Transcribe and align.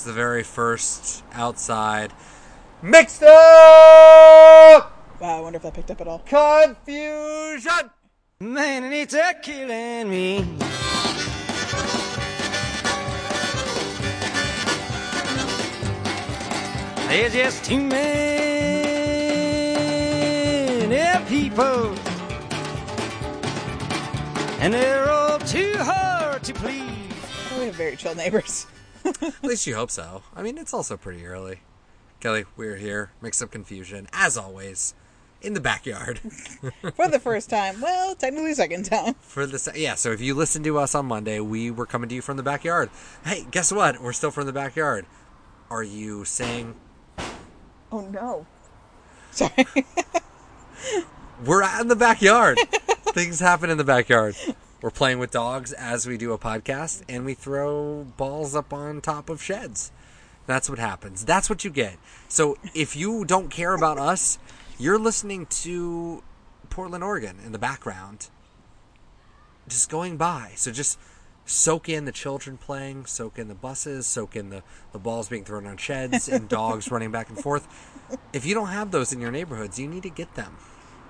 It's 0.00 0.06
the 0.06 0.14
very 0.14 0.44
first 0.44 1.22
outside 1.34 2.14
mixed 2.80 3.22
up 3.22 3.28
Wow, 5.20 5.36
I 5.36 5.40
wonder 5.42 5.58
if 5.58 5.62
that 5.62 5.74
picked 5.74 5.90
up 5.90 6.00
at 6.00 6.08
all. 6.08 6.20
confusion. 6.20 7.90
Man, 8.40 8.84
and 8.84 8.94
it's 8.94 9.12
a 9.12 9.34
killing 9.42 10.08
me. 10.08 10.40
There's 17.06 17.34
just 17.34 17.66
too 17.66 17.82
many 17.82 19.10
people, 21.28 21.94
and 24.60 24.72
they're 24.72 25.10
all 25.10 25.38
too 25.40 25.74
hard 25.76 26.42
to 26.44 26.54
please. 26.54 26.88
Oh, 27.52 27.58
we 27.58 27.66
have 27.66 27.74
very 27.74 27.96
chill 27.96 28.14
neighbors. 28.14 28.59
At 29.22 29.42
least 29.44 29.66
you 29.66 29.74
hope 29.74 29.90
so. 29.90 30.22
I 30.34 30.42
mean, 30.42 30.58
it's 30.58 30.72
also 30.74 30.96
pretty 30.96 31.24
early. 31.26 31.60
Kelly, 32.20 32.44
we're 32.56 32.76
here. 32.76 33.10
Mix 33.22 33.40
up 33.42 33.50
confusion, 33.50 34.08
as 34.12 34.36
always, 34.36 34.94
in 35.42 35.54
the 35.54 35.60
backyard. 35.60 36.18
For 36.94 37.08
the 37.08 37.18
first 37.18 37.48
time. 37.50 37.80
Well, 37.80 38.14
technically 38.14 38.54
second 38.54 38.84
time. 38.84 39.14
For 39.20 39.46
the 39.46 39.58
se- 39.58 39.72
yeah, 39.80 39.94
so 39.94 40.10
if 40.12 40.20
you 40.20 40.34
listen 40.34 40.62
to 40.64 40.78
us 40.78 40.94
on 40.94 41.06
Monday, 41.06 41.40
we 41.40 41.70
were 41.70 41.86
coming 41.86 42.08
to 42.10 42.14
you 42.14 42.22
from 42.22 42.36
the 42.36 42.42
backyard. 42.42 42.90
Hey, 43.24 43.46
guess 43.50 43.72
what? 43.72 44.00
We're 44.02 44.12
still 44.12 44.30
from 44.30 44.46
the 44.46 44.52
backyard. 44.52 45.06
Are 45.70 45.82
you 45.82 46.24
saying 46.24 46.74
Oh 47.92 48.00
no. 48.02 48.46
Sorry. 49.32 49.66
we're 51.44 51.62
out 51.62 51.80
in 51.80 51.88
the 51.88 51.96
backyard? 51.96 52.58
Things 53.14 53.40
happen 53.40 53.70
in 53.70 53.78
the 53.78 53.84
backyard. 53.84 54.36
We're 54.80 54.90
playing 54.90 55.18
with 55.18 55.30
dogs 55.30 55.72
as 55.74 56.06
we 56.06 56.16
do 56.16 56.32
a 56.32 56.38
podcast, 56.38 57.02
and 57.06 57.26
we 57.26 57.34
throw 57.34 58.04
balls 58.16 58.56
up 58.56 58.72
on 58.72 59.02
top 59.02 59.28
of 59.28 59.42
sheds. 59.42 59.92
That's 60.46 60.70
what 60.70 60.78
happens. 60.78 61.22
That's 61.22 61.50
what 61.50 61.64
you 61.64 61.70
get. 61.70 61.98
So 62.28 62.56
if 62.74 62.96
you 62.96 63.26
don't 63.26 63.50
care 63.50 63.74
about 63.74 63.98
us, 63.98 64.38
you're 64.78 64.98
listening 64.98 65.44
to 65.46 66.22
Portland, 66.70 67.04
Oregon 67.04 67.36
in 67.44 67.52
the 67.52 67.58
background, 67.58 68.30
just 69.68 69.90
going 69.90 70.16
by. 70.16 70.52
So 70.56 70.72
just 70.72 70.98
soak 71.44 71.90
in 71.90 72.06
the 72.06 72.12
children 72.12 72.56
playing, 72.56 73.04
soak 73.04 73.38
in 73.38 73.48
the 73.48 73.54
buses, 73.54 74.06
soak 74.06 74.34
in 74.34 74.48
the, 74.48 74.62
the 74.92 74.98
balls 74.98 75.28
being 75.28 75.44
thrown 75.44 75.66
on 75.66 75.76
sheds 75.76 76.26
and 76.26 76.48
dogs 76.48 76.90
running 76.90 77.10
back 77.10 77.28
and 77.28 77.38
forth. 77.38 77.68
If 78.32 78.46
you 78.46 78.54
don't 78.54 78.68
have 78.68 78.92
those 78.92 79.12
in 79.12 79.20
your 79.20 79.30
neighborhoods, 79.30 79.78
you 79.78 79.86
need 79.86 80.04
to 80.04 80.10
get 80.10 80.36
them. 80.36 80.56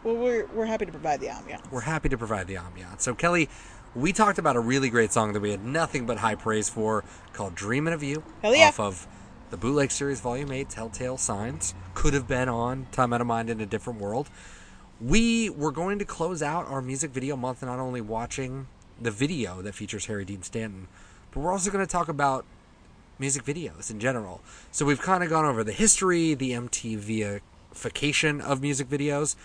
Well, 0.04 0.16
we're 0.16 0.46
we're 0.46 0.66
happy 0.66 0.86
to 0.86 0.92
provide 0.92 1.20
the 1.20 1.26
ambiance. 1.26 1.70
We're 1.70 1.80
happy 1.80 2.08
to 2.08 2.18
provide 2.18 2.46
the 2.46 2.54
ambiance. 2.54 3.00
So, 3.00 3.14
Kelly, 3.14 3.48
we 3.94 4.12
talked 4.12 4.38
about 4.38 4.56
a 4.56 4.60
really 4.60 4.88
great 4.88 5.12
song 5.12 5.32
that 5.32 5.40
we 5.40 5.50
had 5.50 5.64
nothing 5.64 6.06
but 6.06 6.18
high 6.18 6.36
praise 6.36 6.68
for 6.68 7.04
called 7.32 7.54
Dreamin' 7.54 7.92
of 7.92 8.02
You 8.02 8.22
Hell 8.42 8.54
yeah. 8.54 8.68
off 8.68 8.80
of 8.80 9.06
the 9.50 9.56
Bootleg 9.56 9.90
Series 9.90 10.20
Volume 10.20 10.52
8 10.52 10.68
Telltale 10.68 11.16
Signs. 11.16 11.74
Could 11.94 12.14
have 12.14 12.28
been 12.28 12.48
on 12.48 12.86
Time 12.92 13.12
Out 13.12 13.20
of 13.20 13.26
Mind 13.26 13.50
in 13.50 13.60
a 13.60 13.66
Different 13.66 14.00
World. 14.00 14.30
We 15.00 15.50
were 15.50 15.72
going 15.72 15.98
to 15.98 16.04
close 16.04 16.42
out 16.42 16.66
our 16.68 16.80
music 16.80 17.10
video 17.10 17.34
month 17.36 17.62
not 17.62 17.78
only 17.78 18.00
watching 18.00 18.68
the 19.00 19.10
video 19.10 19.60
that 19.62 19.74
features 19.74 20.06
Harry 20.06 20.24
Dean 20.24 20.42
Stanton, 20.42 20.86
but 21.32 21.40
we're 21.40 21.52
also 21.52 21.70
going 21.70 21.84
to 21.84 21.90
talk 21.90 22.08
about 22.08 22.44
music 23.18 23.44
videos 23.44 23.90
in 23.90 23.98
general. 23.98 24.40
So 24.70 24.84
we've 24.84 25.00
kind 25.00 25.24
of 25.24 25.30
gone 25.30 25.44
over 25.44 25.64
the 25.64 25.72
history, 25.72 26.34
the 26.34 26.52
MTVification 26.52 28.40
of 28.40 28.62
music 28.62 28.88
videos 28.88 29.36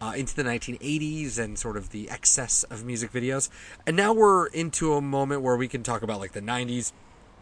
uh, 0.00 0.12
into 0.16 0.34
the 0.34 0.42
1980s 0.42 1.38
and 1.38 1.58
sort 1.58 1.76
of 1.76 1.90
the 1.90 2.08
excess 2.08 2.62
of 2.64 2.84
music 2.84 3.12
videos. 3.12 3.50
And 3.86 3.96
now 3.96 4.12
we're 4.12 4.46
into 4.46 4.94
a 4.94 5.00
moment 5.00 5.42
where 5.42 5.56
we 5.56 5.68
can 5.68 5.82
talk 5.82 6.02
about 6.02 6.20
like 6.20 6.32
the 6.32 6.40
90s, 6.40 6.92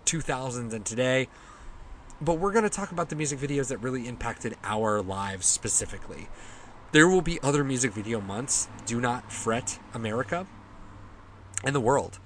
2000s, 0.06 0.72
and 0.72 0.84
today. 0.84 1.28
But 2.20 2.34
we're 2.34 2.52
going 2.52 2.64
to 2.64 2.70
talk 2.70 2.90
about 2.90 3.10
the 3.10 3.16
music 3.16 3.38
videos 3.38 3.68
that 3.68 3.78
really 3.78 4.08
impacted 4.08 4.56
our 4.64 5.00
lives 5.00 5.46
specifically. 5.46 6.28
There 6.90 7.06
will 7.06 7.22
be 7.22 7.38
other 7.42 7.62
music 7.62 7.92
video 7.92 8.20
months. 8.20 8.68
Do 8.86 9.00
not 9.00 9.30
fret, 9.30 9.78
America 9.94 10.46
and 11.64 11.74
the 11.74 11.80
world. 11.80 12.18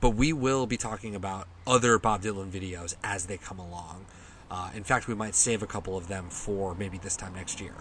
But 0.00 0.10
we 0.10 0.32
will 0.32 0.66
be 0.66 0.76
talking 0.76 1.14
about 1.14 1.48
other 1.66 1.98
Bob 1.98 2.22
Dylan 2.22 2.50
videos 2.50 2.96
as 3.04 3.26
they 3.26 3.36
come 3.36 3.58
along. 3.58 4.06
Uh, 4.50 4.70
in 4.74 4.84
fact, 4.84 5.08
we 5.08 5.14
might 5.14 5.34
save 5.34 5.62
a 5.62 5.66
couple 5.66 5.96
of 5.96 6.08
them 6.08 6.28
for 6.30 6.74
maybe 6.74 6.98
this 6.98 7.16
time 7.16 7.34
next 7.34 7.60
year. 7.60 7.74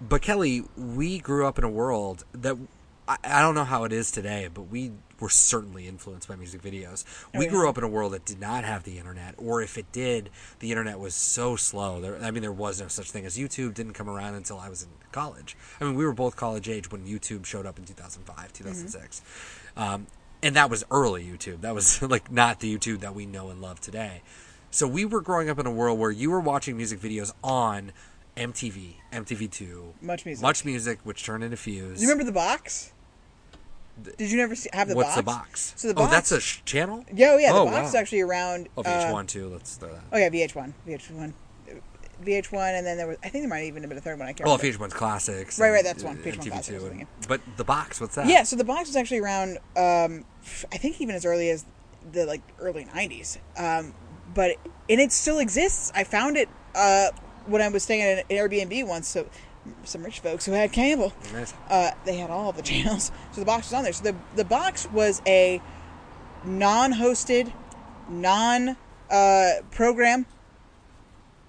But 0.00 0.22
Kelly, 0.22 0.64
we 0.76 1.18
grew 1.18 1.46
up 1.46 1.58
in 1.58 1.64
a 1.64 1.70
world 1.70 2.24
that 2.32 2.56
I, 3.08 3.16
I 3.24 3.40
don't 3.40 3.54
know 3.54 3.64
how 3.64 3.84
it 3.84 3.92
is 3.92 4.10
today, 4.10 4.48
but 4.52 4.62
we 4.62 4.92
were 5.20 5.30
certainly 5.30 5.88
influenced 5.88 6.28
by 6.28 6.36
music 6.36 6.62
videos. 6.62 7.04
Oh, 7.34 7.38
we 7.38 7.46
yeah. 7.46 7.50
grew 7.50 7.68
up 7.68 7.78
in 7.78 7.84
a 7.84 7.88
world 7.88 8.12
that 8.12 8.24
did 8.24 8.40
not 8.40 8.64
have 8.64 8.84
the 8.84 8.98
internet, 8.98 9.34
or 9.38 9.62
if 9.62 9.78
it 9.78 9.90
did, 9.92 10.30
the 10.58 10.70
internet 10.70 10.98
was 10.98 11.14
so 11.14 11.56
slow. 11.56 12.00
There, 12.00 12.22
I 12.22 12.30
mean, 12.30 12.42
there 12.42 12.52
was 12.52 12.80
no 12.80 12.88
such 12.88 13.10
thing 13.10 13.24
as 13.24 13.38
YouTube. 13.38 13.74
Didn't 13.74 13.94
come 13.94 14.10
around 14.10 14.34
until 14.34 14.58
I 14.58 14.68
was 14.68 14.82
in 14.82 14.90
college. 15.12 15.56
I 15.80 15.84
mean, 15.84 15.94
we 15.94 16.04
were 16.04 16.12
both 16.12 16.36
college 16.36 16.68
age 16.68 16.90
when 16.90 17.06
YouTube 17.06 17.46
showed 17.46 17.64
up 17.64 17.78
in 17.78 17.84
2005, 17.84 18.52
2006. 18.52 19.22
Um, 19.76 20.06
and 20.42 20.54
that 20.56 20.68
was 20.68 20.84
early 20.90 21.24
YouTube. 21.24 21.62
That 21.62 21.74
was 21.74 22.02
like 22.02 22.30
not 22.30 22.60
the 22.60 22.76
YouTube 22.76 23.00
that 23.00 23.14
we 23.14 23.24
know 23.24 23.48
and 23.48 23.62
love 23.62 23.80
today. 23.80 24.22
So 24.70 24.86
we 24.86 25.06
were 25.06 25.22
growing 25.22 25.48
up 25.48 25.58
in 25.58 25.66
a 25.66 25.70
world 25.70 25.98
where 25.98 26.10
you 26.10 26.30
were 26.30 26.40
watching 26.40 26.76
music 26.76 27.00
videos 27.00 27.32
on 27.42 27.92
MTV, 28.36 28.96
MTV2, 29.12 30.02
Much 30.02 30.24
music. 30.26 30.42
Much 30.42 30.64
Music, 30.64 30.98
which 31.04 31.24
turned 31.24 31.42
into 31.44 31.56
Fuse. 31.56 32.00
You 32.02 32.08
remember 32.08 32.24
the 32.24 32.32
box? 32.32 32.92
Did 34.18 34.30
you 34.30 34.36
never 34.36 34.54
see, 34.54 34.68
have 34.74 34.88
the 34.88 34.94
What's 34.94 35.08
box? 35.08 35.16
the 35.16 35.22
box? 35.22 35.72
So 35.76 35.92
the 35.92 36.00
Oh, 36.02 36.06
that's 36.06 36.30
a 36.32 36.38
sh- 36.40 36.60
channel. 36.66 37.04
Yeah, 37.14 37.30
oh, 37.30 37.38
yeah. 37.38 37.52
The 37.52 37.58
Oh, 37.60 37.64
box 37.64 37.76
wow. 37.76 37.86
is 37.88 37.94
actually 37.94 38.20
around. 38.20 38.68
Oh, 38.76 38.82
uh, 38.82 38.84
VH1 39.12 39.26
too. 39.26 39.48
Let's 39.48 39.76
throw 39.76 39.88
that. 39.90 40.02
oh 40.12 40.18
yeah, 40.18 40.28
VH1, 40.28 40.74
VH1, 40.86 41.32
VH1, 42.22 42.76
and 42.78 42.86
then 42.86 42.98
there 42.98 43.06
was. 43.06 43.16
I 43.24 43.30
think 43.30 43.42
there 43.42 43.48
might 43.48 43.58
have 43.60 43.66
even 43.68 43.82
have 43.82 43.88
been 43.88 43.96
a 43.98 44.02
third 44.02 44.18
one. 44.18 44.28
I 44.28 44.32
can't. 44.34 44.46
Well, 44.46 44.58
remember. 44.58 44.84
VH1's 44.84 44.92
classics. 44.92 45.58
Right, 45.58 45.70
right, 45.70 45.82
that's 45.84 46.04
one. 46.04 46.18
uh, 46.18 46.20
VH1 46.20 46.34
MTV2 46.34 46.50
Classics, 46.50 46.70
I 46.70 46.74
was 46.74 46.82
thinking. 46.90 47.06
But 47.26 47.40
the 47.56 47.64
box, 47.64 47.98
what's 48.00 48.14
that? 48.16 48.26
Yeah, 48.28 48.42
so 48.42 48.56
the 48.56 48.64
box 48.64 48.88
was 48.90 48.96
actually 48.96 49.20
around. 49.20 49.58
Um, 49.78 50.26
I 50.72 50.76
think 50.76 51.00
even 51.00 51.14
as 51.14 51.24
early 51.24 51.48
as 51.48 51.64
the 52.12 52.26
like 52.26 52.42
early 52.58 52.84
'90s. 52.84 53.38
Um, 53.56 53.94
but 54.34 54.56
and 54.90 55.00
it 55.00 55.10
still 55.12 55.38
exists. 55.38 55.90
I 55.94 56.04
found 56.04 56.36
it 56.36 56.50
uh, 56.74 57.08
when 57.46 57.62
I 57.62 57.68
was 57.68 57.82
staying 57.82 58.02
at 58.02 58.18
an 58.18 58.24
Airbnb 58.36 58.86
once. 58.86 59.08
So 59.08 59.26
some 59.84 60.02
rich 60.04 60.20
folks 60.20 60.46
who 60.46 60.52
had 60.52 60.70
cable, 60.72 61.12
Nice. 61.32 61.52
uh, 61.68 61.90
they 62.04 62.16
had 62.16 62.30
all 62.30 62.52
the 62.52 62.62
channels. 62.62 63.10
So 63.32 63.40
the 63.40 63.46
box 63.46 63.66
was 63.66 63.72
on 63.74 63.82
there. 63.84 63.92
So 63.92 64.04
the 64.04 64.16
the 64.36 64.44
box 64.44 64.88
was 64.92 65.20
a 65.26 65.60
non-hosted, 66.44 67.52
non 68.08 68.76
uh, 69.10 69.50
program 69.70 70.26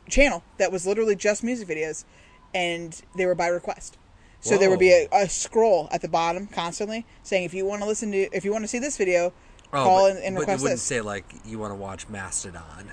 channel 0.09 0.43
that 0.57 0.71
was 0.71 0.85
literally 0.87 1.15
just 1.15 1.43
music 1.43 1.67
videos, 1.67 2.05
and 2.53 2.99
they 3.15 3.25
were 3.25 3.35
by 3.35 3.47
request. 3.47 3.97
So 4.39 4.57
there 4.57 4.69
would 4.69 4.79
be 4.79 4.91
a, 4.91 5.07
a 5.11 5.27
scroll 5.27 5.89
at 5.91 6.01
the 6.01 6.07
bottom 6.07 6.47
constantly 6.47 7.05
saying, 7.23 7.43
if 7.43 7.53
you 7.53 7.65
want 7.65 7.81
to 7.81 7.87
listen 7.87 8.11
to, 8.11 8.17
if 8.35 8.45
you 8.45 8.51
want 8.51 8.63
to 8.63 8.67
see 8.67 8.79
this 8.79 8.95
video, 8.97 9.33
Oh, 9.73 9.83
call 9.83 10.03
but, 10.07 10.15
and, 10.15 10.23
and 10.23 10.35
but 10.35 10.41
request 10.41 10.59
it 10.59 10.63
wouldn't 10.63 10.75
this. 10.77 10.83
say 10.83 11.01
like 11.01 11.25
you 11.45 11.59
want 11.59 11.71
to 11.71 11.75
watch 11.75 12.07
Mastodon. 12.07 12.89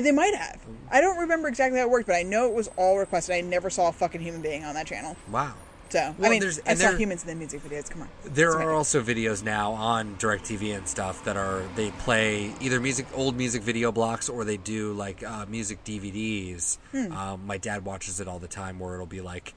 They 0.00 0.12
might 0.12 0.34
have. 0.34 0.60
I 0.90 1.00
don't 1.00 1.18
remember 1.18 1.48
exactly 1.48 1.78
how 1.78 1.86
it 1.86 1.90
worked, 1.90 2.06
but 2.06 2.16
I 2.16 2.22
know 2.22 2.46
it 2.46 2.54
was 2.54 2.68
all 2.76 2.98
requested. 2.98 3.34
I 3.34 3.40
never 3.40 3.70
saw 3.70 3.88
a 3.88 3.92
fucking 3.92 4.20
human 4.20 4.42
being 4.42 4.64
on 4.64 4.74
that 4.74 4.86
channel. 4.86 5.16
Wow. 5.30 5.54
So 5.88 6.14
I 6.20 6.28
mean, 6.28 6.40
there's- 6.40 6.58
I 6.66 6.74
saw 6.74 6.88
there- 6.90 6.98
humans 6.98 7.22
in 7.22 7.28
the 7.28 7.34
music 7.36 7.62
videos. 7.62 7.88
Come 7.88 8.02
on. 8.02 8.08
There 8.24 8.50
are 8.60 8.72
also 8.72 9.00
videos 9.02 9.44
now 9.44 9.70
on 9.72 10.16
DirecTV 10.16 10.76
and 10.76 10.88
stuff 10.88 11.24
that 11.24 11.36
are 11.36 11.62
they 11.76 11.90
play 11.92 12.52
either 12.60 12.80
music 12.80 13.06
old 13.14 13.36
music 13.36 13.62
video 13.62 13.92
blocks 13.92 14.28
or 14.28 14.44
they 14.44 14.56
do 14.56 14.92
like 14.94 15.22
uh, 15.22 15.46
music 15.46 15.84
DVDs. 15.84 16.78
Hmm. 16.92 17.12
Um, 17.12 17.46
my 17.46 17.58
dad 17.58 17.84
watches 17.84 18.18
it 18.20 18.26
all 18.28 18.38
the 18.40 18.48
time 18.48 18.78
where 18.80 18.94
it'll 18.94 19.06
be 19.06 19.20
like 19.20 19.54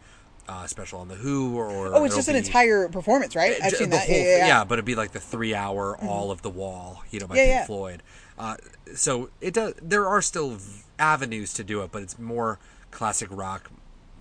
uh, 0.48 0.66
special 0.68 1.00
on 1.00 1.08
the 1.08 1.16
Who 1.16 1.56
or 1.58 1.94
Oh, 1.96 2.04
it's 2.06 2.16
just 2.16 2.28
an 2.28 2.34
be- 2.34 2.40
entire 2.40 2.90
performance, 2.90 3.36
right? 3.36 3.56
I've 3.64 3.72
J- 3.72 3.78
seen 3.78 3.90
the 3.92 3.98
that. 3.98 4.08
whole 4.08 4.16
yeah, 4.16 4.22
yeah, 4.24 4.38
Mm-hmm. 4.40 4.48
yeah. 4.48 4.64
but 4.64 4.76
it'd 4.76 4.86
be 4.86 4.96
like 4.96 5.12
the 5.12 5.20
three 5.20 5.54
hour 5.54 5.96
all 5.98 6.32
of 6.32 6.42
the 6.42 6.50
wall, 6.50 7.04
you 7.12 7.20
know, 7.20 7.28
by 7.28 7.36
Yeah, 7.36 7.42
Pink 7.44 7.54
yeah. 7.54 7.66
Floyd. 7.66 8.04
Uh, 8.40 8.56
so 8.96 9.30
it 9.42 9.54
does. 9.54 9.74
There 9.82 10.08
are 10.08 10.22
still 10.22 10.58
avenues 10.98 11.54
to 11.56 11.64
do 11.64 11.82
it, 11.84 11.92
but 11.92 12.02
it's 12.02 12.18
more 12.18 12.58
classic 12.90 13.28
rock 13.32 13.70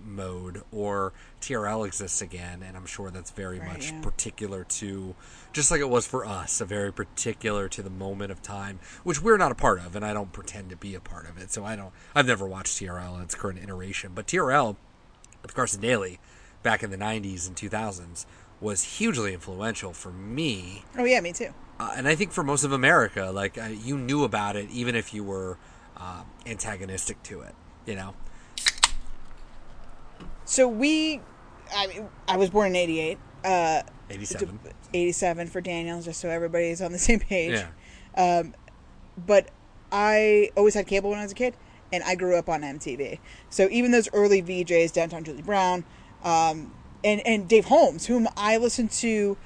mode 0.03 0.61
or 0.71 1.11
TRL 1.41 1.85
exists 1.85 2.21
again, 2.21 2.63
and 2.63 2.75
I'm 2.77 2.85
sure 2.85 3.11
that's 3.11 3.31
very 3.31 3.59
Right, 3.59 3.67
much 3.73 3.91
yeah. 3.91 4.01
particular 4.01 4.63
to, 4.65 5.15
just 5.51 5.71
like 5.71 5.81
it 5.81 5.89
was 5.89 6.05
for 6.07 6.25
us, 6.25 6.61
a 6.61 6.65
very 6.65 6.91
particular 6.91 7.67
to 7.69 7.81
the 7.81 7.89
moment 7.89 8.31
of 8.31 8.41
time, 8.41 8.79
which 9.03 9.21
we're 9.21 9.37
not 9.37 9.51
a 9.51 9.55
part 9.55 9.79
of, 9.79 9.95
and 9.95 10.05
I 10.05 10.13
don't 10.13 10.31
pretend 10.31 10.69
to 10.69 10.75
be 10.77 10.95
a 10.95 10.99
part 11.01 11.27
of 11.29 11.37
it. 11.37 11.51
So 11.51 11.65
I 11.65 11.75
don't. 11.75 11.91
I've 12.15 12.27
never 12.27 12.45
watched 12.47 12.77
TRL 12.77 13.15
in 13.17 13.23
its 13.23 13.35
current 13.35 13.59
iteration, 13.61 14.11
but 14.15 14.27
TRL 14.27 14.75
with 15.41 15.53
Carson 15.55 15.81
Daly 15.81 16.19
back 16.63 16.83
in 16.83 16.91
the 16.91 16.97
90s 16.97 17.47
and 17.47 17.55
2000s 17.55 18.25
was 18.59 18.83
hugely 18.97 19.33
influential 19.33 19.93
for 19.93 20.11
me 20.11 20.83
Oh 20.97 21.05
yeah, 21.05 21.21
me 21.21 21.31
too. 21.31 21.53
Uh, 21.79 21.93
and 21.95 22.07
I 22.07 22.15
think 22.15 22.31
for 22.31 22.43
most 22.43 22.63
of 22.63 22.71
America 22.71 23.31
like 23.33 23.57
uh, 23.57 23.63
you 23.65 23.97
knew 23.97 24.23
about 24.23 24.55
it 24.55 24.69
even 24.69 24.95
if 24.95 25.13
you 25.13 25.23
were 25.23 25.57
uh, 25.97 26.23
antagonistic 26.45 27.21
to 27.23 27.41
it 27.41 27.55
you 27.85 27.95
know 27.95 28.13
So 30.45 30.67
we, 30.67 31.21
I 31.75 31.87
mean, 31.87 32.09
I 32.27 32.37
was 32.37 32.49
born 32.49 32.69
in 32.69 32.75
'88. 32.75 33.17
Uh, 33.45 33.81
87 34.09 34.59
'87 34.93 35.47
for 35.47 35.61
Daniel, 35.61 36.01
just 36.01 36.19
so 36.19 36.29
everybody's 36.29 36.81
on 36.81 36.91
the 36.91 36.97
same 36.97 37.19
page. 37.19 37.53
yeah 37.53 38.39
Um, 38.39 38.55
but 39.27 39.49
I 39.91 40.49
always 40.57 40.73
had 40.73 40.87
cable 40.87 41.11
when 41.11 41.19
I 41.19 41.23
was 41.23 41.31
a 41.31 41.35
kid, 41.35 41.55
and 41.93 42.03
I 42.03 42.15
grew 42.15 42.35
up 42.35 42.49
on 42.49 42.61
MTV. 42.61 43.19
So 43.49 43.67
even 43.69 43.91
those 43.91 44.09
early 44.11 44.41
VJs, 44.41 44.91
Downtown 44.91 45.23
Julie 45.23 45.43
Brown, 45.43 45.85
um, 46.23 46.73
and 47.03 47.21
and 47.27 47.47
Dave 47.47 47.65
Holmes, 47.65 48.07
whom 48.07 48.27
I 48.35 48.57
listened 48.57 48.89
to 48.91 49.37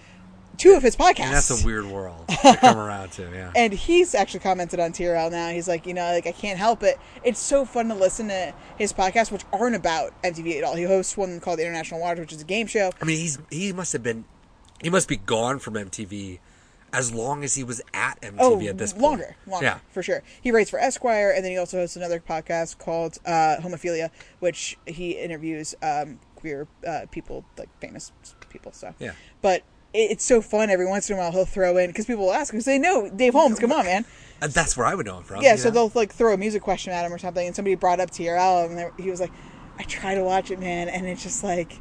two 0.58 0.74
of 0.76 0.84
his 0.84 0.96
podcasts. 0.96 1.20
And 1.22 1.34
that's 1.34 1.64
a 1.64 1.66
weird 1.66 1.86
world 1.86 2.28
to 2.28 2.58
come 2.58 2.78
around 2.78 3.12
to. 3.14 3.24
Yeah. 3.32 3.52
and 3.56 3.74
he's 3.74 4.14
actually 4.16 4.42
commented 4.42 4.80
on 4.80 4.92
TRL 4.92 5.32
now. 5.32 5.50
He's 5.50 5.68
like, 5.68 5.86
you 5.88 5.94
know, 5.94 6.12
like 6.12 6.28
I 6.28 6.32
can't 6.32 6.60
help 6.60 6.84
it. 6.84 7.00
It's 7.24 7.40
so 7.40 7.66
fun 7.66 7.88
to 7.90 7.96
listen 7.96 8.28
to 8.30 8.54
his 8.78 8.94
podcasts, 8.94 9.32
which 9.32 9.44
aren't 9.52 9.76
about 9.76 10.14
MTV 10.24 10.58
at 10.60 10.64
all. 10.64 10.76
He 10.76 10.84
hosts 10.84 11.18
one 11.18 11.40
called 11.40 11.60
the 11.60 11.64
International 11.64 12.00
Watch, 12.00 12.20
which 12.20 12.34
is 12.34 12.42
a 12.42 12.46
game 12.46 12.68
show. 12.68 12.92
I 13.02 13.06
mean, 13.06 13.18
he's 13.18 13.40
he 13.50 13.74
must 13.74 13.94
have 13.94 14.04
been 14.04 14.26
he 14.82 14.90
must 14.90 15.08
be 15.08 15.18
gone 15.18 15.60
from 15.60 15.74
MTV 15.76 16.40
as 16.92 17.12
long 17.12 17.44
as 17.44 17.56
he 17.56 17.64
was 17.64 17.82
at 17.96 18.22
MTV 18.22 18.36
Oh, 18.40 18.68
at 18.68 18.78
this 18.78 18.92
point. 18.94 19.02
longer, 19.04 19.36
longer, 19.48 19.66
Yeah. 19.66 19.80
for 19.92 20.04
sure. 20.04 20.22
He 20.42 20.52
writes 20.52 20.70
for 20.70 20.78
Esquire, 20.78 21.32
and 21.32 21.44
then 21.44 21.52
he 21.52 21.58
also 21.58 21.78
hosts 21.80 21.96
another 21.96 22.20
podcast 22.20 22.78
called 22.78 23.18
uh, 23.26 23.56
Homophilia, 23.62 24.12
which 24.40 24.78
he 24.86 25.14
interviews 25.14 25.74
um, 25.82 26.20
queer 26.36 26.68
uh, 26.88 27.08
people, 27.10 27.46
like 27.58 27.70
famous 27.80 28.12
people. 28.50 28.72
So, 28.74 28.94
Yeah. 29.00 29.14
But 29.42 29.64
it's 29.94 30.24
so 30.24 30.42
fun. 30.42 30.70
Every 30.70 30.86
once 30.88 31.10
in 31.10 31.16
a 31.16 31.20
while, 31.20 31.32
he'll 31.32 31.46
throw 31.46 31.78
in 31.78 31.90
because 31.90 32.06
people 32.06 32.26
will 32.26 32.34
ask 32.34 32.54
him, 32.54 32.62
say, 32.62 32.78
"No, 32.80 33.10
Dave 33.10 33.34
Holmes, 33.34 33.60
come 33.60 33.72
on, 33.72 33.86
man." 33.86 34.06
And 34.42 34.52
that's 34.52 34.76
where 34.76 34.86
I 34.86 34.96
would 34.96 35.06
know 35.06 35.18
him 35.20 35.24
from. 35.24 35.42
Yeah, 35.42 35.54
you 35.54 35.58
so 35.58 35.70
they'll 35.72 35.92
like 35.96 36.14
throw 36.14 36.34
a 36.34 36.38
music 36.38 36.62
question 36.64 36.92
at 36.94 37.06
him 37.06 37.14
or 37.14 37.18
something, 37.18 37.46
and 37.46 37.56
somebody 37.56 37.76
brought 37.76 38.00
up 38.00 38.12
TRL, 38.12 38.66
and 38.66 38.78
they- 38.78 39.04
he 39.04 39.10
was 39.10 39.20
like, 39.22 39.32
"I 39.80 39.84
try 39.84 40.16
to 40.16 40.24
watch 40.24 40.52
it, 40.52 40.60
man," 40.60 40.90
and 40.90 41.06
it's 41.08 41.24
just 41.24 41.44
like, 41.44 41.74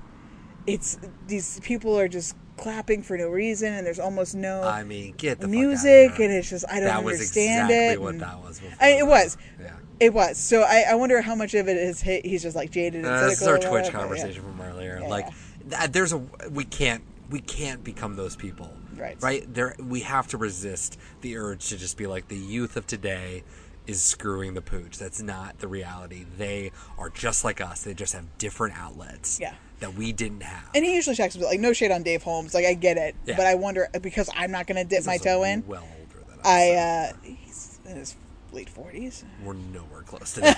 it's 0.67 0.99
these 1.26 1.59
people 1.61 1.99
are 1.99 2.09
just 2.09 2.37
clapping 2.56 3.03
for 3.03 3.17
no 3.19 3.29
reason, 3.29 3.73
and 3.73 3.87
there's 3.87 3.99
almost 3.99 4.35
no 4.35 4.62
I 4.62 4.85
mean, 4.85 5.15
get 5.17 5.41
the 5.41 5.49
music, 5.49 6.11
fuck 6.11 6.11
out 6.11 6.12
of 6.12 6.17
here. 6.19 6.26
and 6.29 6.35
it's 6.38 6.50
just 6.50 6.65
I 6.70 6.81
don't 6.81 6.88
understand 6.91 6.91
it. 6.91 6.94
that 6.94 7.05
was 7.05 7.20
exactly 7.20 7.76
it. 7.94 8.00
what 8.00 8.19
that 8.20 8.43
was. 8.43 8.61
before 8.61 8.76
I, 8.81 8.88
it 8.91 9.06
was. 9.06 9.37
Yeah. 9.61 9.70
It 10.00 10.12
was. 10.12 10.37
So 10.37 10.62
I, 10.62 10.85
I 10.91 10.94
wonder 10.97 11.20
how 11.20 11.35
much 11.37 11.55
of 11.55 11.69
it 11.69 11.76
is 11.76 12.00
he, 12.03 12.20
he's 12.25 12.43
just 12.43 12.56
like 12.56 12.70
jaded 12.70 13.05
and 13.05 13.06
Uh, 13.06 13.29
this 13.29 13.41
is 13.41 13.47
our 13.49 13.56
Twitch 13.56 13.70
whatever, 13.70 13.87
yeah. 13.87 13.93
conversation 14.00 14.43
from 14.43 14.61
earlier. 14.61 14.99
Yeah, 15.00 15.08
like, 15.08 15.26
yeah. 15.70 15.79
th- 15.79 15.93
there's 15.93 16.12
a 16.12 16.19
we 16.50 16.65
can't 16.65 17.03
we 17.32 17.40
can't 17.40 17.82
become 17.82 18.14
those 18.14 18.37
people. 18.37 18.70
Right. 18.96 19.17
Right. 19.20 19.52
There 19.52 19.75
we 19.82 20.00
have 20.00 20.29
to 20.29 20.37
resist 20.37 20.99
the 21.23 21.37
urge 21.38 21.69
to 21.70 21.76
just 21.79 21.96
be 21.96 22.06
like 22.06 22.29
the 22.29 22.37
youth 22.37 22.76
of 22.76 22.87
today 22.87 23.43
is 23.87 24.00
screwing 24.02 24.55
the 24.55 24.62
pooch. 24.62 24.99
That's 24.99 25.20
not 25.20 25.58
the 25.58 25.67
reality. 25.67 26.25
They 26.38 26.70
are 26.99 27.11
just 27.11 27.43
like 27.43 27.61
us. 27.61 27.82
They 27.82 27.94
just 27.94 28.12
have 28.12 28.26
different 28.38 28.75
outlets. 28.79 29.40
Yeah. 29.40 29.55
That 29.81 29.94
we 29.94 30.12
didn't 30.12 30.43
have. 30.44 30.69
And 30.76 30.84
he 30.84 30.94
usually 30.94 31.17
checks 31.17 31.34
like 31.37 31.58
no 31.58 31.73
shade 31.73 31.90
on 31.90 32.05
Dave 32.05 32.23
Holmes. 32.23 32.55
Like 32.55 32.64
I 32.67 32.75
get 32.75 32.96
it, 32.99 33.17
Yeah. 33.26 33.37
but 33.37 33.46
I 33.46 33.56
wonder 33.56 33.88
because 34.00 34.31
I'm 34.37 34.52
not 34.52 34.69
going 34.69 34.76
to 34.76 34.84
dip 34.84 34.99
He's 34.99 35.06
my 35.08 35.17
toe 35.17 35.43
in. 35.43 35.64
Well 35.67 35.88
older 35.99 36.25
than 36.31 36.38
us. 36.38 36.46
I 36.46 36.70
uh, 36.75 37.12
he's 37.25 37.81
in 37.87 37.96
his 37.96 38.14
late 38.52 38.69
forties. 38.69 39.25
we're 39.43 39.55
nowhere 39.55 40.02
close 40.02 40.34
to 40.34 40.40
that. 40.43 40.56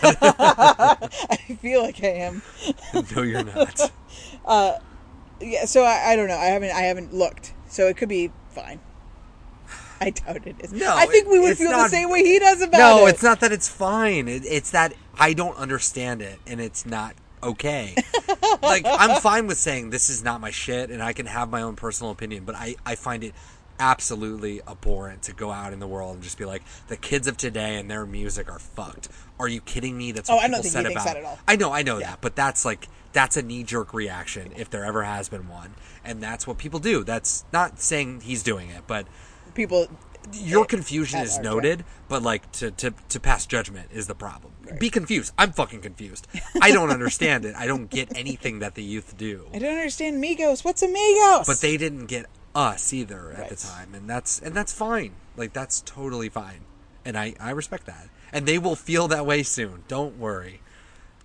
I 1.31 1.55
feel 1.55 1.81
like 1.83 2.03
I 2.05 2.09
am. 2.09 2.43
no, 3.17 3.23
you're 3.23 3.45
not. 3.45 3.91
Yeah. 5.41 5.65
So 5.65 5.85
I, 5.85 6.13
I 6.13 6.17
don't 6.17 6.29
know. 6.29 6.37
I 6.37 6.47
haven't 6.47 6.71
I 6.71 6.83
haven't 6.83 7.13
looked. 7.13 7.55
So 7.69 7.89
it 7.89 7.97
could 7.97 8.09
be 8.09 8.31
fine. 8.51 8.81
I 10.01 10.11
doubt 10.11 10.47
it 10.47 10.57
is. 10.61 10.73
No, 10.73 10.95
I 10.95 11.07
think 11.07 11.29
we 11.29 11.39
would 11.39 11.57
feel 11.57 11.71
the 11.71 11.89
same 11.89 12.11
way 12.11 12.23
he 12.23 12.39
does 12.39 12.61
about 12.61 12.79
No, 12.79 12.99
it. 12.99 13.01
No, 13.01 13.07
it's 13.07 13.23
not 13.23 13.41
that 13.41 13.53
it's 13.53 13.69
fine. 13.69 14.29
It, 14.29 14.45
it's 14.45 14.71
that 14.73 14.93
I 15.19 15.33
don't 15.33 15.57
understand 15.57 16.21
it, 16.21 16.39
and 16.47 16.61
it's 16.61 16.85
not 16.85 17.15
okay. 17.43 17.95
like 18.63 18.85
I'm 18.87 19.21
fine 19.21 19.47
with 19.47 19.59
saying 19.59 19.91
this 19.91 20.11
is 20.11 20.23
not 20.23 20.41
my 20.41 20.51
shit, 20.51 20.91
and 20.91 21.03
I 21.03 21.13
can 21.13 21.27
have 21.27 21.51
my 21.51 21.63
own 21.63 21.77
personal 21.77 22.11
opinion, 22.11 22.45
but 22.45 22.55
I 22.55 22.77
I 22.85 22.97
find 22.97 23.25
it 23.25 23.35
absolutely 23.79 24.61
abhorrent 24.67 25.23
to 25.23 25.33
go 25.33 25.51
out 25.51 25.73
in 25.73 25.79
the 25.81 25.87
world 25.87 26.15
and 26.15 26.23
just 26.23 26.39
be 26.39 26.45
like 26.45 26.63
the 26.89 26.97
kids 26.97 27.27
of 27.27 27.37
today 27.37 27.77
and 27.77 27.91
their 27.91 28.07
music 28.07 28.51
are 28.51 28.59
fucked. 28.59 29.09
Are 29.39 29.49
you 29.49 29.61
kidding 29.61 29.97
me? 29.97 30.13
That's 30.13 30.31
oh, 30.31 30.37
what 30.37 30.43
Oh, 30.43 30.45
I 30.45 30.49
don't 30.49 30.63
people 30.63 30.71
think 30.71 30.87
said 30.87 30.93
about. 30.93 31.05
that 31.07 31.17
at 31.17 31.25
all. 31.25 31.39
I 31.47 31.57
know, 31.57 31.73
I 31.73 31.83
know 31.83 31.99
Yeah. 31.99 32.11
that, 32.11 32.21
but 32.21 32.37
that's 32.37 32.65
like 32.65 32.89
that's 33.13 33.37
a 33.37 33.43
knee 33.43 33.63
jerk 33.63 33.95
reaction 33.95 34.53
if 34.57 34.71
there 34.71 34.85
ever 34.85 35.03
has 35.05 35.29
been 35.29 35.49
one, 35.49 35.75
and 36.05 36.21
that's 36.23 36.47
what 36.47 36.59
people 36.59 36.81
do. 36.81 37.05
That's 37.05 37.45
not 37.53 37.79
saying 37.81 38.23
he's 38.23 38.43
doing 38.43 38.71
it, 38.71 38.83
but 38.89 39.07
People. 39.55 39.87
your 40.33 40.65
eh, 40.65 40.67
confusion 40.67 41.21
is 41.21 41.35
large, 41.35 41.45
noted, 41.45 41.85
but 42.09 42.23
like 42.23 42.51
to, 42.53 42.73
to, 42.73 42.93
to 43.11 43.21
pass 43.21 43.47
judgment 43.47 43.89
is 43.93 44.09
the 44.09 44.15
problem. 44.17 44.53
Be 44.81 44.91
confused. 44.91 45.33
I'm 45.39 45.53
fucking 45.53 45.83
confused. 45.83 46.27
I 46.61 46.73
don't 46.73 46.91
understand 46.91 47.45
it. 47.45 47.55
I 47.55 47.67
don't 47.67 47.89
get 47.91 48.17
anything 48.17 48.61
that 48.61 48.75
the 48.75 48.83
youth 48.83 49.17
do. 49.17 49.47
I 49.55 49.59
don't 49.59 49.75
understand 49.77 50.23
Migos. 50.25 50.65
What's 50.65 50.83
a 50.83 50.89
Migos? 50.89 51.47
But 51.47 51.61
they 51.61 51.77
didn't 51.77 52.07
get 52.07 52.27
us 52.55 52.93
either 52.93 53.33
at 53.33 53.49
the 53.49 53.57
time, 53.57 53.95
and 53.95 54.09
that's 54.09 54.39
and 54.41 54.55
that's 54.55 54.73
fine. 54.73 55.13
Like 55.37 55.53
that's 55.53 55.81
totally 55.81 56.29
fine, 56.29 56.61
and 57.05 57.17
I 57.19 57.35
I 57.41 57.51
respect 57.51 57.87
that. 57.87 58.09
And 58.33 58.47
they 58.47 58.59
will 58.59 58.77
feel 58.77 59.07
that 59.09 59.27
way 59.27 59.45
soon. 59.45 59.85
Don't 59.87 60.19
worry, 60.19 60.61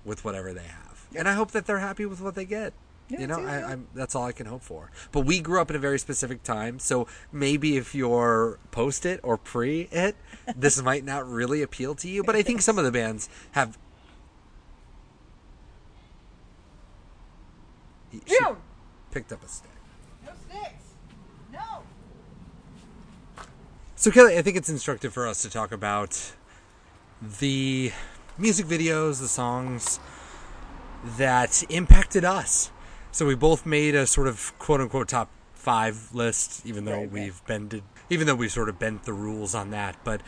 with 0.05 0.23
whatever 0.23 0.53
they 0.53 0.63
have. 0.63 1.07
And 1.15 1.27
I 1.27 1.33
hope 1.33 1.51
that 1.51 1.65
they're 1.65 1.79
happy 1.79 2.05
with 2.05 2.21
what 2.21 2.35
they 2.35 2.45
get. 2.45 2.73
Yeah, 3.09 3.21
you 3.21 3.27
know, 3.27 3.39
I, 3.39 3.71
i'm 3.71 3.87
that's 3.95 4.13
all 4.13 4.25
I 4.25 4.31
can 4.31 4.45
hope 4.45 4.61
for. 4.61 4.91
But 5.11 5.21
we 5.21 5.39
grew 5.39 5.59
up 5.59 5.71
in 5.71 5.75
a 5.75 5.79
very 5.79 5.97
specific 5.97 6.43
time, 6.43 6.77
so 6.77 7.07
maybe 7.31 7.75
if 7.75 7.95
you're 7.95 8.59
post 8.69 9.05
it 9.05 9.19
or 9.23 9.37
pre 9.37 9.87
it, 9.91 10.15
this 10.55 10.81
might 10.83 11.03
not 11.03 11.27
really 11.27 11.63
appeal 11.63 11.95
to 11.95 12.07
you. 12.07 12.23
But 12.23 12.35
I 12.35 12.43
think 12.43 12.61
some 12.61 12.77
of 12.77 12.85
the 12.85 12.91
bands 12.91 13.27
have. 13.51 13.77
She 18.11 18.21
June! 18.25 18.57
picked 19.11 19.31
up 19.31 19.43
a 19.43 19.47
stick. 19.47 19.69
No 20.25 20.31
sticks. 20.47 20.83
No. 21.51 21.83
So, 23.99 24.11
Kelly, 24.11 24.37
I 24.37 24.41
think 24.41 24.55
it's 24.55 24.69
instructive 24.69 25.13
for 25.13 25.27
us 25.27 25.41
to 25.41 25.49
talk 25.49 25.73
about 25.73 26.31
the 27.41 27.91
music 28.37 28.65
videos, 28.65 29.19
the 29.19 29.27
songs 29.27 29.99
that 31.17 31.65
impacted 31.69 32.23
us. 32.23 32.71
So, 33.11 33.25
we 33.25 33.35
both 33.35 33.65
made 33.65 33.95
a 33.95 34.07
sort 34.07 34.27
of 34.27 34.57
quote 34.57 34.79
unquote 34.79 35.09
top 35.09 35.29
five 35.53 36.15
list, 36.15 36.65
even 36.65 36.85
though 36.85 36.93
Right, 36.93 36.99
right. 37.01 37.11
we've 37.11 37.45
bended, 37.45 37.83
even 38.09 38.25
though 38.25 38.35
we've 38.35 38.53
sort 38.53 38.69
of 38.69 38.79
bent 38.79 39.03
the 39.03 39.11
rules 39.11 39.53
on 39.53 39.71
that. 39.71 39.97
But 40.05 40.21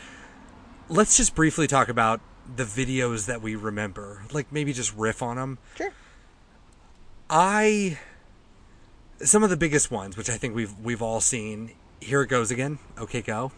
let's 0.90 1.16
just 1.16 1.34
briefly 1.34 1.66
talk 1.66 1.88
about 1.88 2.20
the 2.54 2.64
videos 2.64 3.24
that 3.24 3.40
we 3.40 3.56
remember. 3.56 4.24
Like, 4.34 4.52
maybe 4.52 4.74
just 4.74 4.94
riff 4.94 5.22
on 5.22 5.36
them. 5.36 5.56
Sure. 5.76 5.92
I 7.30 7.98
some 9.22 9.42
of 9.42 9.48
the 9.48 9.56
biggest 9.56 9.90
ones, 9.90 10.18
which 10.18 10.28
I 10.28 10.36
think 10.36 10.54
we've 10.54 10.78
we've 10.78 11.00
all 11.00 11.22
seen. 11.22 11.72
Here 12.00 12.20
it 12.20 12.26
goes 12.26 12.50
again. 12.50 12.78
Okay, 12.98 13.22
go. 13.22 13.50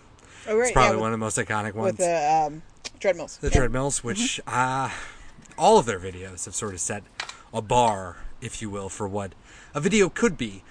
Oh, 0.48 0.56
right. 0.56 0.64
It's 0.64 0.72
probably 0.72 0.88
yeah, 0.88 0.94
with, 0.96 1.00
one 1.00 1.12
of 1.12 1.18
the 1.20 1.24
most 1.24 1.38
iconic 1.38 1.74
ones. 1.74 1.92
with 1.92 1.98
the 1.98 2.32
um, 2.46 2.62
treadmills. 3.00 3.38
the 3.38 3.48
Yeah. 3.48 3.54
treadmills, 3.58 4.04
which 4.04 4.40
uh, 4.46 4.90
all 5.58 5.78
of 5.78 5.86
their 5.86 5.98
videos 6.00 6.44
have 6.44 6.54
sort 6.54 6.74
of 6.74 6.80
set 6.80 7.02
a 7.52 7.62
bar, 7.62 8.18
if 8.40 8.60
you 8.60 8.68
will, 8.70 8.88
for 8.88 9.06
what 9.08 9.32
a 9.74 9.80
video 9.80 10.08
could 10.08 10.36
be. 10.36 10.62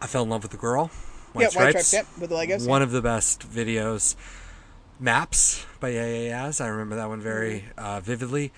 I 0.00 0.06
fell 0.06 0.22
in 0.22 0.28
love 0.30 0.42
with 0.42 0.52
the 0.52 0.58
girl. 0.58 0.90
White 1.32 1.42
Yeah, 1.42 1.46
White 1.46 1.50
Stripes. 1.70 1.86
Stripes, 1.88 1.92
yep, 1.92 2.20
with 2.20 2.30
the 2.30 2.36
Legos, 2.36 2.66
One 2.68 2.82
of 2.82 2.90
the 2.90 3.02
best 3.02 3.48
videos. 3.50 4.14
Maps 4.98 5.66
by 5.80 5.90
AAS. 5.92 6.60
I 6.60 6.68
remember 6.68 6.96
that 6.96 7.08
one 7.08 7.20
very 7.20 7.66
Mm-hmm. 7.76 7.84
uh, 7.84 8.00
vividly. 8.00 8.52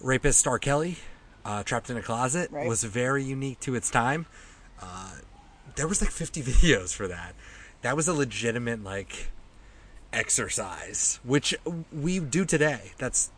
Rapist 0.00 0.46
R. 0.46 0.58
Kelly, 0.58 0.98
uh, 1.44 1.62
Trapped 1.62 1.90
in 1.90 1.96
a 1.96 2.02
Closet, 2.02 2.50
Right. 2.52 2.68
was 2.68 2.84
very 2.84 3.24
unique 3.24 3.58
to 3.60 3.74
its 3.74 3.90
time. 3.90 4.26
Uh, 4.80 5.12
there 5.74 5.88
was 5.88 6.00
like 6.00 6.10
50 6.10 6.42
videos 6.44 6.94
for 6.94 7.08
that. 7.08 7.34
That 7.82 7.96
was 7.96 8.06
a 8.06 8.12
legitimate 8.12 8.84
like 8.84 9.30
exercise, 10.12 11.20
which 11.24 11.54
we 11.92 12.18
do 12.20 12.44
today. 12.44 12.92
That's, 12.98 13.30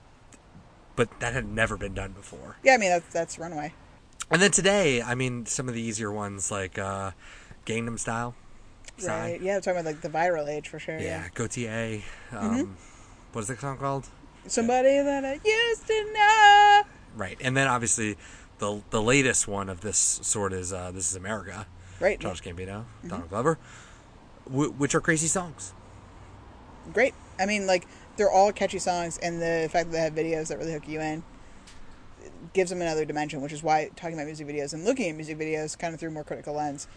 but 0.96 1.20
that 1.20 1.32
had 1.34 1.46
never 1.46 1.76
been 1.76 1.94
done 1.94 2.12
before. 2.12 2.56
Yeah, 2.62 2.74
I 2.74 2.76
mean 2.78 2.90
that's 2.90 3.12
that's 3.12 3.38
Runaway. 3.38 3.72
And 4.30 4.42
then 4.42 4.50
today, 4.50 5.00
I 5.00 5.14
mean, 5.14 5.46
some 5.46 5.68
of 5.68 5.74
the 5.74 5.80
easier 5.80 6.12
ones 6.12 6.50
like 6.50 6.78
uh, 6.78 7.12
Gangnam 7.66 7.98
Style. 7.98 8.34
Psy. 8.98 9.08
Right. 9.32 9.40
Yeah, 9.40 9.56
I'm 9.56 9.60
talking 9.62 9.80
about 9.80 9.84
like 9.92 10.00
the 10.02 10.08
viral 10.10 10.48
age 10.48 10.68
for 10.68 10.78
sure. 10.78 10.98
Yeah, 10.98 11.22
Yeah. 11.24 11.28
Gotye. 11.34 12.02
Um, 12.32 12.76
What 13.32 13.42
is 13.42 13.48
the 13.48 13.56
song 13.56 13.78
called? 13.78 14.08
Somebody 14.46 15.00
that 15.02 15.24
I 15.24 15.38
used 15.44 15.86
to 15.86 16.12
know. 16.12 16.82
Right, 17.14 17.36
and 17.40 17.56
then 17.56 17.68
obviously 17.68 18.16
the 18.58 18.82
the 18.90 19.00
latest 19.02 19.46
one 19.46 19.68
of 19.68 19.80
this 19.82 19.96
sort 20.22 20.52
is 20.52 20.72
uh, 20.72 20.90
"This 20.90 21.10
Is 21.10 21.16
America." 21.16 21.66
Right. 22.00 22.18
Charles 22.20 22.40
Gambino, 22.40 22.84
Donald 23.06 23.28
Glover, 23.28 23.58
w- 24.48 24.70
which 24.72 24.94
are 24.94 25.00
crazy 25.00 25.26
songs. 25.26 25.74
Great. 26.92 27.14
I 27.38 27.46
mean, 27.46 27.66
like 27.66 27.86
they're 28.16 28.30
all 28.30 28.52
catchy 28.52 28.78
songs, 28.78 29.18
and 29.18 29.40
the 29.40 29.68
fact 29.70 29.90
that 29.90 29.92
they 29.92 30.00
have 30.00 30.14
videos 30.14 30.48
that 30.48 30.58
really 30.58 30.72
hook 30.72 30.88
you 30.88 31.00
in 31.00 31.22
gives 32.52 32.70
them 32.70 32.82
another 32.82 33.04
dimension. 33.04 33.40
Which 33.40 33.52
is 33.52 33.62
why 33.62 33.90
talking 33.96 34.14
about 34.14 34.26
music 34.26 34.46
videos 34.46 34.72
and 34.72 34.84
looking 34.84 35.10
at 35.10 35.16
music 35.16 35.38
videos 35.38 35.78
kind 35.78 35.94
of 35.94 36.00
through 36.00 36.10
a 36.10 36.12
more 36.12 36.24
critical 36.24 36.54
lens 36.54 36.88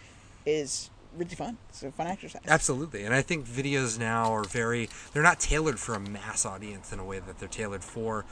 is 0.44 0.90
really 1.16 1.34
fun. 1.34 1.58
It's 1.68 1.82
a 1.82 1.92
fun 1.92 2.06
exercise. 2.06 2.42
Absolutely, 2.46 3.04
and 3.04 3.14
I 3.14 3.22
think 3.22 3.46
videos 3.46 3.98
now 3.98 4.34
are 4.34 4.44
very 4.44 4.88
they're 5.12 5.22
not 5.22 5.40
tailored 5.40 5.78
for 5.78 5.94
a 5.94 6.00
mass 6.00 6.44
audience 6.44 6.92
in 6.92 6.98
a 6.98 7.04
way 7.04 7.18
that 7.18 7.38
they're 7.38 7.48
tailored 7.48 7.84
for 7.84 8.24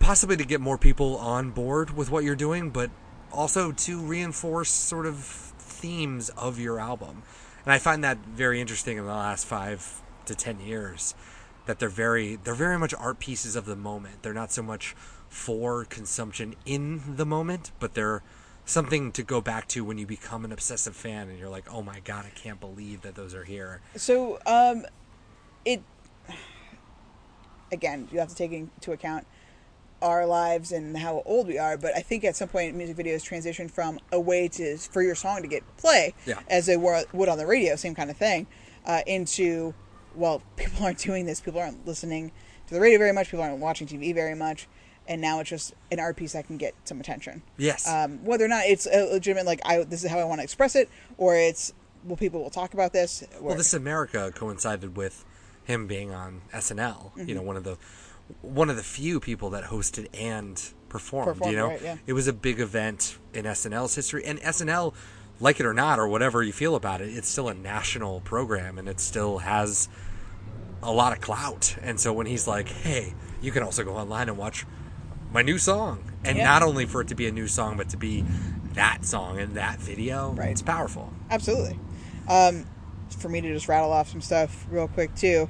possibly 0.00 0.36
to 0.36 0.44
get 0.44 0.60
more 0.60 0.78
people 0.78 1.16
on 1.16 1.50
board 1.50 1.96
with 1.96 2.10
what 2.10 2.24
you're 2.24 2.36
doing, 2.36 2.70
but 2.70 2.90
also 3.32 3.72
to 3.72 4.00
reinforce 4.00 4.70
sort 4.70 5.06
of 5.06 5.16
themes 5.58 6.30
of 6.30 6.58
your 6.58 6.78
album. 6.78 7.22
And 7.64 7.72
I 7.72 7.78
find 7.78 8.02
that 8.04 8.18
very 8.18 8.60
interesting 8.60 8.98
in 8.98 9.04
the 9.04 9.10
last 9.10 9.46
five 9.46 10.01
to 10.26 10.34
ten 10.34 10.60
years. 10.60 11.14
that 11.66 11.78
they're 11.78 11.88
very 11.88 12.34
they're 12.42 12.54
very 12.54 12.76
much 12.76 12.92
art 12.94 13.20
pieces 13.20 13.54
of 13.54 13.66
the 13.66 13.76
moment. 13.76 14.22
They're 14.22 14.34
not 14.34 14.50
so 14.50 14.62
much 14.64 14.96
for 15.28 15.84
consumption 15.84 16.56
in 16.66 17.16
the 17.16 17.24
moment, 17.24 17.70
but 17.78 17.94
they're 17.94 18.22
something 18.64 19.12
to 19.12 19.22
go 19.22 19.40
back 19.40 19.68
to 19.68 19.84
when 19.84 19.96
you 19.96 20.04
become 20.04 20.44
an 20.44 20.50
obsessive 20.50 20.96
fan 20.96 21.28
and 21.28 21.38
you're 21.38 21.48
like, 21.48 21.72
"Oh 21.72 21.80
my 21.82 22.00
god, 22.00 22.24
I 22.26 22.30
can't 22.30 22.58
believe 22.58 23.02
that 23.02 23.14
those 23.14 23.32
are 23.32 23.44
here." 23.44 23.80
So, 23.96 24.40
um, 24.44 24.84
it 25.64 25.82
again, 27.70 28.08
you 28.12 28.18
have 28.18 28.28
to 28.28 28.34
take 28.34 28.52
into 28.52 28.92
account 28.92 29.26
our 30.00 30.26
lives 30.26 30.72
and 30.72 30.96
how 30.98 31.22
old 31.24 31.46
we 31.46 31.58
are. 31.58 31.76
But 31.76 31.96
I 31.96 32.00
think 32.00 32.24
at 32.24 32.34
some 32.36 32.48
point, 32.48 32.74
music 32.74 32.96
videos 32.96 33.22
transitioned 33.22 33.70
from 33.70 34.00
a 34.10 34.18
way 34.20 34.48
to 34.48 34.76
for 34.76 35.00
your 35.02 35.14
song 35.14 35.42
to 35.42 35.48
get 35.48 35.62
play, 35.76 36.12
Yeah. 36.26 36.40
as 36.48 36.66
they 36.66 36.76
were 36.76 37.04
would 37.12 37.28
on 37.28 37.38
the 37.38 37.46
radio, 37.46 37.76
same 37.76 37.94
kind 37.94 38.10
of 38.10 38.16
thing, 38.16 38.46
uh, 38.84 39.02
into 39.06 39.74
well, 40.14 40.42
people 40.56 40.84
aren't 40.84 40.98
doing 40.98 41.26
this. 41.26 41.40
People 41.40 41.60
aren't 41.60 41.86
listening 41.86 42.32
to 42.68 42.74
the 42.74 42.80
radio 42.80 42.98
very 42.98 43.12
much. 43.12 43.30
People 43.30 43.44
aren't 43.44 43.58
watching 43.58 43.86
TV 43.86 44.14
very 44.14 44.34
much. 44.34 44.68
And 45.08 45.20
now 45.20 45.40
it's 45.40 45.50
just 45.50 45.74
an 45.90 45.98
art 45.98 46.16
piece 46.16 46.32
that 46.34 46.46
can 46.46 46.58
get 46.58 46.74
some 46.84 47.00
attention. 47.00 47.42
Yes. 47.56 47.88
Um, 47.88 48.24
whether 48.24 48.44
or 48.44 48.48
not 48.48 48.64
it's 48.66 48.86
a 48.86 49.12
legitimate, 49.12 49.46
like 49.46 49.60
I, 49.64 49.82
this 49.82 50.04
is 50.04 50.10
how 50.10 50.18
I 50.18 50.24
want 50.24 50.38
to 50.38 50.44
express 50.44 50.76
it, 50.76 50.88
or 51.18 51.34
it's 51.34 51.72
well, 52.04 52.16
people 52.16 52.42
will 52.42 52.50
talk 52.50 52.74
about 52.74 52.92
this. 52.92 53.24
Or, 53.38 53.48
Well, 53.48 53.56
This 53.56 53.74
America 53.74 54.30
coincided 54.34 54.96
with 54.96 55.24
him 55.64 55.86
being 55.86 56.12
on 56.12 56.42
SNL. 56.52 57.12
Mm-hmm. 57.12 57.28
You 57.28 57.34
know, 57.34 57.42
one 57.42 57.56
of 57.56 57.64
the 57.64 57.78
one 58.40 58.70
of 58.70 58.76
the 58.76 58.82
few 58.82 59.20
people 59.20 59.50
that 59.50 59.64
hosted 59.64 60.08
and 60.14 60.62
performed. 60.88 61.28
Performed, 61.28 61.52
you 61.52 61.58
know, 61.58 61.68
right, 61.68 61.82
yeah. 61.82 61.96
it 62.06 62.12
was 62.12 62.28
a 62.28 62.32
big 62.32 62.60
event 62.60 63.18
in 63.34 63.44
SNL's 63.44 63.94
history, 63.94 64.24
and 64.24 64.40
SNL, 64.40 64.94
like 65.42 65.60
it 65.60 65.66
or 65.66 65.74
not, 65.74 65.98
or 65.98 66.06
whatever 66.08 66.42
you 66.42 66.52
feel 66.52 66.74
about 66.76 67.00
it, 67.02 67.08
it's 67.14 67.28
still 67.28 67.48
a 67.48 67.54
national 67.54 68.20
program, 68.20 68.78
and 68.78 68.88
it 68.88 69.00
still 69.00 69.38
has 69.38 69.88
a 70.82 70.90
lot 70.92 71.12
of 71.12 71.20
clout. 71.20 71.76
And 71.82 72.00
so 72.00 72.12
when 72.12 72.26
he's 72.26 72.46
like, 72.46 72.68
"Hey, 72.68 73.12
you 73.42 73.50
can 73.52 73.62
also 73.62 73.84
go 73.84 73.96
online 73.96 74.28
and 74.28 74.38
watch 74.38 74.64
my 75.32 75.42
new 75.42 75.58
song," 75.58 76.04
and 76.24 76.38
Yeah. 76.38 76.44
not 76.44 76.62
only 76.62 76.86
for 76.86 77.00
it 77.00 77.08
to 77.08 77.14
be 77.14 77.26
a 77.26 77.32
new 77.32 77.48
song, 77.48 77.76
but 77.76 77.88
to 77.90 77.96
be 77.96 78.24
that 78.74 79.04
song 79.04 79.38
and 79.38 79.54
that 79.56 79.80
video, 79.80 80.32
Right. 80.32 80.50
it's 80.50 80.62
powerful. 80.62 81.12
Absolutely. 81.30 81.78
Um, 82.28 82.64
for 83.18 83.28
me 83.28 83.40
to 83.40 83.52
just 83.52 83.68
rattle 83.68 83.92
off 83.92 84.08
some 84.10 84.20
stuff 84.22 84.66
real 84.70 84.88
quick 84.88 85.14
too. 85.14 85.48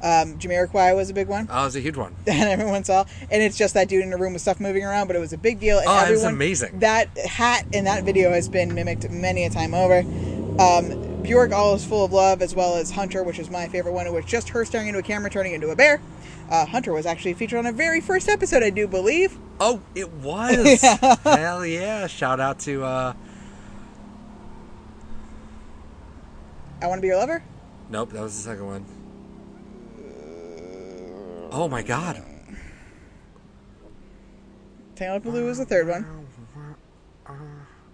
Um, 0.00 0.38
Jamiroquai 0.38 0.94
was 0.94 1.10
a 1.10 1.14
big 1.14 1.26
one 1.26 1.48
Oh, 1.50 1.62
it 1.62 1.64
was 1.64 1.76
a 1.76 1.80
huge 1.80 1.96
one. 1.96 2.14
that 2.24 2.46
everyone 2.48 2.84
saw, 2.84 3.04
and 3.30 3.42
it's 3.42 3.56
just 3.56 3.74
that 3.74 3.88
dude 3.88 4.04
in 4.04 4.12
a 4.12 4.16
room 4.16 4.32
with 4.32 4.42
stuff 4.42 4.60
moving 4.60 4.84
around, 4.84 5.08
but 5.08 5.16
it 5.16 5.18
was 5.18 5.32
a 5.32 5.38
big 5.38 5.58
deal. 5.58 5.78
And 5.78 5.88
Oh, 5.88 5.92
it 6.06 6.10
was 6.10 6.20
everyone, 6.20 6.34
amazing. 6.34 6.78
That 6.78 7.16
hat 7.18 7.66
in 7.72 7.84
that 7.86 8.04
video 8.04 8.30
has 8.30 8.48
been 8.48 8.74
mimicked 8.74 9.10
many 9.10 9.44
a 9.44 9.50
time 9.50 9.74
over. 9.74 9.98
Um, 10.60 11.22
Bjork, 11.22 11.52
All 11.52 11.74
Is 11.74 11.84
Full 11.84 12.04
of 12.04 12.12
Love, 12.12 12.42
as 12.42 12.54
well 12.54 12.76
as 12.76 12.90
Hunter, 12.92 13.22
which 13.24 13.38
is 13.40 13.50
my 13.50 13.66
favorite 13.68 13.92
one. 13.92 14.06
It 14.06 14.12
was 14.12 14.24
just 14.24 14.48
her 14.50 14.64
staring 14.64 14.86
into 14.88 15.00
a 15.00 15.02
camera, 15.02 15.30
turning 15.30 15.52
into 15.52 15.70
a 15.70 15.76
bear. 15.76 16.00
Uh, 16.48 16.64
Hunter 16.64 16.92
was 16.92 17.04
actually 17.04 17.34
featured 17.34 17.58
on 17.58 17.66
a 17.66 17.72
very 17.72 18.00
first 18.00 18.28
episode, 18.28 18.62
I 18.62 18.70
do 18.70 18.86
believe. 18.86 19.36
Oh, 19.60 19.80
it 19.94 20.10
was. 20.12 20.80
Hell 21.24 21.66
yeah. 21.66 22.06
Shout 22.06 22.38
out 22.40 22.60
to 22.60 22.84
uh 22.84 23.14
I 26.80 26.86
Want 26.86 26.98
to 26.98 27.02
Be 27.02 27.08
Your 27.08 27.16
Lover. 27.16 27.42
Nope, 27.90 28.10
that 28.12 28.22
was 28.22 28.36
the 28.36 28.42
second 28.42 28.66
one. 28.66 28.84
Oh 31.50 31.68
my 31.68 31.82
god. 31.82 32.22
Tangled 34.96 35.22
Blue 35.22 35.44
was 35.46 35.58
the 35.58 35.64
third 35.64 35.88
one. 35.88 36.26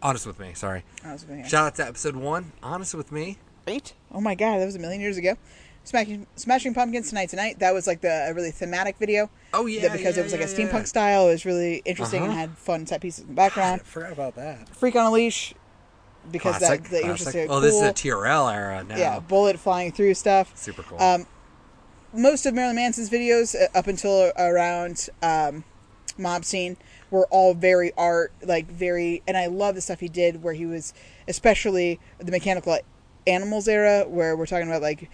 Honest 0.02 0.26
with 0.26 0.38
me, 0.38 0.52
sorry. 0.54 0.84
I 1.04 1.12
was 1.12 1.25
gonna- 1.25 1.49
Shout 1.49 1.66
out 1.66 1.75
to 1.76 1.87
episode 1.87 2.16
one, 2.16 2.52
Honest 2.62 2.94
with 2.94 3.11
me. 3.12 3.38
Eight? 3.66 3.94
Oh 4.12 4.20
my 4.20 4.34
god, 4.34 4.58
that 4.58 4.66
was 4.66 4.76
a 4.76 4.78
million 4.78 5.00
years 5.00 5.16
ago. 5.16 5.34
Smashing, 5.84 6.26
Smashing 6.37 6.73
Pumpkins 6.75 7.08
Tonight 7.11 7.28
Tonight. 7.30 7.58
That 7.58 7.75
was 7.75 7.87
like 7.87 8.00
the 8.00 8.28
a 8.28 8.32
really 8.34 8.50
thematic 8.50 8.96
video. 8.99 9.30
Oh, 9.52 9.66
yeah, 9.66 9.82
That 9.82 9.92
because 9.92 10.16
yeah, 10.16 10.20
it 10.23 10.25
was 10.25 10.32
like 10.32 10.40
a 10.40 10.44
steampunk 10.46 10.73
yeah. 10.73 10.84
style. 10.84 11.28
It 11.28 11.32
was 11.32 11.44
really 11.44 11.82
interesting 11.84 12.23
and 12.23 12.30
Uh-huh. 12.32 12.40
had 12.40 12.58
fun 12.58 12.87
set 12.87 13.00
pieces 13.02 13.25
in 13.28 13.34
the 13.34 13.42
I 13.42 13.46
background. 13.46 13.82
forgot 13.82 14.12
about 14.12 14.34
that. 14.37 14.68
Freak 14.70 14.96
on 14.96 15.04
a 15.06 15.11
Leash, 15.11 15.52
because 16.30 16.56
Classic. 16.58 16.82
that, 16.84 16.90
that 16.90 17.02
was 17.06 17.18
just 17.20 17.30
classic. 17.32 17.50
a 17.50 17.52
oh, 17.52 17.61
this 17.61 17.75
is 17.75 17.80
cool- 17.80 17.88
a 17.90 17.92
TRL 17.92 18.54
era 18.54 18.84
now. 18.84 18.96
yeah 18.96 19.20
bullet 19.20 19.58
flying 19.58 19.92
through 19.92 20.14
stuff. 20.14 20.52
Super 20.56 20.82
cool. 20.84 21.00
Um, 21.02 21.26
most 22.14 22.47
of 22.47 22.54
Marilyn 22.54 22.76
Manson's 22.76 23.11
videos 23.11 23.54
uh, 23.54 23.66
up 23.76 23.87
until 23.87 24.33
around 24.38 25.09
um, 25.23 25.64
Mob 26.18 26.44
Scene 26.44 26.76
were 27.11 27.26
all 27.30 27.54
very 27.54 27.92
art, 27.97 28.33
like 28.42 28.66
very, 28.66 29.23
and 29.26 29.37
I 29.37 29.47
love 29.47 29.75
the 29.75 29.80
stuff 29.80 30.00
he 30.00 30.09
did 30.09 30.42
where 30.42 30.54
he 30.54 30.66
was, 30.66 30.94
especially 31.28 32.00
the 32.18 32.30
Mechanical 32.33 32.78
Animals 33.26 33.68
era, 33.68 34.04
where 34.09 34.37
we're 34.37 34.47
talking 34.47 34.68
about 34.68 34.83
like 34.83 35.11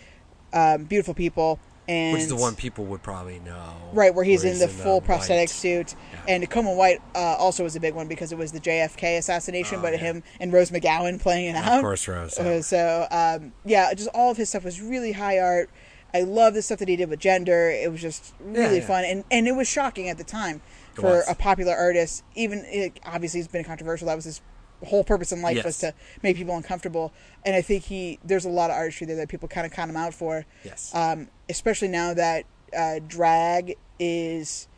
um, 0.52 0.84
beautiful 0.84 1.14
people 1.14 1.58
and 1.88 2.12
Which 2.12 2.22
is 2.22 2.28
the 2.28 2.36
one 2.36 2.54
people 2.54 2.84
would 2.84 3.02
probably 3.02 3.40
know. 3.40 3.72
Right, 3.92 4.14
where 4.14 4.24
he's 4.24 4.44
in 4.44 4.60
the 4.60 4.68
full 4.68 5.00
white. 5.00 5.06
prosthetic 5.06 5.48
suit. 5.48 5.96
Yeah. 6.12 6.20
And 6.28 6.48
Coma 6.50 6.72
White 6.72 7.00
uh, 7.16 7.18
also 7.36 7.64
was 7.64 7.74
a 7.74 7.80
big 7.80 7.94
one 7.94 8.06
because 8.06 8.30
it 8.30 8.38
was 8.38 8.52
the 8.52 8.60
JFK 8.60 9.18
assassination, 9.18 9.78
Oh, 9.80 9.82
but 9.82 9.92
yeah. 9.94 9.98
him 9.98 10.22
and 10.38 10.52
Rose 10.52 10.70
McGowan 10.70 11.20
playing 11.20 11.46
it 11.50 11.56
out. 11.56 11.78
Of 11.78 11.80
course, 11.80 12.06
Rose. 12.06 12.36
yeah. 12.38 12.60
So, 12.62 13.08
um, 13.10 13.52
yeah, 13.64 13.92
just 13.94 14.08
all 14.14 14.30
of 14.30 14.36
his 14.36 14.48
stuff 14.50 14.64
was 14.64 14.80
really 14.80 15.12
high 15.12 15.40
art. 15.40 15.68
I 16.14 16.22
love 16.22 16.54
the 16.54 16.62
stuff 16.62 16.78
that 16.80 16.88
he 16.88 16.96
did 16.96 17.08
with 17.10 17.20
gender. 17.20 17.70
It 17.70 17.90
was 17.90 18.00
just 18.00 18.34
really 18.40 18.78
yeah. 18.78 18.86
fun. 18.86 19.04
And, 19.04 19.24
and 19.30 19.46
it 19.48 19.52
was 19.52 19.68
shocking 19.68 20.08
at 20.08 20.18
the 20.18 20.24
time 20.24 20.60
It 20.92 21.00
for 21.00 21.02
was. 21.04 21.24
a 21.28 21.34
popular 21.34 21.74
artist. 21.74 22.24
Even, 22.34 22.64
it, 22.66 22.98
obviously, 23.04 23.40
he's 23.40 23.48
been 23.48 23.64
controversial. 23.64 24.06
That 24.08 24.16
was 24.16 24.24
his 24.24 24.40
whole 24.86 25.04
purpose 25.04 25.30
in 25.30 25.42
life 25.42 25.56
Yes. 25.56 25.64
was 25.64 25.78
to 25.78 25.94
make 26.22 26.36
people 26.36 26.56
uncomfortable. 26.56 27.12
And 27.44 27.54
I 27.54 27.60
think 27.62 27.84
he, 27.84 28.18
there's 28.24 28.44
a 28.44 28.48
lot 28.50 28.70
of 28.70 28.76
artistry 28.76 29.06
there 29.06 29.16
that 29.16 29.28
people 29.28 29.48
kind 29.48 29.66
of 29.66 29.72
count 29.72 29.90
him 29.90 29.96
out 29.96 30.14
for 30.14 30.46
Yes. 30.64 30.90
um, 30.94 31.28
especially 31.48 31.88
now 31.88 32.14
that 32.14 32.44
uh, 32.76 33.00
drag 33.06 33.76
is 33.98 34.68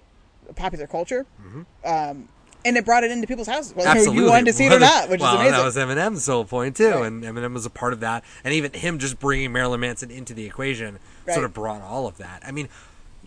a 0.48 0.52
popular 0.52 0.86
culture. 0.86 1.24
Um, 1.84 2.28
and 2.64 2.76
it 2.76 2.84
brought 2.84 3.02
it 3.04 3.10
into 3.10 3.26
people's 3.26 3.48
houses, 3.48 3.74
whether 3.74 3.88
Absolutely. 3.88 4.22
you 4.24 4.30
wanted 4.30 4.46
to 4.46 4.52
see 4.52 4.66
it 4.66 4.72
or 4.72 4.78
not, 4.78 5.08
which 5.08 5.20
well, 5.20 5.34
is 5.34 5.40
amazing. 5.40 5.52
that 5.58 5.64
was 5.64 5.76
Eminem's 5.76 6.26
whole 6.26 6.44
point 6.44 6.76
too, 6.76 6.90
Right. 6.90 7.06
and 7.06 7.24
Eminem 7.24 7.54
was 7.54 7.66
a 7.66 7.70
part 7.70 7.92
of 7.92 7.98
that, 8.00 8.22
and 8.44 8.54
even 8.54 8.72
him 8.72 9.00
just 9.00 9.18
bringing 9.18 9.50
Marilyn 9.52 9.80
Manson 9.80 10.10
into 10.12 10.32
the 10.32 10.44
equation 10.44 11.00
Right. 11.26 11.34
sort 11.34 11.44
of 11.44 11.54
brought 11.54 11.82
all 11.82 12.06
of 12.06 12.18
that. 12.18 12.42
I 12.46 12.50
mean, 12.50 12.68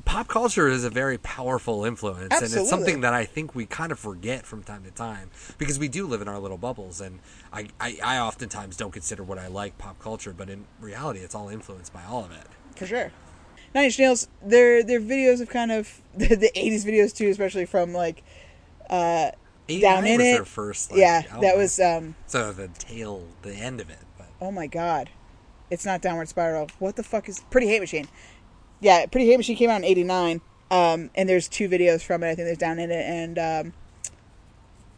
pop 0.04 0.28
culture 0.28 0.68
is 0.68 0.84
a 0.84 0.90
very 0.90 1.18
powerful 1.18 1.86
influence, 1.86 2.34
and 2.34 2.44
it's 2.44 2.70
something 2.70 3.02
that 3.02 3.14
I 3.14 3.25
think 3.25 3.56
we 3.56 3.66
kind 3.66 3.92
of 3.92 4.00
forget 4.00 4.46
from 4.46 4.64
time 4.64 4.84
to 4.84 4.92
time 4.92 5.30
because 5.58 5.80
we 5.80 5.88
do 5.88 6.06
live 6.06 6.22
in 6.22 6.28
our 6.28 6.40
little 6.40 6.58
bubbles, 6.58 7.00
and 7.02 7.20
I, 7.54 7.68
I, 7.80 7.98
I 8.04 8.18
oftentimes 8.20 8.78
don't 8.78 8.92
consider 8.92 9.24
what 9.24 9.40
I 9.40 9.48
like 9.48 9.78
pop 9.78 10.00
culture, 10.00 10.34
but 10.34 10.50
in 10.50 10.66
reality, 10.80 11.20
it's 11.20 11.36
all 11.36 11.50
influenced 11.50 11.94
by 11.94 12.04
all 12.04 12.25
of 12.25 12.32
it. 12.32 12.46
for 12.75 12.86
sure. 12.86 13.12
Nine 13.74 13.86
Inch 13.86 14.00
Nails, 14.00 14.28
their 14.42 14.84
their 14.84 15.02
videos 15.02 15.42
of 15.42 15.50
kind 15.50 15.72
of 15.72 16.02
the, 16.16 16.36
the 16.36 16.52
'80s 16.56 16.86
videos 16.86 17.14
too, 17.14 17.28
especially 17.30 17.66
from 17.66 17.94
like 17.94 18.24
uh, 18.90 19.32
Down 19.68 20.06
in 20.06 20.18
was 20.18 20.28
It. 20.28 20.34
their 20.34 20.46
first, 20.46 20.92
like, 20.92 21.00
yeah, 21.00 21.24
that 21.42 21.58
was 21.58 21.80
um, 21.80 22.16
so 22.28 22.54
the 22.54 22.68
tail, 22.70 23.24
the 23.42 23.54
end 23.54 23.82
of 23.82 23.90
it. 23.90 24.00
But 24.18 24.28
oh 24.40 24.52
my 24.52 24.68
god, 24.68 25.10
it's 25.75 25.86
not 25.86 26.01
Downward 26.01 26.27
Spiral. 26.29 26.67
What 26.79 26.96
the 26.96 27.03
fuck 27.03 27.29
is 27.29 27.41
Pretty 27.51 27.67
Hate 27.67 27.82
Machine? 27.82 28.08
Yeah, 28.79 29.05
Pretty 29.05 29.27
Hate 29.27 29.38
Machine 29.38 29.55
came 29.58 29.70
out 29.70 29.77
in 29.77 29.84
'89, 29.86 30.41
um, 30.72 31.10
and 31.15 31.29
there's 31.29 31.48
two 31.48 31.70
videos 31.70 32.01
from 32.01 32.24
it. 32.24 32.27
I 32.32 32.36
think 32.36 32.48
there's 32.48 32.58
Down 32.58 32.79
in 32.79 32.89
It 32.91 33.05
and 33.05 33.38
um, 33.38 33.74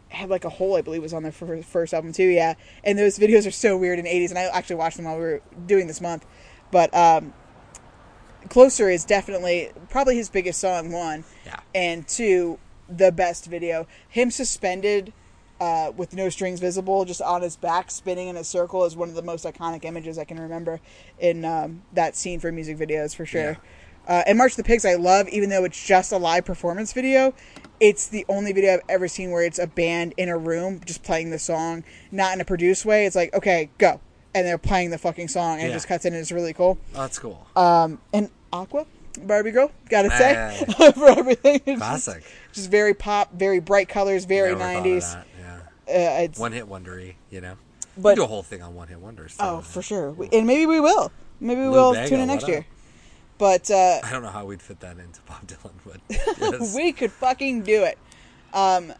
had 0.08 0.30
like 0.30 0.44
a 0.44 0.48
hole 0.48 0.76
I 0.76 0.80
believe 0.82 1.02
was 1.02 1.12
on 1.12 1.22
their 1.22 1.32
fir- 1.32 1.62
first 1.62 1.92
album 1.92 2.12
too. 2.12 2.24
Yeah, 2.28 2.54
and 2.84 2.98
those 2.98 3.18
videos 3.18 3.46
are 3.46 3.50
so 3.52 3.76
weird 3.76 3.98
in 3.98 4.04
the 4.04 4.10
'80s, 4.10 4.30
and 4.30 4.38
I 4.38 4.44
actually 4.44 4.76
watched 4.76 4.96
them 4.96 5.06
while 5.06 5.16
we 5.16 5.22
were 5.22 5.42
doing 5.66 5.86
this 5.86 6.00
month. 6.00 6.24
But 6.70 6.94
um, 6.94 7.32
Closer 8.48 8.88
is 8.88 9.04
definitely 9.04 9.70
probably 9.90 10.16
his 10.16 10.28
biggest 10.28 10.60
song. 10.60 10.92
One, 10.92 11.24
Yeah. 11.44 11.60
and 11.74 12.06
two, 12.06 12.58
the 12.88 13.10
best 13.12 13.46
video. 13.46 13.86
Him 14.08 14.30
suspended. 14.30 15.12
Uh, 15.60 15.90
with 15.96 16.14
no 16.14 16.28
strings 16.28 16.60
visible, 16.60 17.04
just 17.04 17.20
on 17.20 17.42
his 17.42 17.56
back, 17.56 17.90
spinning 17.90 18.28
in 18.28 18.36
a 18.36 18.44
circle, 18.44 18.84
is 18.84 18.94
one 18.94 19.08
of 19.08 19.16
the 19.16 19.22
most 19.22 19.44
iconic 19.44 19.84
images 19.84 20.16
I 20.16 20.22
can 20.24 20.38
remember 20.38 20.78
in 21.18 21.44
um, 21.44 21.82
that 21.94 22.14
scene 22.14 22.38
for 22.38 22.52
music 22.52 22.78
videos 22.78 23.12
for 23.16 23.26
sure. 23.26 23.58
Uh, 24.06 24.22
and 24.26 24.38
March 24.38 24.54
the 24.54 24.62
Pigs, 24.62 24.84
I 24.84 24.94
love, 24.94 25.28
even 25.30 25.50
though 25.50 25.64
it's 25.64 25.84
just 25.84 26.12
a 26.12 26.16
live 26.16 26.44
performance 26.44 26.92
video. 26.92 27.34
It's 27.80 28.06
the 28.06 28.24
only 28.28 28.52
video 28.52 28.74
I've 28.74 28.82
ever 28.88 29.08
seen 29.08 29.32
where 29.32 29.42
it's 29.44 29.58
a 29.58 29.66
band 29.66 30.14
in 30.16 30.28
a 30.28 30.38
room 30.38 30.80
just 30.86 31.02
playing 31.02 31.30
the 31.30 31.38
song, 31.40 31.82
not 32.12 32.32
in 32.34 32.40
a 32.40 32.44
produced 32.44 32.84
way. 32.86 33.04
It's 33.06 33.16
like, 33.16 33.34
okay, 33.34 33.68
go. 33.78 34.00
And 34.34 34.46
they're 34.46 34.58
playing 34.58 34.90
the 34.90 34.98
fucking 34.98 35.26
song, 35.28 35.58
and 35.58 35.68
it 35.70 35.72
just 35.72 35.88
cuts 35.88 36.04
in, 36.04 36.12
and 36.12 36.20
it's 36.20 36.30
really 36.30 36.52
cool. 36.52 36.78
oh, 36.94 36.98
that's 37.00 37.18
cool. 37.18 37.46
Um, 37.56 38.00
and 38.12 38.30
Aqua, 38.52 38.86
Barbie 39.22 39.50
Girl, 39.50 39.72
gotta 39.90 40.10
say, 40.10 40.64
for 40.92 41.08
everything. 41.08 41.60
It's 41.66 41.78
Classic. 41.78 42.22
Just, 42.22 42.54
just 42.54 42.70
very 42.70 42.94
pop, 42.94 43.32
very 43.34 43.58
bright 43.58 43.88
colors, 43.88 44.24
very 44.24 44.50
Never 44.50 44.60
thought 44.60 44.76
of 44.76 44.84
90s. 44.84 45.24
Uh, 45.88 46.22
it's, 46.22 46.38
One 46.38 46.52
hit 46.52 46.68
wondery, 46.68 47.14
you 47.30 47.40
know. 47.40 47.56
But- 47.96 48.10
we 48.10 48.14
do 48.16 48.24
a 48.24 48.28
whole 48.28 48.42
thing 48.42 48.62
on 48.62 48.74
one 48.74 48.88
hit 48.88 49.00
wonders. 49.00 49.36
too. 49.36 49.44
oh, 49.44 49.60
for 49.60 49.82
sure. 49.82 50.12
We, 50.12 50.28
and 50.32 50.46
maybe 50.46 50.66
we 50.66 50.80
will. 50.80 51.10
Maybe 51.40 51.60
we 51.60 51.68
will 51.68 51.94
tune 52.06 52.20
in 52.20 52.28
next 52.28 52.44
up? 52.44 52.50
year. 52.50 52.66
But 53.38 53.70
uh, 53.70 54.00
I 54.04 54.10
don't 54.10 54.22
know 54.22 54.30
how 54.30 54.44
we'd 54.44 54.62
fit 54.62 54.80
that 54.80 54.98
into 54.98 55.20
Bob 55.22 55.46
Dylan, 55.46 55.72
but 55.84 56.00
yes. 56.40 56.74
we 56.74 56.92
could 56.92 57.12
fucking 57.12 57.62
do 57.62 57.84
it. 57.84 57.98
Um, 58.52 58.92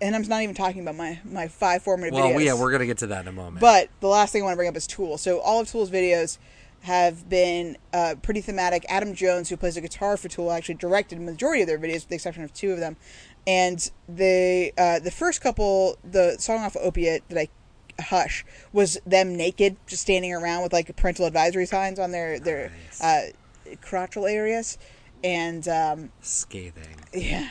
and 0.00 0.14
I'm 0.14 0.22
not 0.22 0.42
even 0.42 0.54
talking 0.54 0.82
about 0.82 0.96
my, 0.96 1.20
my 1.24 1.48
five 1.48 1.82
formative 1.82 2.14
well, 2.14 2.28
videos. 2.28 2.34
Well, 2.34 2.44
yeah, 2.44 2.54
we're 2.54 2.72
gonna 2.72 2.86
get 2.86 2.98
to 2.98 3.06
that 3.08 3.22
in 3.22 3.28
a 3.28 3.32
moment. 3.32 3.60
But 3.60 3.88
the 4.00 4.08
last 4.08 4.32
thing 4.32 4.42
I 4.42 4.44
want 4.44 4.54
to 4.54 4.56
bring 4.56 4.68
up 4.68 4.76
is 4.76 4.86
Tool. 4.86 5.16
So 5.18 5.40
all 5.40 5.60
of 5.60 5.70
Tool's 5.70 5.90
videos, 5.90 6.38
have 6.86 7.28
been 7.28 7.76
uh, 7.92 8.14
pretty 8.22 8.40
thematic. 8.40 8.86
Adam 8.88 9.12
Jones, 9.12 9.48
who 9.48 9.56
plays 9.56 9.74
the 9.74 9.80
guitar 9.80 10.16
for 10.16 10.28
Tool, 10.28 10.52
actually 10.52 10.76
directed 10.76 11.18
the 11.18 11.24
majority 11.24 11.62
of 11.62 11.66
their 11.66 11.78
videos, 11.78 11.94
with 11.94 12.08
the 12.08 12.14
exception 12.14 12.44
of 12.44 12.54
two 12.54 12.70
of 12.72 12.78
them. 12.78 12.96
And 13.46 13.90
the 14.08 14.72
uh, 14.76 14.98
the 14.98 15.10
first 15.10 15.40
couple, 15.40 15.98
the 16.02 16.36
song 16.38 16.58
off 16.64 16.74
of 16.76 16.82
Opiate 16.82 17.22
that 17.28 17.38
I 17.38 17.48
Hush 18.02 18.44
was 18.72 18.98
them 19.06 19.36
naked, 19.36 19.76
just 19.86 20.02
standing 20.02 20.32
around 20.32 20.62
with 20.62 20.72
like 20.72 20.94
parental 20.96 21.26
advisory 21.26 21.64
signs 21.66 21.98
on 21.98 22.10
their 22.10 22.38
their 22.40 22.72
Nice. 22.86 23.00
uh, 23.00 23.76
crotchal 23.76 24.30
areas, 24.30 24.78
and 25.24 25.66
um, 25.68 26.10
Scathing. 26.20 26.96
yeah. 27.14 27.48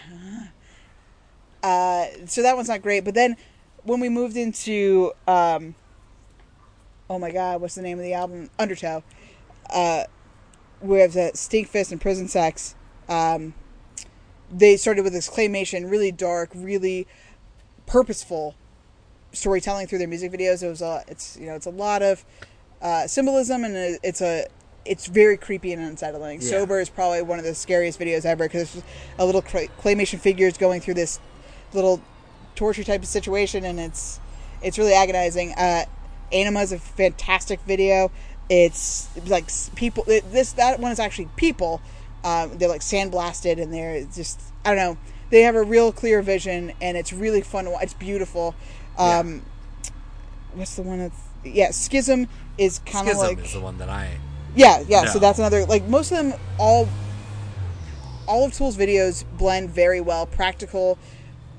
Uh, 1.64 2.06
so 2.28 2.42
that 2.44 2.56
one's 2.56 2.68
not 2.68 2.82
great. 2.82 3.04
But 3.06 3.16
then 3.16 3.38
when 3.84 4.00
we 4.00 4.10
moved 4.10 4.38
into, 4.38 5.14
um, 5.28 5.76
oh 7.10 7.18
my 7.18 7.32
God, 7.32 7.62
what's 7.62 7.76
the 7.76 7.82
name 7.82 7.98
of 7.98 8.04
the 8.04 8.14
album? 8.14 8.50
Undertow. 8.60 9.04
Uh, 9.70 10.04
we 10.82 11.00
have 11.00 11.14
the 11.14 11.32
Stinkfist 11.34 11.92
and 11.92 12.00
Prison 12.00 12.28
Sex. 12.28 12.76
Um, 13.10 13.56
they 14.52 14.78
started 14.78 15.04
with 15.04 15.14
this 15.14 15.30
claymation, 15.30 15.90
really 15.90 16.12
dark, 16.12 16.50
really 16.54 17.08
purposeful 17.86 18.56
storytelling 19.32 19.88
through 19.88 20.00
their 20.00 20.08
music 20.08 20.32
videos. 20.32 20.64
It 20.64 20.70
was 20.70 20.82
a, 20.82 21.04
it's 21.08 21.38
you 21.38 21.48
know, 21.48 21.56
it's 21.56 21.66
a 21.66 21.72
lot 21.72 22.02
of 22.02 22.24
uh, 22.82 23.08
symbolism, 23.08 23.64
and 23.64 24.00
it's 24.04 24.22
a, 24.22 24.48
it's 24.86 25.08
very 25.08 25.38
creepy 25.38 25.74
and 25.74 25.82
unsettling. 25.82 26.42
Yeah. 26.42 26.50
Sober 26.50 26.80
is 26.80 26.90
probably 26.90 27.22
one 27.22 27.40
of 27.40 27.46
the 27.46 27.56
scariest 27.56 28.00
videos 28.00 28.26
ever 28.26 28.46
because 28.46 28.76
it's 28.76 28.86
a 29.18 29.26
little 29.26 29.42
cla- 29.42 29.68
claymation 29.82 30.20
figures 30.20 30.58
going 30.58 30.82
through 30.82 30.94
this 30.94 31.20
little 31.74 32.02
torture 32.56 32.84
type 32.84 33.02
of 33.02 33.08
situation, 33.08 33.66
and 33.66 33.80
it's 33.80 34.20
it's 34.62 34.78
really 34.78 34.94
agonizing. 34.94 35.54
Uh, 35.54 35.86
Anima 36.32 36.62
is 36.62 36.72
a 36.72 36.80
fantastic 36.80 37.60
video. 37.62 38.12
It's 38.50 39.10
like 39.28 39.50
people. 39.76 40.04
It, 40.08 40.32
this 40.32 40.54
that 40.54 40.80
one 40.80 40.92
is 40.92 41.00
actually 41.00 41.30
people. 41.36 41.82
Um, 42.26 42.58
they're 42.58 42.68
like 42.68 42.82
sandblasted, 42.82 43.62
and 43.62 43.72
they're 43.72 44.04
just 44.14 44.42
I 44.66 44.70
don't 44.70 44.78
know. 44.78 44.98
They 45.30 45.44
have 45.44 45.56
a 45.56 45.64
real 45.64 45.92
clear 45.92 46.22
vision, 46.22 46.74
and 46.82 46.98
it's 46.98 47.14
really 47.14 47.42
fun. 47.42 47.68
It's 47.82 47.94
beautiful. 47.94 48.56
Um, 48.98 49.44
What's 50.56 50.76
the 50.76 50.82
one 50.82 51.00
that's 51.00 51.20
yeah? 51.44 51.70
Schism 51.72 52.28
is 52.58 52.80
kind 52.80 53.08
of 53.08 53.18
Schism 53.18 53.36
like 53.36 53.46
is 53.46 53.54
the 53.54 53.62
one 53.62 53.78
that 53.78 53.90
I. 53.90 54.18
yeah, 54.56 54.84
yeah. 54.88 55.06
So 55.06 55.20
that's 55.20 55.38
another 55.38 55.66
like 55.66 55.86
most 55.86 56.12
of 56.12 56.18
them 56.18 56.34
all 56.58 56.90
all 58.28 58.46
of 58.46 58.54
Tool's 58.54 58.76
videos 58.76 59.24
blend 59.38 59.70
very 59.70 60.02
well 60.02 60.26
practical 60.26 60.98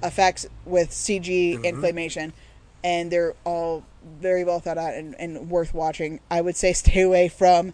effects 0.02 0.46
with 0.64 0.90
CG 0.90 1.54
and 1.64 1.76
claymation, 1.78 2.32
and 2.82 3.10
they're 3.10 3.34
all 3.44 3.84
very 4.20 4.44
well 4.44 4.60
thought 4.60 4.78
out 4.78 4.94
and, 4.94 5.14
and 5.20 5.48
worth 5.50 5.74
watching. 5.74 6.20
I 6.30 6.40
would 6.40 6.56
say 6.56 6.72
stay 6.72 7.02
away 7.02 7.28
from 7.28 7.72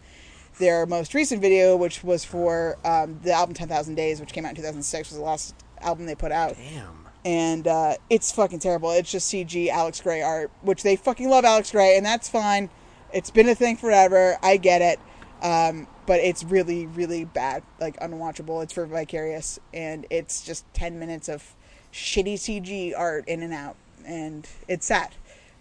their 0.59 0.87
most 0.87 1.15
recent 1.15 1.41
video, 1.41 1.77
which 1.77 2.05
was 2.05 2.25
for 2.25 2.77
um, 2.85 3.19
the 3.23 3.33
album 3.33 3.55
Ten 3.55 3.69
Thousand 3.69 3.95
Days, 3.95 4.21
which 4.21 4.33
came 4.33 4.45
out 4.45 4.51
in 4.51 4.57
two 4.57 4.63
thousand 4.63 4.83
six, 4.83 5.09
was 5.11 5.19
the 5.19 5.25
last 5.25 5.55
album 5.81 6.07
they 6.07 6.15
put 6.15 6.31
out 6.33 6.55
Damn. 6.57 7.07
and 7.25 7.67
uh, 7.67 7.95
it's 8.11 8.31
fucking 8.33 8.59
terrible. 8.61 8.91
It's 8.93 9.11
just 9.11 9.33
CG 9.33 9.69
Alex 9.69 10.01
Grey 10.01 10.23
art, 10.23 10.51
which 10.63 10.83
they 10.83 10.97
fucking 10.97 11.29
love 11.29 11.45
Alex 11.45 11.71
Grey, 11.73 11.97
and 11.97 12.05
that's 12.07 12.29
fine. 12.29 12.71
It's 13.13 13.31
been 13.31 13.49
a 13.49 13.55
thing 13.55 13.77
forever. 13.77 14.39
I 14.43 14.57
get 14.57 14.81
it, 14.83 15.01
um, 15.43 15.87
but 16.07 16.21
it's 16.21 16.45
really, 16.45 16.87
really 16.87 17.25
bad, 17.25 17.63
like 17.81 17.99
unwatchable. 18.01 18.63
It's 18.63 18.73
for 18.73 18.87
Vicarious, 18.87 19.59
and 19.75 20.07
it's 20.11 20.45
just 20.45 20.65
ten 20.75 20.99
minutes 20.99 21.29
of 21.29 21.55
shitty 21.93 22.35
CG 22.35 22.93
art 22.97 23.27
in 23.29 23.43
and 23.43 23.53
out, 23.53 23.77
and 24.07 24.49
it's 24.69 24.87
sad. 24.87 25.15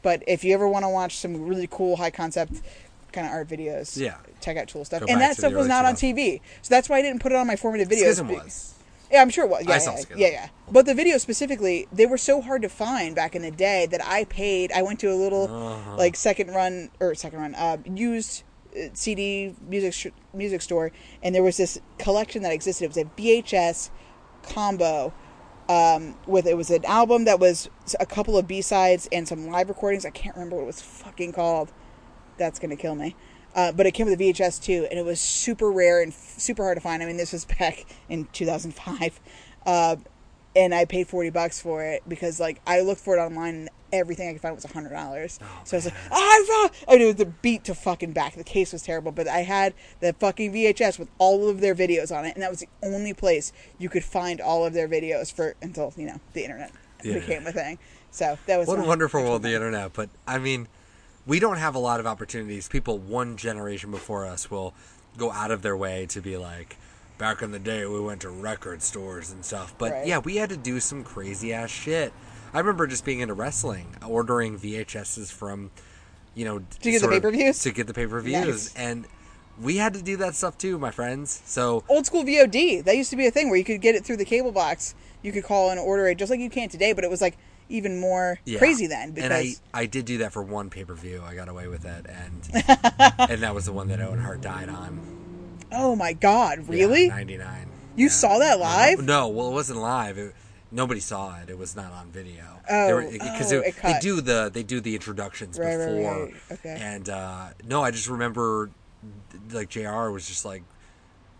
But 0.03 0.23
if 0.27 0.43
you 0.43 0.53
ever 0.53 0.67
want 0.67 0.83
to 0.83 0.89
watch 0.89 1.17
some 1.17 1.45
really 1.45 1.67
cool, 1.69 1.97
high 1.97 2.09
concept 2.09 2.61
kind 3.11 3.27
of 3.27 3.33
art 3.33 3.49
videos, 3.49 3.97
Yeah. 3.97 4.15
Check 4.41 4.57
out 4.57 4.67
Tool 4.67 4.83
stuff. 4.85 5.01
Go 5.01 5.05
and 5.09 5.19
back 5.19 5.29
that 5.29 5.35
to 5.35 5.41
the 5.41 5.47
stuff 5.47 5.53
was 5.53 5.59
early 5.61 5.69
not 5.69 5.85
on 5.85 5.95
2000s. 5.95 6.15
TV, 6.15 6.41
so 6.61 6.69
that's 6.73 6.89
why 6.89 6.97
I 6.97 7.01
didn't 7.01 7.21
put 7.21 7.31
it 7.31 7.35
on 7.35 7.47
my 7.47 7.55
formative 7.55 7.87
videos. 7.87 7.99
Schism 7.99 8.27
be- 8.27 8.33
was. 8.35 8.75
yeah, 9.11 9.21
I'm 9.21 9.29
sure 9.29 9.45
it 9.45 9.49
was. 9.49 9.65
Yeah, 9.67 9.75
I 9.75 9.77
saw 9.77 9.91
yeah, 9.91 9.97
Schism. 9.97 10.19
yeah, 10.19 10.27
yeah. 10.29 10.49
But 10.71 10.85
the 10.85 10.93
videos 10.93 11.19
specifically, 11.21 11.87
they 11.91 12.05
were 12.05 12.17
so 12.17 12.41
hard 12.41 12.61
to 12.63 12.69
find 12.69 13.15
back 13.15 13.35
in 13.35 13.41
the 13.41 13.51
day 13.51 13.85
that 13.91 14.01
I 14.05 14.25
paid. 14.25 14.71
I 14.71 14.81
went 14.81 14.99
to 15.01 15.07
a 15.11 15.15
little 15.15 15.45
Uh-huh. 15.53 15.95
like 15.97 16.15
second 16.15 16.53
run 16.53 16.89
or 16.99 17.13
second 17.15 17.39
run 17.39 17.55
uh, 17.55 17.77
used 17.93 18.43
uh, 18.75 18.87
CD 18.93 19.55
music 19.67 19.93
sh- 19.93 20.07
music 20.33 20.61
store, 20.61 20.91
and 21.21 21.35
there 21.35 21.43
was 21.43 21.57
this 21.57 21.79
collection 21.97 22.41
that 22.43 22.51
existed. 22.53 22.85
It 22.85 22.87
was 22.87 22.97
a 22.97 23.05
VHS 23.05 23.89
combo. 24.43 25.13
Um, 25.69 26.17
with 26.27 26.47
it 26.47 26.57
was 26.57 26.69
an 26.69 26.83
album 26.83 27.23
that 27.25 27.39
was 27.39 27.69
a 27.97 28.05
couple 28.05 28.37
of 28.37 28.45
B 28.45 28.61
sides 28.61 29.07
and 29.09 29.25
some 29.25 29.47
live 29.47 29.69
recordings. 29.69 30.05
I 30.05 30.09
can't 30.09 30.35
remember 30.35 30.57
what 30.57 30.63
it 30.63 30.65
was 30.65 30.81
fucking 30.81 31.31
called. 31.31 31.71
That's 32.37 32.59
gonna 32.59 32.75
kill 32.75 32.95
me. 32.95 33.15
Uh, 33.55 33.71
but 33.71 33.85
it 33.85 33.91
came 33.91 34.07
with 34.07 34.19
a 34.19 34.23
VHS 34.23 34.61
too, 34.63 34.87
and 34.89 34.97
it 34.99 35.03
was 35.05 35.19
super 35.19 35.71
rare 35.71 36.01
and 36.01 36.11
f- 36.13 36.35
super 36.37 36.63
hard 36.63 36.77
to 36.77 36.81
find. 36.81 37.03
I 37.03 37.05
mean, 37.05 37.17
this 37.17 37.33
was 37.33 37.45
back 37.59 37.85
in 38.09 38.27
2005, 38.33 39.19
uh, 39.65 39.95
and 40.55 40.73
I 40.73 40.85
paid 40.85 41.07
40 41.07 41.29
bucks 41.31 41.61
for 41.61 41.83
it 41.83 42.03
because 42.07 42.39
like 42.39 42.61
I 42.67 42.81
looked 42.81 43.01
for 43.01 43.17
it 43.17 43.19
online 43.21 43.55
and 43.55 43.69
everything 43.93 44.29
I 44.29 44.31
could 44.31 44.41
find 44.41 44.55
was 44.55 44.63
hundred 44.63 44.91
dollars. 44.91 45.37
so 45.65 45.75
I 45.75 45.77
was 45.77 45.85
like, 45.85 45.93
I 46.11 46.69
found. 46.69 46.85
I 46.87 46.97
knew 46.97 47.11
the 47.13 47.25
beat 47.25 47.65
to 47.65 47.75
fucking 47.75 48.13
back. 48.13 48.35
The 48.35 48.43
case 48.45 48.71
was 48.71 48.81
terrible, 48.83 49.11
but 49.11 49.27
I 49.27 49.39
had 49.39 49.73
the 49.99 50.13
fucking 50.13 50.53
VHS 50.53 50.97
with 50.97 51.09
all 51.17 51.49
of 51.49 51.59
their 51.59 51.75
videos 51.75 52.15
on 52.15 52.25
it, 52.25 52.33
and 52.35 52.41
that 52.43 52.49
was 52.49 52.61
the 52.61 52.69
only 52.83 53.13
place 53.13 53.51
you 53.79 53.89
could 53.89 54.03
find 54.05 54.39
all 54.39 54.65
of 54.65 54.71
their 54.73 54.87
videos 54.87 55.31
for 55.33 55.55
until 55.61 55.93
you 55.97 56.05
know 56.05 56.19
the 56.33 56.43
internet 56.43 56.71
Yeah. 57.03 57.15
became 57.15 57.45
a 57.47 57.51
thing. 57.51 57.79
So 58.11 58.37
that 58.45 58.57
was 58.57 58.67
What 58.67 58.79
a 58.79 58.83
wonderful 58.83 59.21
world, 59.23 59.43
the 59.43 59.53
internet. 59.53 59.91
But 59.93 60.09
I 60.27 60.37
mean, 60.37 60.67
we 61.25 61.39
don't 61.39 61.57
have 61.57 61.75
a 61.75 61.79
lot 61.79 61.99
of 61.99 62.07
opportunities. 62.07 62.67
People 62.67 62.97
one 62.97 63.37
generation 63.37 63.91
before 63.91 64.25
us 64.25 64.49
will 64.49 64.73
go 65.17 65.31
out 65.31 65.51
of 65.51 65.61
their 65.61 65.77
way 65.77 66.05
to 66.07 66.21
be 66.21 66.37
like, 66.37 66.77
back 67.17 67.41
in 67.41 67.51
the 67.51 67.59
day, 67.59 67.85
we 67.85 67.99
went 67.99 68.21
to 68.21 68.29
record 68.29 68.81
stores 68.81 69.31
and 69.31 69.45
stuff. 69.45 69.73
But 69.77 69.91
Right. 69.91 70.07
yeah, 70.07 70.17
we 70.19 70.37
had 70.37 70.49
to 70.49 70.57
do 70.57 70.79
some 70.79 71.03
crazy 71.03 71.53
ass 71.53 71.69
shit. 71.69 72.13
I 72.53 72.59
remember 72.59 72.87
just 72.87 73.05
being 73.05 73.19
into 73.19 73.33
wrestling, 73.33 73.95
ordering 74.05 74.57
VHSs 74.57 75.31
from, 75.31 75.71
you 76.33 76.45
know, 76.45 76.59
to 76.59 76.65
get 76.81 76.93
the 76.93 76.99
sort 76.99 77.13
pay-per-views? 77.13 77.59
To 77.59 77.71
get 77.71 77.87
the 77.87 77.93
pay 77.93 78.07
per 78.07 78.19
views, 78.21 78.45
Nice. 78.45 78.73
and 78.75 79.05
we 79.61 79.77
had 79.77 79.93
to 79.93 80.01
do 80.01 80.17
that 80.17 80.33
stuff 80.35 80.57
too, 80.57 80.79
my 80.79 80.91
friends. 80.91 81.41
So 81.45 81.83
old 81.87 82.05
school 82.05 82.23
VOD. 82.23 82.83
That 82.83 82.97
used 82.97 83.11
to 83.11 83.15
be 83.15 83.27
a 83.27 83.31
thing 83.31 83.49
where 83.49 83.57
you 83.57 83.63
could 83.65 83.81
get 83.81 83.95
it 83.95 84.03
through 84.03 84.17
the 84.17 84.25
cable 84.25 84.51
box. 84.51 84.95
You 85.21 85.31
could 85.31 85.43
call 85.43 85.69
and 85.69 85.79
order 85.79 86.07
it 86.07 86.17
just 86.17 86.31
like 86.31 86.39
you 86.39 86.49
can 86.49 86.67
today, 86.69 86.93
but 86.93 87.03
it 87.03 87.09
was 87.09 87.21
like 87.21 87.37
even 87.71 87.99
more 87.99 88.39
Yeah. 88.45 88.59
crazy 88.59 88.87
then 88.87 89.11
because 89.11 89.31
and 89.31 89.33
I, 89.73 89.81
I 89.81 89.85
did 89.85 90.05
do 90.05 90.19
that 90.19 90.33
for 90.33 90.43
one 90.43 90.69
pay 90.69 90.83
per 90.83 90.93
view. 90.93 91.23
I 91.25 91.35
got 91.35 91.49
away 91.49 91.67
with 91.67 91.85
it, 91.85 92.05
and 92.07 92.49
and 93.29 93.41
that 93.41 93.55
was 93.55 93.65
the 93.65 93.73
one 93.73 93.87
that 93.87 93.99
Owen 94.01 94.19
Hart 94.19 94.41
died 94.41 94.69
on. 94.69 94.99
oh 95.71 95.95
my 95.95 96.13
god, 96.13 96.67
really? 96.67 97.07
Ninety 97.07 97.37
nine. 97.37 97.67
You 97.95 98.09
saw 98.09 98.39
that 98.39 98.59
live? 98.59 99.03
No, 99.03 99.27
well, 99.27 99.49
it 99.49 99.53
wasn't 99.53 99.79
live. 99.79 100.17
It, 100.17 100.33
nobody 100.71 101.01
saw 101.01 101.37
it. 101.41 101.49
It 101.49 101.57
was 101.57 101.75
not 101.75 101.91
on 101.91 102.09
video. 102.09 102.43
Oh, 102.69 103.09
because 103.11 103.51
oh, 103.51 103.61
they, 103.83 103.99
do 103.99 104.21
the 104.21 104.49
they 104.53 104.63
do 104.63 104.79
the 104.79 104.93
introductions 104.95 105.59
Right, 105.59 105.75
right, 105.75 105.85
before. 105.95 106.23
right. 106.25 106.33
Okay. 106.51 106.77
And 106.79 107.09
uh, 107.09 107.47
no, 107.65 107.83
I 107.83 107.91
just 107.91 108.07
remember 108.07 108.69
like 109.51 109.69
Jr. 109.69 110.09
was 110.09 110.27
just 110.27 110.45
like 110.45 110.63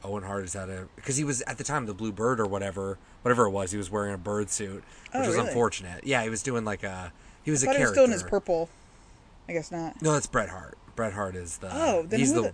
Owen 0.03 0.23
Hart 0.23 0.43
is 0.43 0.55
at 0.55 0.69
a 0.69 0.87
because 0.95 1.15
he 1.17 1.23
was 1.23 1.41
at 1.43 1.57
the 1.57 1.63
time 1.63 1.85
the 1.85 1.93
Blue 1.93 2.11
Bird 2.11 2.39
or 2.39 2.45
whatever 2.47 2.97
whatever 3.21 3.45
it 3.45 3.51
was. 3.51 3.71
He 3.71 3.77
was 3.77 3.89
wearing 3.89 4.13
a 4.13 4.17
bird 4.17 4.49
suit, 4.49 4.75
which 4.75 4.83
Oh, 5.13 5.19
was 5.19 5.29
really? 5.35 5.47
unfortunate. 5.47 6.03
Yeah, 6.05 6.23
he 6.23 6.29
was 6.29 6.41
doing 6.43 6.65
like 6.65 6.83
a 6.83 7.11
he 7.43 7.51
was 7.51 7.63
I 7.63 7.67
a 7.67 7.69
thought 7.69 7.77
he 7.77 7.81
was 7.83 7.91
still 7.91 8.03
in 8.05 8.11
his 8.11 8.23
purple. 8.23 8.69
I 9.49 9.53
guess 9.53 9.71
not. 9.71 10.01
No, 10.01 10.13
that's 10.13 10.27
Bret 10.27 10.49
Hart. 10.49 10.77
Bret 10.95 11.13
Hart 11.13 11.35
is 11.35 11.57
the 11.57 11.69
Oh, 11.71 12.03
then 12.03 12.19
he's 12.19 12.29
who 12.29 12.35
the 12.35 12.41
the- 12.49 12.53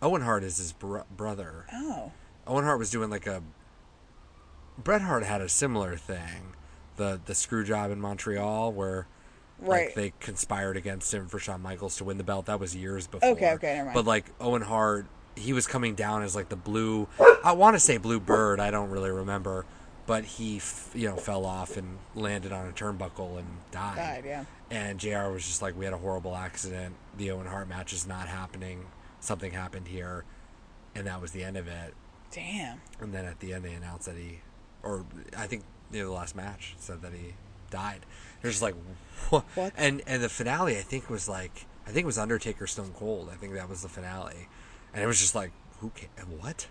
Owen 0.00 0.22
Hart 0.22 0.44
is 0.44 0.56
his 0.58 0.72
bro- 0.72 1.04
brother. 1.16 1.66
Oh, 1.72 2.12
Owen 2.46 2.64
Hart 2.64 2.78
was 2.78 2.90
doing 2.90 3.10
like 3.10 3.26
a. 3.26 3.42
Bret 4.82 5.02
Hart 5.02 5.24
had 5.24 5.40
a 5.40 5.48
similar 5.48 5.96
thing, 5.96 6.54
the 6.96 7.20
the 7.24 7.34
screw 7.34 7.64
job 7.64 7.90
in 7.90 8.00
Montreal 8.00 8.72
where, 8.72 9.06
Right. 9.58 9.86
like 9.86 9.94
they 9.96 10.12
conspired 10.20 10.76
against 10.76 11.12
him 11.12 11.26
for 11.28 11.38
Shawn 11.40 11.60
Michaels 11.62 11.96
to 11.96 12.04
win 12.04 12.16
the 12.16 12.24
belt. 12.24 12.46
That 12.46 12.60
was 12.60 12.76
years 12.76 13.06
before. 13.08 13.28
Okay, 13.30 13.52
okay, 13.54 13.74
never 13.74 13.84
mind. 13.86 13.94
But 13.94 14.04
like 14.06 14.30
Owen 14.40 14.62
Hart, 14.62 15.06
he 15.34 15.52
was 15.52 15.66
coming 15.66 15.94
down 15.96 16.22
as 16.22 16.36
like 16.36 16.48
the 16.48 16.56
blue. 16.56 17.08
I 17.44 17.52
want 17.52 17.74
to 17.74 17.80
say 17.80 17.96
blue 17.96 18.20
bird. 18.20 18.60
I 18.60 18.70
don't 18.70 18.90
really 18.90 19.10
remember, 19.10 19.66
but 20.08 20.24
he 20.24 20.56
f- 20.56 20.90
you 20.94 21.06
know 21.06 21.16
fell 21.16 21.44
off 21.44 21.76
and 21.76 21.98
landed 22.16 22.50
on 22.50 22.66
a 22.66 22.72
turnbuckle 22.72 23.38
and 23.38 23.46
died. 23.70 23.96
Died, 23.96 24.24
yeah. 24.26 24.44
And 24.70 24.98
Jr. 24.98 25.28
was 25.30 25.46
just 25.46 25.62
like, 25.62 25.76
we 25.78 25.84
had 25.84 25.94
a 25.94 25.98
horrible 25.98 26.34
accident. 26.34 26.96
The 27.16 27.30
Owen 27.30 27.46
Hart 27.46 27.68
match 27.68 27.92
is 27.92 28.06
not 28.06 28.26
happening. 28.26 28.86
Something 29.20 29.52
happened 29.52 29.86
here, 29.88 30.24
and 30.94 31.06
that 31.06 31.20
was 31.20 31.30
the 31.32 31.44
end 31.44 31.56
of 31.58 31.68
it. 31.68 31.94
damn. 32.32 32.80
And 33.00 33.12
then 33.12 33.24
at 33.26 33.38
the 33.40 33.52
end, 33.52 33.64
they 33.64 33.72
announced 33.74 34.06
that 34.06 34.16
he, 34.16 34.40
or 34.82 35.04
I 35.36 35.46
think 35.46 35.62
near 35.92 36.04
the 36.06 36.10
last 36.12 36.34
match, 36.34 36.74
said 36.78 37.02
that 37.02 37.12
he 37.12 37.34
died. 37.70 38.00
They're 38.40 38.50
just 38.50 38.62
like, 38.62 38.74
what? 39.30 39.44
What? 39.54 39.72
And 39.76 40.02
and 40.06 40.22
the 40.22 40.28
finale, 40.30 40.76
I 40.78 40.82
think 40.82 41.10
was 41.10 41.28
like, 41.28 41.66
I 41.86 41.90
think 41.90 42.04
it 42.04 42.06
was 42.06 42.18
Undertaker 42.18 42.66
Stone 42.66 42.92
Cold. 42.96 43.28
I 43.30 43.36
think 43.36 43.52
that 43.54 43.68
was 43.68 43.82
the 43.82 43.88
finale, 43.88 44.48
and 44.94 45.02
it 45.02 45.06
was 45.06 45.18
just 45.20 45.34
like, 45.34 45.52
who? 45.80 45.90
Ca- 45.94 46.24
what? 46.40 46.66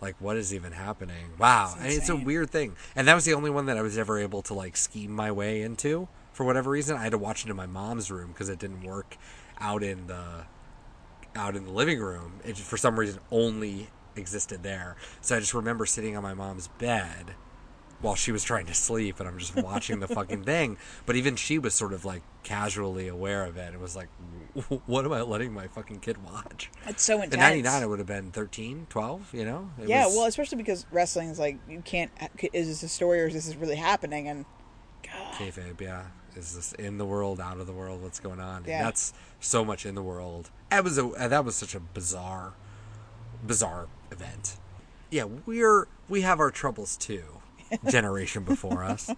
Like, 0.00 0.16
what 0.18 0.36
is 0.36 0.52
even 0.52 0.72
happening? 0.72 1.32
Wow, 1.38 1.74
and 1.78 1.92
it's 1.92 2.08
a 2.08 2.16
weird 2.16 2.50
thing. 2.50 2.76
And 2.94 3.08
that 3.08 3.14
was 3.14 3.24
the 3.24 3.34
only 3.34 3.50
one 3.50 3.66
that 3.66 3.76
I 3.76 3.82
was 3.82 3.96
ever 3.96 4.18
able 4.18 4.42
to 4.42 4.54
like 4.54 4.76
scheme 4.76 5.12
my 5.12 5.30
way 5.30 5.62
into 5.62 6.08
for 6.32 6.44
whatever 6.44 6.70
reason. 6.70 6.96
I 6.96 7.02
had 7.02 7.12
to 7.12 7.18
watch 7.18 7.44
it 7.44 7.50
in 7.50 7.56
my 7.56 7.66
mom's 7.66 8.10
room 8.10 8.32
because 8.32 8.48
it 8.48 8.58
didn't 8.58 8.82
work 8.82 9.16
out 9.58 9.82
in 9.82 10.06
the 10.06 10.46
out 11.36 11.56
in 11.56 11.64
the 11.64 11.72
living 11.72 12.00
room. 12.00 12.40
It 12.44 12.56
just, 12.56 12.68
for 12.68 12.76
some 12.76 12.98
reason 12.98 13.20
only 13.30 13.88
existed 14.16 14.62
there. 14.62 14.96
So 15.20 15.36
I 15.36 15.40
just 15.40 15.54
remember 15.54 15.86
sitting 15.86 16.16
on 16.16 16.22
my 16.22 16.34
mom's 16.34 16.68
bed 16.68 17.34
while 18.04 18.14
she 18.14 18.30
was 18.32 18.44
trying 18.44 18.66
to 18.66 18.74
sleep 18.74 19.18
and 19.18 19.28
I'm 19.28 19.38
just 19.38 19.56
watching 19.56 20.00
the 20.00 20.06
fucking 20.08 20.44
thing. 20.52 20.76
But 21.06 21.16
even 21.16 21.36
she 21.36 21.58
was 21.58 21.74
sort 21.74 21.92
of 21.92 22.04
like 22.04 22.22
casually 22.42 23.08
aware 23.08 23.44
of 23.46 23.56
it. 23.56 23.72
It 23.74 23.80
was 23.80 23.96
like, 23.96 24.08
what 24.86 25.04
am 25.04 25.12
I 25.12 25.22
letting 25.22 25.52
my 25.52 25.66
fucking 25.66 26.00
kid 26.00 26.22
watch? 26.22 26.70
It's 26.86 27.02
so 27.02 27.14
intense. 27.16 27.34
In 27.34 27.40
99, 27.40 27.82
it 27.82 27.86
would 27.88 27.98
have 27.98 28.06
been 28.06 28.30
13, 28.30 28.86
12, 28.90 29.34
you 29.34 29.44
know? 29.44 29.70
It 29.82 29.88
yeah, 29.88 30.04
was- 30.06 30.14
well, 30.16 30.26
especially 30.26 30.58
because 30.58 30.86
wrestling 30.92 31.30
is 31.30 31.38
like 31.38 31.58
you 31.68 31.80
can't. 31.80 32.10
Is 32.52 32.68
this 32.68 32.82
a 32.82 32.88
story 32.88 33.20
or 33.22 33.26
is 33.26 33.34
this 33.46 33.56
really 33.56 33.76
happening? 33.76 34.28
And 34.28 34.44
God. 35.02 35.34
kayfabe, 35.34 35.80
yeah. 35.80 36.04
Is 36.36 36.54
this 36.54 36.72
in 36.72 36.98
the 36.98 37.06
world, 37.06 37.40
out 37.40 37.58
of 37.58 37.66
the 37.66 37.72
world? 37.72 38.02
What's 38.02 38.20
going 38.20 38.40
on? 38.40 38.58
And 38.58 38.66
Yeah. 38.66 38.82
that's 38.82 39.12
so 39.40 39.64
much 39.64 39.86
in 39.86 39.94
the 39.94 40.02
world. 40.02 40.50
That 40.70 40.82
was 40.84 40.98
a 40.98 41.06
uh, 41.06 41.28
that 41.28 41.44
was 41.44 41.54
such 41.54 41.74
a 41.76 41.80
bizarre, 41.80 42.54
bizarre 43.46 43.86
event. 44.10 44.56
Yeah, 45.10 45.24
we're 45.46 45.86
we 46.08 46.22
have 46.22 46.40
our 46.40 46.50
troubles 46.50 46.96
too. 46.96 47.22
Generation 47.88 48.44
before 48.44 48.84
us. 48.84 49.10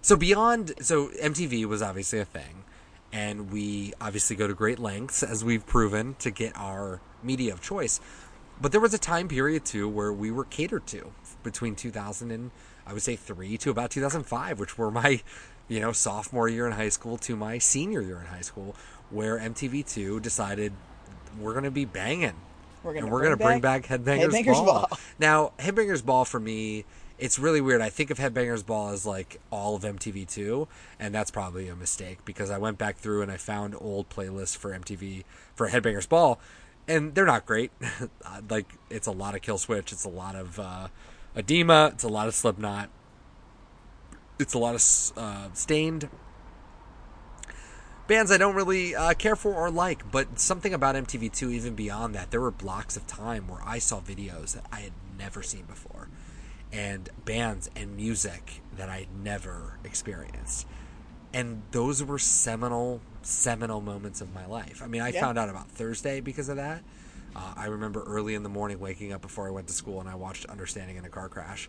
So 0.00 0.16
beyond, 0.16 0.72
so 0.80 1.08
MTV 1.08 1.64
was 1.66 1.82
obviously 1.82 2.20
a 2.20 2.24
thing, 2.24 2.64
and 3.12 3.50
we 3.50 3.92
obviously 4.00 4.36
go 4.36 4.46
to 4.46 4.54
great 4.54 4.78
lengths 4.78 5.22
as 5.22 5.44
we've 5.44 5.66
proven 5.66 6.14
to 6.20 6.30
get 6.30 6.52
our 6.56 7.00
media 7.22 7.52
of 7.52 7.60
choice. 7.60 8.00
But 8.60 8.72
there 8.72 8.80
was 8.80 8.94
a 8.94 8.98
time 8.98 9.28
period 9.28 9.64
too 9.64 9.88
where 9.88 10.12
we 10.12 10.30
were 10.30 10.44
catered 10.44 10.86
to 10.88 11.12
between 11.42 11.74
2000 11.74 12.30
and 12.30 12.50
I 12.86 12.92
would 12.92 13.02
say 13.02 13.16
three 13.16 13.58
to 13.58 13.70
about 13.70 13.90
2005, 13.90 14.58
which 14.58 14.78
were 14.78 14.90
my, 14.90 15.20
you 15.68 15.80
know, 15.80 15.92
sophomore 15.92 16.48
year 16.48 16.66
in 16.66 16.72
high 16.72 16.88
school 16.88 17.18
to 17.18 17.36
my 17.36 17.58
senior 17.58 18.00
year 18.00 18.18
in 18.18 18.26
high 18.26 18.40
school, 18.40 18.74
where 19.10 19.38
MTV2 19.38 20.22
decided 20.22 20.72
we're 21.38 21.52
going 21.52 21.64
to 21.64 21.70
be 21.70 21.84
banging. 21.84 22.32
We're 22.82 22.94
gonna 22.94 23.06
and 23.06 23.12
we're 23.12 23.20
bring 23.20 23.28
going 23.28 23.38
to 23.38 23.44
bring 23.44 23.60
back 23.60 23.88
back 23.88 24.00
Headbangers, 24.00 24.30
Headbangers 24.30 24.54
Ball. 24.54 24.64
Ball. 24.64 24.98
Now, 25.18 25.52
Headbangers 25.58 26.04
Ball 26.04 26.24
for 26.24 26.40
me, 26.40 26.84
it's 27.18 27.38
really 27.38 27.60
weird. 27.60 27.80
I 27.80 27.90
think 27.90 28.10
of 28.10 28.18
Headbangers 28.18 28.64
Ball 28.64 28.90
as 28.90 29.04
like 29.04 29.40
all 29.50 29.74
of 29.74 29.82
MTV2, 29.82 30.68
and 30.98 31.14
that's 31.14 31.30
probably 31.30 31.68
a 31.68 31.76
mistake 31.76 32.24
because 32.24 32.50
I 32.50 32.58
went 32.58 32.78
back 32.78 32.96
through 32.96 33.22
and 33.22 33.30
I 33.30 33.36
found 33.36 33.74
old 33.80 34.08
playlists 34.08 34.56
for 34.56 34.70
MTV 34.70 35.24
for 35.54 35.68
Headbangers 35.68 36.08
Ball, 36.08 36.38
and 36.86 37.14
they're 37.14 37.26
not 37.26 37.44
great. 37.44 37.72
like 38.50 38.72
it's 38.88 39.06
a 39.06 39.12
lot 39.12 39.34
of 39.34 39.42
Killswitch, 39.42 39.92
it's 39.92 40.04
a 40.04 40.10
lot 40.10 40.36
of 40.36 40.58
uh, 40.58 40.88
Edema, 41.36 41.90
it's 41.92 42.04
a 42.04 42.08
lot 42.08 42.28
of 42.28 42.34
Slipknot, 42.34 42.88
it's 44.38 44.54
a 44.54 44.58
lot 44.58 44.74
of 44.74 45.12
uh, 45.16 45.52
Staind. 45.54 46.08
Bands 48.06 48.32
I 48.32 48.38
don't 48.38 48.54
really 48.54 48.94
uh, 48.94 49.12
care 49.12 49.36
for 49.36 49.54
or 49.54 49.70
like, 49.70 50.10
but 50.10 50.38
something 50.40 50.72
about 50.72 50.94
MTV2, 50.94 51.52
even 51.52 51.74
beyond 51.74 52.14
that, 52.14 52.30
there 52.30 52.40
were 52.40 52.50
blocks 52.50 52.96
of 52.96 53.06
time 53.06 53.48
where 53.48 53.60
I 53.62 53.78
saw 53.78 54.00
videos 54.00 54.54
that 54.54 54.64
I 54.72 54.80
had 54.80 54.92
never 55.18 55.42
seen 55.42 55.64
before, 55.64 56.08
and 56.72 57.08
bands 57.24 57.70
and 57.76 57.96
music 57.96 58.60
that 58.76 58.88
I 58.88 58.98
had 59.00 59.16
never 59.22 59.78
experienced. 59.84 60.66
And 61.32 61.62
those 61.72 62.02
were 62.02 62.18
seminal, 62.18 63.00
seminal 63.22 63.80
moments 63.80 64.20
of 64.20 64.32
my 64.34 64.46
life. 64.46 64.82
I 64.82 64.86
mean, 64.86 65.02
I 65.02 65.08
Yeah. 65.10 65.20
found 65.20 65.38
out 65.38 65.48
about 65.48 65.70
Thursday 65.70 66.20
because 66.20 66.48
of 66.48 66.56
that. 66.56 66.82
Uh, 67.36 67.54
I 67.56 67.66
remember 67.66 68.02
early 68.04 68.34
in 68.34 68.42
the 68.42 68.48
morning 68.48 68.80
waking 68.80 69.12
up 69.12 69.20
before 69.22 69.46
I 69.46 69.50
went 69.50 69.68
to 69.68 69.74
school 69.74 70.00
and 70.00 70.08
I 70.08 70.14
watched 70.14 70.46
Understanding 70.46 70.96
in 70.96 71.04
a 71.04 71.08
Car 71.10 71.28
Crash. 71.28 71.68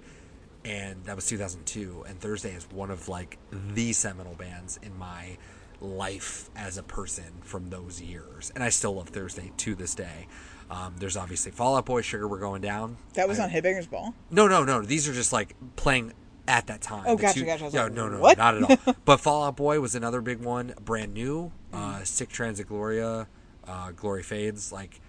And 0.66 1.04
that 1.06 1.16
was 1.16 1.26
2002. 1.28 2.06
And 2.08 2.20
Thursday 2.20 2.54
is 2.54 2.68
one 2.72 2.92
of 2.92 3.08
like 3.10 3.38
the 3.52 3.94
seminal 3.94 4.36
bands 4.36 4.80
in 4.82 4.98
my 4.98 5.38
life 5.82 6.50
as 6.56 6.78
a 6.78 6.84
person 6.84 7.42
from 7.42 7.70
those 7.70 8.02
years. 8.02 8.52
And 8.56 8.64
I 8.64 8.70
still 8.70 8.96
love 8.96 9.10
Thursday 9.10 9.52
to 9.58 9.76
this 9.76 9.96
day. 9.96 10.28
Um, 10.70 10.96
there's 11.00 11.18
obviously 11.18 11.52
Fall 11.52 11.76
Out 11.78 11.86
Boy, 11.86 12.02
Sugar 12.02 12.28
We're 12.28 12.40
Going 12.40 12.62
Down. 12.62 12.98
that 13.16 13.28
was 13.28 13.40
I- 13.40 13.46
on 13.46 13.50
Headbangers 13.50 13.90
Ball. 13.90 14.14
no, 14.30 14.48
no, 14.48 14.64
no. 14.64 14.82
These 14.82 15.08
are 15.10 15.14
just 15.14 15.34
like 15.34 15.56
playing 15.76 16.14
at 16.48 16.68
that 16.68 16.82
time. 16.82 17.04
Oh, 17.08 17.16
The 17.16 17.22
gotcha, 17.24 17.44
gotcha. 17.46 17.66
I 17.66 17.70
no, 17.70 17.84
like, 17.84 17.94
no, 17.94 18.08
no, 18.10 18.20
what? 18.20 18.38
not 18.38 18.56
at 18.56 18.88
all. 18.88 18.96
but 19.06 19.18
Fall 19.20 19.44
Out 19.46 19.56
Boy 19.56 19.80
was 19.80 19.96
another 19.96 20.22
big 20.22 20.40
one. 20.40 20.74
Brand 20.84 21.14
new. 21.14 21.52
Mm-hmm. 21.74 21.84
Uh, 22.02 22.04
Sick 22.04 22.30
Transit 22.30 22.68
Gloria. 22.68 23.28
Uh, 23.68 23.92
Glory 23.92 24.24
Fades. 24.24 24.72
Like, 24.72 25.00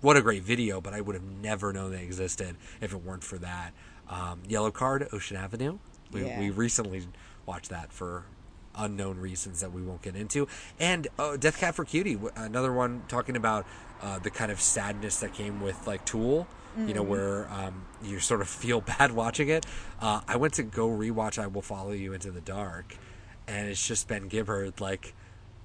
what 0.00 0.16
a 0.16 0.22
great 0.22 0.42
video, 0.42 0.80
but 0.80 0.94
I 0.94 1.00
would 1.00 1.14
have 1.14 1.24
never 1.24 1.72
known 1.72 1.92
they 1.92 2.02
existed 2.02 2.56
if 2.80 2.92
it 2.92 3.02
weren't 3.04 3.22
for 3.24 3.38
that. 3.38 3.72
Um, 4.08 4.42
Yellowcard, 4.48 5.12
Ocean 5.12 5.36
Avenue. 5.36 5.78
We, 6.12 6.24
Yeah. 6.26 6.38
we 6.40 6.50
recently 6.50 7.06
watched 7.46 7.70
that 7.70 7.92
for 7.92 8.24
unknown 8.74 9.18
reasons 9.18 9.60
that 9.60 9.72
we 9.72 9.82
won't 9.82 10.02
get 10.02 10.16
into. 10.16 10.48
And 10.80 11.06
uh, 11.18 11.36
Death 11.36 11.58
Cab 11.58 11.74
for 11.74 11.84
Cutie, 11.84 12.18
another 12.36 12.72
one 12.72 13.02
talking 13.08 13.36
about 13.36 13.66
uh, 14.02 14.18
the 14.18 14.30
kind 14.30 14.50
of 14.50 14.60
sadness 14.60 15.20
that 15.20 15.32
came 15.32 15.60
with 15.60 15.86
like 15.86 16.04
Tool. 16.04 16.46
You 16.86 16.94
know 16.94 17.02
where 17.02 17.50
um, 17.50 17.86
you 18.04 18.20
sort 18.20 18.40
of 18.40 18.48
feel 18.62 18.80
bad 18.80 19.10
watching 19.10 19.48
it. 19.48 19.66
Uh, 20.00 20.20
I 20.28 20.36
went 20.36 20.54
to 20.54 20.62
go 20.62 20.88
rewatch 20.88 21.36
"I 21.36 21.48
Will 21.48 21.62
Follow 21.62 21.90
You 21.90 22.12
into 22.12 22.30
the 22.30 22.40
Dark," 22.40 22.96
and 23.48 23.68
it's 23.68 23.84
just 23.84 24.06
Ben 24.06 24.28
Gibbard 24.28 24.80
like 24.80 25.14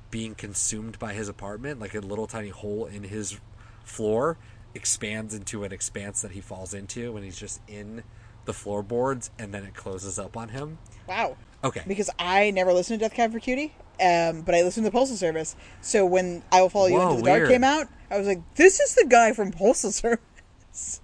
being 0.09 0.33
consumed 0.33 0.97
by 0.97 1.13
his 1.13 1.29
apartment, 1.29 1.79
like 1.79 1.93
a 1.93 1.99
little 1.99 2.25
tiny 2.25 2.49
hole 2.49 2.85
in 2.85 3.03
his 3.03 3.39
floor 3.83 4.37
expands 4.75 5.33
into 5.33 5.63
an 5.63 5.71
expanse 5.71 6.21
that 6.21 6.31
he 6.31 6.41
falls 6.41 6.73
into, 6.73 7.15
and 7.15 7.25
he's 7.25 7.37
just 7.39 7.61
in 7.67 8.03
the 8.45 8.53
floorboards, 8.53 9.29
and 9.39 9.53
then 9.53 9.63
it 9.63 9.73
closes 9.73 10.19
up 10.19 10.35
on 10.35 10.49
him. 10.49 10.77
Wow. 11.07 11.37
Okay. 11.63 11.81
Because 11.87 12.09
I 12.19 12.51
never 12.51 12.73
listened 12.73 12.99
to 12.99 13.05
Death 13.05 13.15
Cab 13.15 13.31
for 13.31 13.39
Cutie, 13.39 13.73
um, 14.01 14.41
but 14.41 14.55
I 14.55 14.61
listened 14.61 14.85
to 14.85 14.91
Postal 14.91 15.17
Service. 15.17 15.55
So 15.81 16.05
when 16.05 16.43
I 16.51 16.61
Will 16.61 16.69
Follow 16.69 16.87
You 16.87 16.95
Whoa, 16.95 17.09
Into 17.11 17.21
the 17.23 17.27
Dark 17.27 17.39
weird. 17.39 17.49
came 17.49 17.63
out, 17.63 17.87
I 18.09 18.17
was 18.17 18.27
like, 18.27 18.41
this 18.55 18.79
is 18.79 18.95
the 18.95 19.05
guy 19.07 19.33
from 19.33 19.51
Postal 19.51 19.91
Service. 19.93 21.01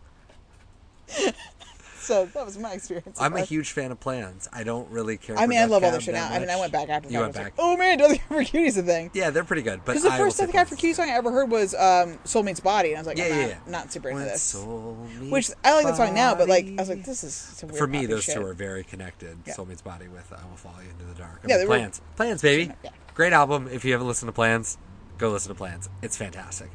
So 2.10 2.26
that 2.26 2.46
was 2.46 2.58
my 2.58 2.74
experience. 2.74 3.18
I'm 3.22 3.36
a 3.36 3.42
huge 3.42 3.72
fan 3.72 3.92
of 3.92 4.00
plans. 4.00 4.48
I 4.52 4.64
don't 4.64 4.90
really 4.92 5.16
care. 5.18 5.38
I 5.38 5.46
mean, 5.48 5.60
I 5.60 5.62
Death 5.62 5.70
love 5.72 5.84
all 5.84 5.92
Cab 5.92 6.02
shit 6.02 6.14
that 6.16 6.30
now. 6.32 6.36
I 6.36 6.40
mean, 6.40 6.50
I 6.50 6.60
went 6.60 6.72
back 6.74 6.90
after 6.90 7.08
the 7.08 7.14
You 7.14 7.20
fact. 7.22 7.36
went 7.36 7.38
I 7.38 7.40
was 7.44 7.50
back. 7.52 7.58
like, 7.58 7.66
oh 7.66 7.78
man, 7.78 7.98
Death 8.00 8.18
Cab 8.18 8.28
for 8.28 8.44
Cutie's 8.44 8.78
a 8.78 8.84
thing. 8.84 9.12
Yeah, 9.14 9.30
they're 9.30 9.44
pretty 9.44 9.62
good. 9.62 9.82
But 9.86 9.94
Because 9.94 10.04
the 10.04 10.10
I 10.10 10.18
will 10.20 10.26
first 10.26 10.38
say 10.38 10.46
Death 10.48 10.54
Cab 10.54 10.68
for 10.68 10.70
Plans. 10.76 10.82
Cutie 10.82 10.94
song 10.96 11.10
I 11.10 11.14
ever 11.14 11.32
heard 11.32 11.52
was 11.52 11.76
um, 11.76 12.18
Soul 12.26 12.44
Meets 12.44 12.60
Body, 12.60 12.90
and 12.90 12.98
I 12.98 13.02
was 13.02 13.08
like, 13.08 13.18
Yeah, 13.18 13.26
I'm 13.26 13.30
yeah, 13.32 13.42
not, 13.42 13.50
yeah. 13.50 13.58
not 13.68 13.92
super 13.94 14.10
into 14.10 14.22
When 14.22 14.28
this. 14.30 14.42
soul 14.42 14.94
Which 15.30 15.32
meets 15.50 15.56
I 15.64 15.76
like 15.76 15.86
that 15.86 15.98
song 15.98 16.14
now, 16.16 16.36
but 16.36 16.50
like 16.50 16.66
I 16.66 16.70
was 16.72 16.88
body. 16.88 17.00
like, 17.00 17.06
this 17.06 17.24
is 17.24 17.34
some 17.34 17.70
weird 17.70 17.78
For 17.80 17.88
me, 17.88 18.00
poppy 18.00 18.06
those 18.08 18.24
shit. 18.24 18.36
two 18.36 18.46
are 18.46 18.54
very 18.54 18.84
connected. 18.84 19.38
Yeah. 19.46 19.54
Soul 19.54 19.68
Body 19.84 20.08
with 20.08 20.34
I 20.34 20.44
Will 20.50 20.56
Follow 20.58 20.80
You 20.84 20.90
Into 20.90 21.06
the 21.06 21.14
Dark. 21.14 21.42
I 21.44 21.48
Yeah, 21.48 21.56
mean, 21.56 21.58
they 21.60 21.66
were- 21.66 21.78
plans, 21.78 22.02
plans, 22.16 22.42
baby. 22.42 22.74
Yeah. 22.84 22.90
Great 23.14 23.34
album. 23.34 23.68
If 23.72 23.86
you 23.86 23.92
haven't 23.92 24.08
listened 24.08 24.30
to 24.30 24.34
Plans, 24.34 24.78
go 25.20 25.30
listen 25.30 25.50
to 25.50 25.56
Plans. 25.56 25.90
It's 26.02 26.18
fantastic. 26.18 26.72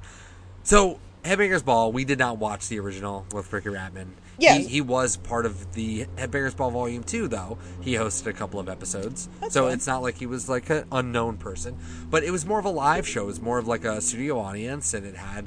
So, 0.63 1.01
Headbangers 1.25 1.65
Ball. 1.65 1.91
We 1.91 2.05
did 2.05 2.19
not 2.19 2.37
watch 2.39 2.69
the 2.69 2.79
original 2.81 3.27
with 3.33 3.51
Riki 3.53 3.71
Rachtman. 3.71 4.09
Yeah. 4.39 4.57
he, 4.59 4.67
he 4.67 4.81
was 4.81 5.17
part 5.17 5.47
of 5.47 5.75
the 5.75 6.07
Headbangers 6.17 6.57
Ball 6.57 6.71
Volume 6.71 7.05
Two, 7.05 7.29
though. 7.29 7.59
He 7.81 7.95
hosted 7.95 8.27
a 8.27 8.33
couple 8.33 8.59
of 8.61 8.69
episodes, 8.69 9.29
That's 9.41 9.55
so 9.55 9.65
fun. 9.65 9.73
it's 9.75 9.87
not 9.87 10.03
like 10.03 10.17
he 10.17 10.27
was 10.27 10.49
like 10.49 10.71
an 10.71 10.85
unknown 10.91 11.37
person. 11.37 11.77
But 12.11 12.25
it 12.25 12.31
was 12.31 12.45
more 12.45 12.59
of 12.59 12.65
a 12.65 12.71
live 12.71 13.07
show. 13.07 13.23
It 13.25 13.27
was 13.27 13.41
more 13.43 13.59
of 13.59 13.67
like 13.69 13.85
a 13.85 14.01
studio 14.01 14.39
audience, 14.41 14.93
and 14.95 15.07
it 15.07 15.17
had 15.17 15.47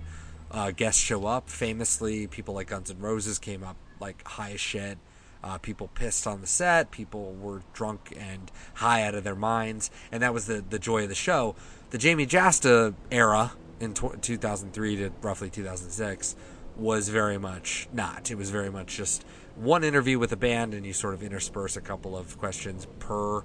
uh, 0.51 0.71
guests 0.71 1.01
show 1.01 1.25
up. 1.25 1.49
Famously, 1.49 2.27
people 2.27 2.53
like 2.55 2.67
Guns 2.67 2.89
N' 2.89 2.99
Roses 2.99 3.39
came 3.39 3.63
up 3.63 3.75
like 3.99 4.25
high 4.27 4.51
as 4.51 4.61
shit. 4.61 4.97
Uh, 5.43 5.57
people 5.57 5.89
pissed 5.93 6.25
on 6.25 6.41
the 6.41 6.47
set. 6.47 6.89
People 6.91 7.33
were 7.33 7.61
drunk 7.73 8.13
and 8.17 8.51
high 8.75 9.03
out 9.03 9.15
of 9.15 9.23
their 9.23 9.35
minds, 9.35 9.91
and 10.11 10.23
that 10.23 10.33
was 10.33 10.45
the 10.47 10.63
the 10.67 10.79
joy 10.79 11.03
of 11.03 11.09
the 11.09 11.15
show. 11.15 11.55
The 11.91 11.97
Jamey 11.97 12.27
Jasta 12.27 12.93
era 13.11 13.51
in 13.79 13.93
tw 13.93 14.19
2003 14.21 14.95
to 14.97 15.11
roughly 15.21 15.49
2006 15.49 16.35
was 16.77 17.09
very 17.09 17.37
much 17.37 17.87
not. 17.91 18.31
It 18.31 18.35
was 18.35 18.49
very 18.49 18.69
much 18.69 18.95
just 18.95 19.25
one 19.55 19.83
interview 19.83 20.19
with 20.19 20.31
a 20.31 20.37
band, 20.37 20.73
and 20.73 20.85
you 20.85 20.93
sort 20.93 21.13
of 21.13 21.23
intersperse 21.23 21.77
a 21.77 21.81
couple 21.81 22.17
of 22.17 22.37
questions 22.37 22.87
per 22.99 23.43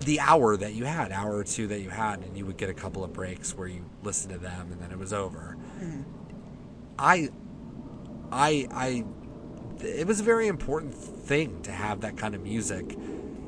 the 0.00 0.20
hour 0.20 0.56
that 0.56 0.74
you 0.74 0.84
had, 0.84 1.12
hour 1.12 1.36
or 1.36 1.44
two 1.44 1.66
that 1.68 1.80
you 1.80 1.90
had, 1.90 2.20
and 2.20 2.36
you 2.36 2.44
would 2.44 2.56
get 2.56 2.68
a 2.68 2.74
couple 2.74 3.02
of 3.02 3.12
breaks 3.12 3.56
where 3.56 3.68
you 3.68 3.84
listened 4.02 4.32
to 4.32 4.38
them, 4.38 4.72
and 4.72 4.80
then 4.80 4.90
it 4.90 4.98
was 4.98 5.12
over. 5.12 5.56
Mm-hmm. 5.78 6.02
I, 6.98 7.28
I, 8.30 8.68
I, 8.72 9.04
it 9.84 10.06
was 10.06 10.20
a 10.20 10.22
very 10.22 10.48
important 10.48 10.94
thing 10.94 11.62
to 11.62 11.72
have 11.72 12.00
that 12.00 12.16
kind 12.16 12.34
of 12.34 12.42
music 12.42 12.96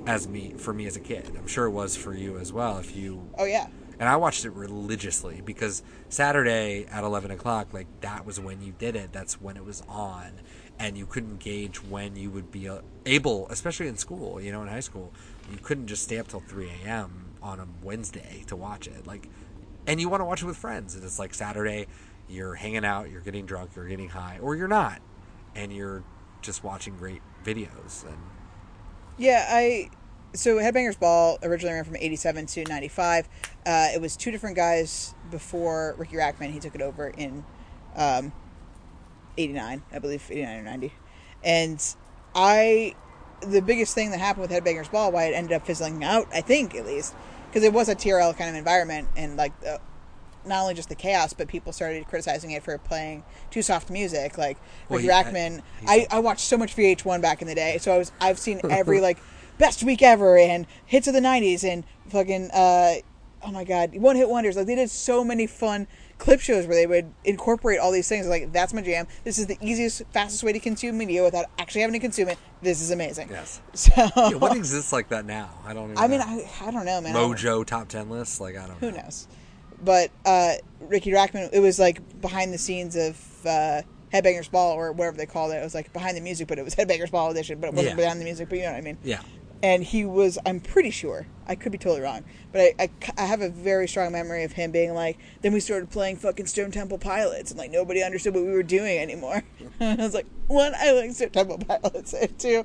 as 0.06 0.26
me 0.26 0.54
for 0.56 0.72
me 0.72 0.86
as 0.86 0.96
a 0.96 1.00
kid. 1.00 1.30
I'm 1.36 1.46
sure 1.46 1.66
it 1.66 1.70
was 1.70 1.96
for 1.96 2.14
you 2.14 2.38
as 2.38 2.52
well. 2.52 2.78
If 2.78 2.96
you 2.96 3.28
Oh 3.38 3.44
yeah, 3.44 3.66
and 3.98 4.08
I 4.08 4.16
watched 4.16 4.44
it 4.44 4.50
religiously 4.50 5.42
because 5.44 5.82
Saturday 6.08 6.86
at 6.86 7.02
11 7.02 7.30
o'clock, 7.30 7.72
like 7.72 7.86
that 8.00 8.24
was 8.24 8.38
when 8.38 8.60
you 8.60 8.72
did 8.78 8.94
it. 8.94 9.12
That's 9.12 9.40
when 9.40 9.56
it 9.56 9.64
was 9.64 9.82
on, 9.88 10.32
and 10.78 10.96
you 10.96 11.06
couldn't 11.06 11.40
gauge 11.40 11.78
when 11.82 12.14
you 12.14 12.30
would 12.30 12.52
be 12.52 12.68
uh, 12.68 12.80
able, 13.06 13.48
especially 13.48 13.88
in 13.88 13.96
school. 13.96 14.40
You 14.40 14.52
know, 14.52 14.62
in 14.62 14.68
high 14.68 14.80
school, 14.80 15.12
you 15.50 15.58
couldn't 15.58 15.88
just 15.88 16.04
stay 16.04 16.18
up 16.18 16.28
till 16.28 16.40
3 16.40 16.70
a.m. 16.84 17.32
on 17.42 17.58
a 17.58 17.66
Wednesday 17.82 18.44
to 18.46 18.56
watch 18.56 18.86
it. 18.86 19.06
Like, 19.06 19.28
and 19.86 20.00
you 20.00 20.08
want 20.08 20.20
to 20.20 20.24
watch 20.24 20.42
it 20.42 20.46
with 20.46 20.56
friends, 20.56 20.94
and 20.94 21.02
it's 21.02 21.18
like 21.18 21.34
Saturday, 21.34 21.86
you're 22.28 22.54
hanging 22.54 22.84
out, 22.84 23.10
you're 23.10 23.22
getting 23.22 23.46
drunk, 23.46 23.70
you're 23.74 23.88
getting 23.88 24.10
high, 24.10 24.38
or 24.40 24.54
you're 24.54 24.68
not, 24.68 25.00
and 25.56 25.72
you're 25.72 26.04
just 26.40 26.62
watching 26.62 26.96
great 26.96 27.22
videos. 27.44 28.06
And 28.06 28.18
yeah. 29.16 29.46
I 29.48 29.90
so 30.34 30.56
Headbangers 30.56 30.98
Ball 30.98 31.38
originally 31.42 31.74
ran 31.74 31.84
from 31.84 31.96
87 31.96 32.46
to 32.46 32.64
95. 32.64 33.28
Uh, 33.66 33.88
it 33.94 34.00
was 34.00 34.16
two 34.16 34.30
different 34.30 34.56
guys 34.56 35.14
before 35.30 35.94
Riki 35.98 36.16
Rachtman. 36.16 36.50
He 36.50 36.60
took 36.60 36.74
it 36.74 36.82
over 36.82 37.08
in 37.08 37.44
um, 37.96 38.32
89, 39.36 39.82
I 39.92 39.98
believe, 39.98 40.24
89 40.30 40.58
or 40.58 40.62
90. 40.62 40.92
And 41.44 41.94
I, 42.34 42.94
the 43.40 43.62
biggest 43.62 43.94
thing 43.94 44.10
that 44.10 44.20
happened 44.20 44.48
with 44.48 44.50
Headbangers 44.50 44.90
Ball, 44.90 45.12
why 45.12 45.24
it 45.24 45.32
ended 45.34 45.52
up 45.52 45.66
fizzling 45.66 46.02
out, 46.04 46.26
I 46.32 46.40
think 46.40 46.74
at 46.74 46.84
least, 46.86 47.14
because 47.48 47.62
it 47.62 47.72
was 47.72 47.88
a 47.88 47.94
TRL 47.94 48.36
kind 48.36 48.50
of 48.50 48.56
environment 48.56 49.08
and 49.16 49.36
like 49.36 49.52
uh, 49.66 49.78
not 50.44 50.62
only 50.62 50.74
just 50.74 50.88
the 50.88 50.94
chaos, 50.94 51.32
but 51.32 51.48
people 51.48 51.72
started 51.72 52.06
criticizing 52.06 52.50
it 52.50 52.62
for 52.62 52.76
playing 52.78 53.22
too 53.50 53.62
soft 53.62 53.90
music. 53.90 54.36
Like 54.36 54.58
Well, 54.88 54.98
Ricky 54.98 55.08
he- 55.08 55.12
I- 55.12 55.22
Rackman, 55.24 55.62
I, 55.86 56.06
a- 56.10 56.16
I 56.16 56.18
watched 56.18 56.40
so 56.46 56.56
much 56.56 56.74
VH1 56.76 57.22
back 57.22 57.40
in 57.42 57.48
the 57.48 57.54
day, 57.54 57.78
so 57.78 57.92
I 57.92 57.98
was 57.98 58.12
I've 58.20 58.38
seen 58.38 58.60
every 58.70 59.00
like 59.00 59.18
best 59.58 59.82
week 59.82 60.02
ever 60.02 60.38
and 60.38 60.66
hits 60.86 61.06
of 61.06 61.14
the 61.14 61.20
'90s 61.20 61.64
and 61.64 61.84
fucking 62.08 62.50
uh, 62.52 62.94
oh 63.44 63.52
my 63.52 63.64
god, 63.64 63.94
one 63.96 64.16
hit 64.16 64.28
wonders. 64.28 64.56
Like 64.56 64.66
they 64.66 64.74
did 64.74 64.90
so 64.90 65.24
many 65.24 65.46
fun 65.46 65.86
clip 66.18 66.40
shows 66.40 66.66
where 66.66 66.74
they 66.74 66.86
would 66.86 67.12
incorporate 67.24 67.78
all 67.78 67.92
these 67.92 68.08
things. 68.08 68.26
Like 68.26 68.52
that's 68.52 68.72
my 68.74 68.82
jam. 68.82 69.06
This 69.24 69.38
is 69.38 69.46
the 69.46 69.56
easiest, 69.60 70.02
fastest 70.12 70.42
way 70.42 70.52
to 70.52 70.58
consume 70.60 70.98
media 70.98 71.22
without 71.22 71.46
actually 71.58 71.82
having 71.82 71.94
to 71.94 72.00
consume 72.00 72.28
it. 72.28 72.38
This 72.60 72.80
is 72.80 72.90
amazing. 72.90 73.28
Yes. 73.30 73.60
So 73.74 73.92
Yeah, 74.16 74.34
what 74.34 74.56
exists 74.56 74.92
like 74.92 75.08
that 75.10 75.24
now? 75.24 75.50
I 75.64 75.74
don't. 75.74 75.92
Even 75.92 75.98
I 75.98 76.08
mean, 76.08 76.20
know. 76.20 76.26
I, 76.60 76.66
I 76.66 76.70
don't 76.70 76.84
know, 76.84 77.00
man. 77.00 77.14
Mojo 77.14 77.64
top 77.64 77.88
ten 77.88 78.10
list. 78.10 78.40
Like 78.40 78.56
I 78.56 78.66
don't. 78.66 78.80
Know. 78.82 78.88
Who 78.88 78.96
know. 78.96 79.02
knows? 79.02 79.28
But 79.80 80.10
uh, 80.26 80.54
Riki 80.80 81.12
Rachtman, 81.12 81.50
it 81.52 81.60
was 81.60 81.78
like 81.78 82.20
behind 82.20 82.52
the 82.52 82.58
scenes 82.58 82.96
of 82.96 83.16
uh, 83.46 83.82
Headbangers 84.12 84.50
Ball 84.50 84.72
or 84.74 84.90
whatever 84.90 85.16
they 85.16 85.26
called 85.26 85.52
it. 85.52 85.56
It 85.58 85.62
was 85.62 85.74
like 85.74 85.92
behind 85.92 86.16
the 86.16 86.20
music, 86.20 86.48
but 86.48 86.58
it 86.58 86.64
was 86.64 86.74
Headbangers 86.74 87.12
Ball 87.12 87.30
edition, 87.30 87.60
but 87.60 87.68
it 87.68 87.74
wasn't 87.74 87.90
Yeah. 87.96 88.02
behind 88.02 88.20
the 88.20 88.24
music. 88.24 88.48
But 88.48 88.56
you 88.58 88.64
know 88.64 88.72
what 88.72 88.78
I 88.78 88.80
mean? 88.80 88.98
Yeah. 89.04 89.20
And 89.62 89.82
he 89.82 90.04
was, 90.04 90.38
I'm 90.46 90.60
pretty 90.60 90.90
sure, 90.90 91.26
I 91.46 91.54
could 91.56 91.72
be 91.72 91.78
totally 91.78 92.00
wrong, 92.00 92.24
but 92.52 92.60
I, 92.60 92.74
I, 92.78 92.90
I 93.16 93.26
have 93.26 93.40
a 93.40 93.48
very 93.48 93.88
strong 93.88 94.12
memory 94.12 94.44
of 94.44 94.52
him 94.52 94.70
being 94.70 94.94
like, 94.94 95.18
then 95.42 95.52
we 95.52 95.60
started 95.60 95.90
playing 95.90 96.16
fucking 96.16 96.46
Stone 96.46 96.70
Temple 96.70 96.98
Pilots, 96.98 97.50
and 97.50 97.58
like 97.58 97.70
nobody 97.70 98.02
understood 98.02 98.34
what 98.34 98.44
we 98.44 98.52
were 98.52 98.62
doing 98.62 98.98
anymore. 98.98 99.42
and 99.80 100.00
I 100.00 100.04
was 100.04 100.14
like, 100.14 100.26
what? 100.46 100.74
I 100.74 100.92
like 100.92 101.10
Stone 101.12 101.30
Temple 101.30 101.58
Pilots 101.58 102.14
too. 102.38 102.64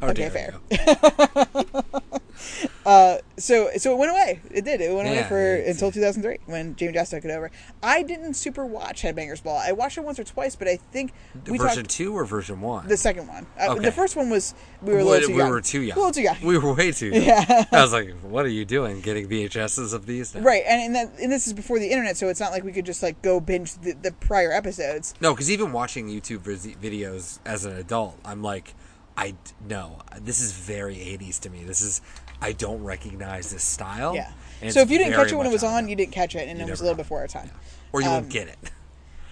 How 0.00 0.08
okay, 0.08 0.28
dare 0.28 0.30
fair. 0.30 2.20
Uh, 2.84 3.18
so 3.36 3.70
so 3.76 3.92
it 3.92 3.96
went 3.96 4.10
away. 4.10 4.40
It 4.50 4.64
did. 4.64 4.80
It 4.80 4.92
went 4.92 5.06
away 5.06 5.22
for 5.28 5.54
until 5.54 5.92
2003 5.92 6.38
when 6.46 6.74
Jamey 6.74 6.92
Jasta 6.92 7.10
took 7.10 7.24
it 7.24 7.30
over. 7.30 7.48
I 7.80 8.02
didn't 8.02 8.34
super 8.34 8.66
watch 8.66 9.02
Headbangers 9.02 9.40
Ball. 9.40 9.56
I 9.56 9.70
watched 9.70 9.98
it 9.98 10.00
once 10.00 10.18
or 10.18 10.24
twice, 10.24 10.56
but 10.56 10.66
I 10.66 10.78
think 10.78 11.12
we 11.46 11.58
version 11.58 11.84
talked 11.84 11.90
two 11.90 12.12
or 12.12 12.24
version 12.24 12.60
one? 12.60 12.88
the 12.88 12.96
second 12.96 13.28
one. 13.28 13.46
Uh, 13.56 13.72
Okay. 13.74 13.84
The 13.84 13.92
first 13.92 14.16
one 14.16 14.30
was 14.30 14.54
we 14.82 14.94
were 14.94 14.98
a 14.98 15.04
we, 15.04 15.10
little 15.10 15.28
too 15.28 15.34
we 15.34 15.38
young. 15.38 15.50
were 15.50 15.60
too 15.60 15.80
young. 15.82 15.96
A 15.96 16.00
little 16.00 16.12
too 16.12 16.22
young. 16.22 16.36
We 16.42 16.58
were 16.58 16.74
way 16.74 16.90
too 16.90 17.06
young. 17.06 17.22
Yeah. 17.22 17.64
I 17.72 17.82
was 17.82 17.92
like, 17.92 18.14
"What 18.22 18.44
are 18.44 18.48
you 18.48 18.64
doing? 18.64 19.00
Getting 19.00 19.28
VHSs 19.28 19.94
of 19.94 20.06
these?" 20.06 20.34
Now? 20.34 20.40
Right, 20.40 20.64
and 20.66 20.80
and, 20.82 20.94
that, 20.96 21.20
and 21.22 21.30
this 21.30 21.46
is 21.46 21.52
before 21.52 21.78
the 21.78 21.86
internet, 21.88 22.16
so 22.16 22.28
it's 22.30 22.40
not 22.40 22.50
like 22.50 22.64
we 22.64 22.72
could 22.72 22.84
just 22.86 23.00
like 23.00 23.22
go 23.22 23.38
binge 23.38 23.74
the, 23.76 23.92
the 23.92 24.10
prior 24.10 24.50
episodes. 24.50 25.14
No, 25.20 25.32
because 25.32 25.52
even 25.52 25.70
watching 25.72 26.08
YouTube 26.08 26.40
videos 26.40 27.38
as 27.46 27.64
an 27.64 27.76
adult, 27.76 28.18
I'm 28.24 28.42
like, 28.42 28.74
I 29.16 29.34
no, 29.68 29.98
this 30.20 30.40
is 30.40 30.52
very 30.52 30.96
80s 30.96 31.38
to 31.40 31.50
me. 31.50 31.64
This 31.64 31.82
is 31.82 32.00
I 32.42 32.52
don't 32.52 32.82
recognize 32.82 33.50
this 33.50 33.62
style. 33.62 34.14
Yeah. 34.14 34.32
and 34.60 34.72
So 34.72 34.80
if 34.80 34.90
you 34.90 34.98
didn't 34.98 35.14
catch 35.14 35.32
it 35.32 35.36
when 35.36 35.46
it 35.46 35.52
was 35.52 35.62
on, 35.64 35.88
you 35.88 35.96
didn't 35.96 36.12
catch 36.12 36.34
it, 36.34 36.48
and 36.48 36.58
You 36.58 36.66
it 36.66 36.70
was 36.70 36.80
a 36.80 36.84
little 36.84 36.96
before 36.96 37.20
our 37.20 37.28
time. 37.28 37.50
or 37.92 38.00
you 38.02 38.08
um, 38.08 38.12
won't 38.14 38.28
get 38.30 38.48
it. 38.48 38.58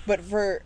But 0.06 0.20
for 0.20 0.62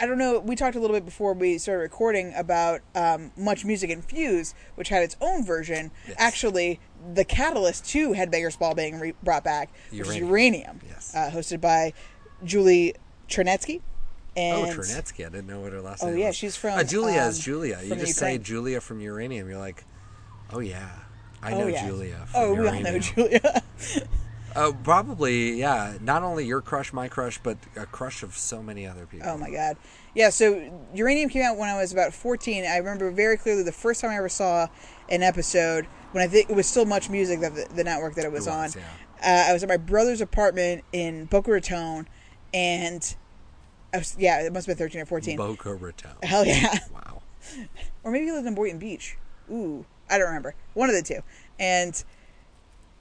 I- 0.00 0.06
don't 0.06 0.18
know, 0.18 0.38
we 0.40 0.56
talked 0.56 0.74
a 0.76 0.80
little 0.80 0.96
bit 0.96 1.04
before 1.04 1.32
we 1.34 1.58
started 1.58 1.80
recording 1.82 2.32
about 2.34 2.80
um, 2.94 3.30
Much 3.36 3.64
Music 3.64 3.90
Infused, 3.90 4.54
which 4.74 4.88
had 4.88 5.02
its 5.02 5.16
own 5.20 5.44
version. 5.44 5.90
Yes. 6.08 6.16
Actually, 6.18 6.80
the 7.14 7.24
catalyst 7.24 7.84
to 7.90 8.10
Headbangers 8.12 8.58
Ball 8.58 8.74
being 8.74 8.98
re- 8.98 9.14
brought 9.22 9.44
back, 9.44 9.70
which 9.90 10.00
is 10.00 10.06
Uranium. 10.16 10.28
Uranium, 10.28 10.80
Yes. 10.88 11.12
uh, 11.14 11.30
hosted 11.32 11.60
by 11.60 11.92
Julie 12.44 12.94
Chernetsky. 13.28 13.80
Oh, 14.34 14.64
And 14.64 14.78
Trinetsky. 14.78 15.26
I 15.26 15.28
didn't 15.28 15.46
know 15.46 15.60
what 15.60 15.72
her 15.72 15.80
last 15.82 16.02
name. 16.02 16.08
Oh, 16.08 16.12
name 16.12 16.20
yeah, 16.22 16.28
was. 16.28 16.36
she's 16.36 16.56
from, 16.56 16.78
Uh, 16.78 16.84
Julia 16.84 17.20
is 17.24 17.36
um, 17.38 17.42
Julia. 17.42 17.80
You 17.84 17.94
just 17.96 18.16
say 18.18 18.38
Julia 18.38 18.80
from 18.80 19.00
Uranium. 19.00 19.48
You're 19.48 19.58
like, 19.58 19.84
oh 20.52 20.60
yeah, 20.60 20.88
I 21.42 21.52
Oh, 21.54 21.60
know 21.60 21.66
yeah. 21.66 21.86
Julia. 21.86 22.26
Oh, 22.34 22.54
we 22.54 22.68
all 22.68 22.80
know 22.80 22.98
Julia. 22.98 23.62
Uh, 24.54 24.70
probably, 24.84 25.52
yeah. 25.54 25.94
Not 26.02 26.22
only 26.22 26.44
your 26.44 26.60
crush, 26.60 26.92
my 26.92 27.08
crush, 27.08 27.38
but 27.42 27.56
a 27.74 27.86
crush 27.86 28.22
of 28.22 28.36
so 28.36 28.62
many 28.62 28.86
other 28.86 29.06
people. 29.06 29.26
Oh 29.28 29.38
my 29.38 29.50
god. 29.50 29.78
Yeah, 30.14 30.28
so 30.28 30.86
Uranium 30.94 31.30
came 31.30 31.42
out 31.42 31.56
when 31.56 31.70
I 31.70 31.80
was 31.80 31.90
about 31.90 32.12
14. 32.12 32.66
I 32.66 32.76
remember 32.76 33.10
very 33.10 33.38
clearly 33.38 33.62
the 33.62 33.72
first 33.72 34.02
time 34.02 34.10
I 34.10 34.16
ever 34.16 34.28
saw 34.28 34.68
an 35.08 35.22
episode 35.22 35.86
when 36.10 36.22
I 36.22 36.26
think 36.26 36.50
it 36.50 36.54
was 36.56 36.66
still 36.66 36.84
Much 36.84 37.08
Music 37.08 37.40
that 37.40 37.54
the, 37.54 37.66
the 37.74 37.82
network 37.82 38.14
that 38.16 38.26
it 38.26 38.30
was, 38.32 38.46
It 38.46 38.50
was, 38.50 38.76
on. 38.76 38.82
Uh, 39.24 39.46
I 39.48 39.52
was 39.54 39.62
at 39.62 39.70
my 39.70 39.78
brother's 39.78 40.20
apartment 40.20 40.84
in 40.92 41.24
Boca 41.24 41.50
Raton 41.50 42.06
and 42.52 43.16
I 43.94 43.98
was, 43.98 44.16
yeah, 44.18 44.42
it 44.42 44.52
must 44.52 44.66
have 44.66 44.76
been 44.76 44.84
13 44.84 45.00
or 45.00 45.06
14. 45.06 45.36
Boca 45.38 45.74
Raton. 45.74 46.10
Hell 46.22 46.44
yeah. 46.44 46.78
Wow. 46.92 47.22
or 48.04 48.12
maybe 48.12 48.26
he 48.26 48.32
lived 48.32 48.46
in 48.46 48.54
Boynton 48.54 48.78
Beach. 48.78 49.16
Ooh, 49.50 49.86
I 50.10 50.18
don't 50.18 50.26
remember. 50.26 50.54
One 50.74 50.88
of 50.88 50.94
the 50.94 51.02
two. 51.02 51.20
And 51.58 52.02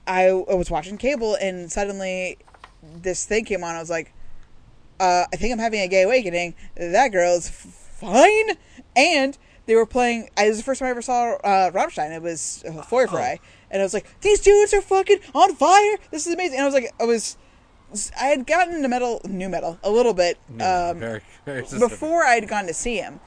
I, 0.08 0.28
I 0.28 0.56
was 0.56 0.70
watching 0.72 0.98
cable, 0.98 1.36
and 1.36 1.72
suddenly 1.72 2.38
this 2.84 3.26
thing 3.26 3.46
came 3.46 3.64
on. 3.64 3.76
I 3.76 3.80
was 3.80 3.90
like, 3.90 4.14
uh, 5.00 5.26
I 5.32 5.36
think 5.36 5.52
I'm 5.54 5.60
having 5.60 5.82
a 5.82 5.88
gay 5.88 6.04
awakening. 6.04 6.56
That 6.76 7.10
girl 7.10 7.36
is 7.36 7.50
fine. 7.50 8.58
And 8.96 9.38
they 9.66 9.76
were 9.76 9.86
playing. 9.86 10.30
It 10.38 10.48
was 10.48 10.58
the 10.58 10.64
first 10.64 10.80
time 10.80 10.88
I 10.88 10.92
ever 10.92 11.02
saw 11.02 11.36
uh, 11.44 11.72
Rammstein. 11.72 12.16
It 12.16 12.22
was 12.22 12.64
uh, 12.68 12.82
Feuerfrei. 12.82 13.40
And 13.70 13.82
I 13.82 13.86
was 13.86 13.94
like, 13.94 14.20
these 14.22 14.42
dudes 14.42 14.74
are 14.74 14.82
fucking 14.82 15.20
on 15.34 15.56
fire. 15.56 15.98
This 16.12 16.28
is 16.28 16.34
amazing. 16.34 16.58
And 16.58 16.64
I 16.64 16.66
was 16.66 16.74
like, 16.74 16.94
I 17.00 17.06
was. 17.06 17.38
I 18.20 18.28
had 18.28 18.48
gotten 18.48 18.76
into 18.76 18.88
metal, 18.88 19.20
nu 19.26 19.50
metal, 19.50 19.78
a 19.84 19.92
little 19.92 20.14
bit. 20.14 20.38
Yeah, 20.58 20.92
um, 20.92 21.00
very, 21.00 21.22
very 21.46 21.62
before 21.62 22.24
I 22.26 22.36
had 22.36 22.48
gone 22.48 22.66
to 22.68 22.74
see 22.74 22.96
him, 22.96 23.20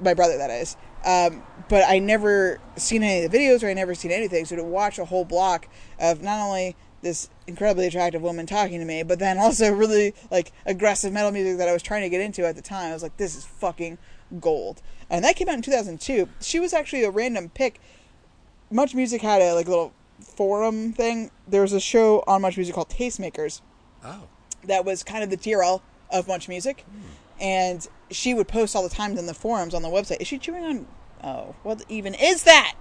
my 0.00 0.14
brother 0.14 0.38
that 0.38 0.50
is. 0.50 0.76
Um, 1.04 1.42
but 1.68 1.84
I 1.86 1.98
never 1.98 2.60
seen 2.76 3.02
any 3.02 3.24
of 3.24 3.30
the 3.30 3.38
videos 3.38 3.62
or 3.62 3.68
I 3.68 3.74
never 3.74 3.94
seen 3.94 4.10
anything. 4.10 4.44
So 4.44 4.56
to 4.56 4.64
watch 4.64 4.98
a 4.98 5.04
whole 5.04 5.24
block 5.24 5.68
of 5.98 6.22
not 6.22 6.40
only 6.40 6.76
this 7.02 7.28
incredibly 7.46 7.86
attractive 7.86 8.22
woman 8.22 8.46
talking 8.46 8.78
to 8.80 8.84
me, 8.86 9.02
but 9.02 9.18
then 9.18 9.38
also 9.38 9.70
really 9.72 10.14
like 10.30 10.52
aggressive 10.66 11.12
metal 11.12 11.30
music 11.30 11.58
that 11.58 11.68
I 11.68 11.72
was 11.72 11.82
trying 11.82 12.02
to 12.02 12.08
get 12.08 12.20
into 12.20 12.46
at 12.46 12.56
the 12.56 12.62
time, 12.62 12.90
I 12.90 12.92
was 12.94 13.02
like, 13.02 13.16
this 13.18 13.36
is 13.36 13.44
fucking 13.44 13.98
gold. 14.40 14.80
And 15.10 15.24
that 15.24 15.36
came 15.36 15.48
out 15.48 15.54
in 15.56 15.62
2002. 15.62 16.28
She 16.40 16.58
was 16.60 16.72
actually 16.72 17.04
a 17.04 17.10
random 17.10 17.50
pick. 17.50 17.80
Much 18.70 18.94
Music 18.94 19.20
had 19.20 19.42
a 19.42 19.54
like 19.54 19.68
little 19.68 19.92
forum 20.20 20.92
thing. 20.94 21.30
There 21.46 21.60
was 21.62 21.72
a 21.74 21.80
show 21.80 22.24
on 22.26 22.40
Much 22.42 22.56
Music 22.56 22.74
called 22.74 22.88
Tastemakers 22.88 23.60
Oh. 24.04 24.22
that 24.64 24.84
was 24.84 25.02
kind 25.02 25.22
of 25.22 25.30
the 25.30 25.36
TRL 25.36 25.80
of 26.10 26.26
Much 26.28 26.48
Music, 26.48 26.84
and 27.40 27.86
she 28.10 28.34
would 28.34 28.48
post 28.48 28.76
all 28.76 28.82
the 28.82 28.94
times 28.94 29.18
in 29.18 29.26
the 29.26 29.34
forums 29.34 29.74
on 29.74 29.82
the 29.82 29.88
website. 29.88 30.20
Is 30.20 30.28
she 30.28 30.38
chewing 30.38 30.64
on? 30.64 30.86
Oh, 31.22 31.54
what 31.62 31.82
even 31.88 32.14
is 32.14 32.42
that? 32.44 32.74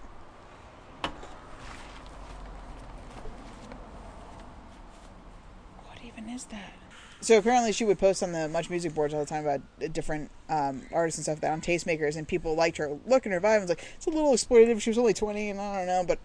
What 5.85 5.97
even 6.05 6.29
is 6.29 6.45
that? 6.45 6.73
So 7.21 7.37
apparently, 7.37 7.71
she 7.71 7.85
would 7.85 7.99
post 7.99 8.21
on 8.21 8.33
the 8.33 8.49
Much 8.49 8.69
Music 8.69 8.93
boards 8.93 9.13
all 9.13 9.21
the 9.21 9.25
time 9.25 9.45
about 9.45 9.61
different 9.93 10.29
um, 10.49 10.81
artists 10.91 11.17
and 11.17 11.23
stuff 11.23 11.39
that 11.39 11.53
on 11.53 11.61
Tastemakers, 11.61 12.17
and 12.17 12.27
people 12.27 12.53
liked 12.53 12.75
her 12.75 12.97
look 13.07 13.25
and 13.25 13.33
her 13.33 13.39
vibe. 13.39 13.53
And 13.53 13.61
was 13.61 13.69
like, 13.69 13.85
it's 13.95 14.07
a 14.07 14.09
little 14.09 14.33
exploitative. 14.33 14.81
She 14.81 14.89
was 14.89 14.97
only 14.97 15.13
twenty, 15.13 15.49
and 15.49 15.61
I 15.61 15.77
don't 15.77 15.87
know, 15.87 16.03
but 16.05 16.19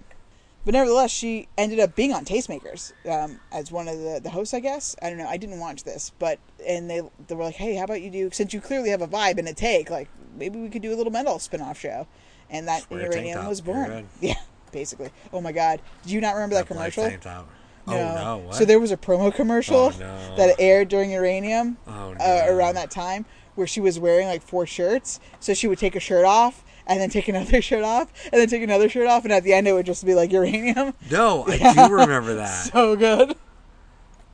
but 0.68 0.74
nevertheless, 0.74 1.10
she 1.10 1.48
ended 1.56 1.80
up 1.80 1.96
being 1.96 2.12
on 2.12 2.26
Tastemakers 2.26 2.92
um, 3.10 3.40
as 3.50 3.72
one 3.72 3.88
of 3.88 3.98
the, 3.98 4.20
the 4.22 4.28
hosts, 4.28 4.52
I 4.52 4.60
guess. 4.60 4.94
I 5.00 5.08
don't 5.08 5.16
know. 5.16 5.26
I 5.26 5.38
didn't 5.38 5.60
watch 5.60 5.82
this, 5.82 6.12
but 6.18 6.38
and 6.66 6.90
they 6.90 7.00
they 7.26 7.34
were 7.34 7.44
like, 7.44 7.54
"Hey, 7.54 7.76
how 7.76 7.84
about 7.84 8.02
you 8.02 8.10
do 8.10 8.28
since 8.30 8.52
you 8.52 8.60
clearly 8.60 8.90
have 8.90 9.00
a 9.00 9.08
vibe 9.08 9.38
and 9.38 9.48
a 9.48 9.54
take, 9.54 9.88
like 9.88 10.10
maybe 10.36 10.58
we 10.58 10.68
could 10.68 10.82
do 10.82 10.92
a 10.92 10.96
little 10.96 11.10
metal 11.10 11.38
spin-off 11.38 11.80
show." 11.80 12.06
And 12.50 12.68
that 12.68 12.80
Just 12.80 12.90
wear 12.90 13.00
a 13.00 13.02
tank 13.04 13.14
Uranium 13.14 13.46
was 13.46 13.62
born. 13.62 14.08
Yeah, 14.20 14.34
basically. 14.70 15.08
Oh 15.32 15.40
my 15.40 15.52
God, 15.52 15.80
do 16.04 16.12
you 16.12 16.20
not 16.20 16.34
remember 16.34 16.56
that, 16.56 16.68
black 16.68 16.92
commercial? 16.92 17.18
top. 17.18 17.48
Oh 17.86 17.92
no! 17.92 18.42
What? 18.44 18.54
So 18.54 18.66
there 18.66 18.78
was 18.78 18.92
a 18.92 18.98
promo 18.98 19.34
commercial 19.34 19.94
Oh, 19.94 19.94
no. 19.98 20.36
that 20.36 20.56
aired 20.58 20.88
during 20.88 21.12
Uranium 21.12 21.78
Oh, 21.86 22.14
uh, 22.20 22.44
around 22.46 22.74
that 22.74 22.90
time 22.90 23.24
where 23.54 23.66
she 23.66 23.80
was 23.80 23.98
wearing 23.98 24.26
like 24.28 24.42
four 24.42 24.66
shirts. 24.66 25.18
So 25.40 25.54
she 25.54 25.66
would 25.66 25.78
take 25.78 25.96
a 25.96 26.00
shirt 26.00 26.26
off 26.26 26.62
and 26.88 27.00
then 27.00 27.10
take 27.10 27.28
another 27.28 27.60
shirt 27.68 27.84
off 27.84 28.10
and 28.32 28.40
then 28.40 28.48
take 28.48 28.62
another 28.62 28.88
shirt 28.88 29.06
off. 29.06 29.24
And 29.24 29.32
at 29.32 29.44
the 29.44 29.52
end, 29.52 29.68
it 29.68 29.72
would 29.72 29.86
just 29.86 30.04
be 30.04 30.14
like 30.14 30.32
Uranium. 30.32 30.94
No, 31.10 31.44
I 31.46 31.74
do 31.86 31.94
remember 31.94 32.34
that. 32.36 32.66
So 32.72 32.96
good. 32.96 33.36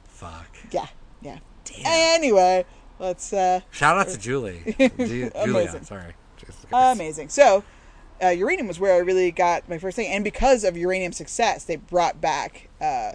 Fuck. 0.05 0.49
Yeah. 0.71 0.87
Yeah. 1.21 1.39
Damn. 1.65 1.83
Anyway, 2.21 2.65
let's. 2.99 3.33
uh 3.33 3.61
Shout 3.71 3.99
out 3.99 4.09
to 4.09 4.19
Julie. 4.19 4.75
Ju- 4.79 5.31
Julia. 5.45 5.85
Sorry. 5.85 6.15
Amazing. 6.73 7.29
So, 7.29 7.65
uh, 8.23 8.29
Uranium 8.29 8.69
was 8.69 8.79
where 8.79 8.95
I 8.95 8.99
really 8.99 9.31
got 9.31 9.69
my 9.69 9.79
first 9.79 9.97
thing, 9.97 10.07
and 10.13 10.23
because 10.25 10.65
of 10.65 10.77
Uranium's 10.77 11.17
success, 11.17 11.65
they 11.65 11.77
brought 11.77 12.21
back 12.21 12.69
uh, 12.81 13.13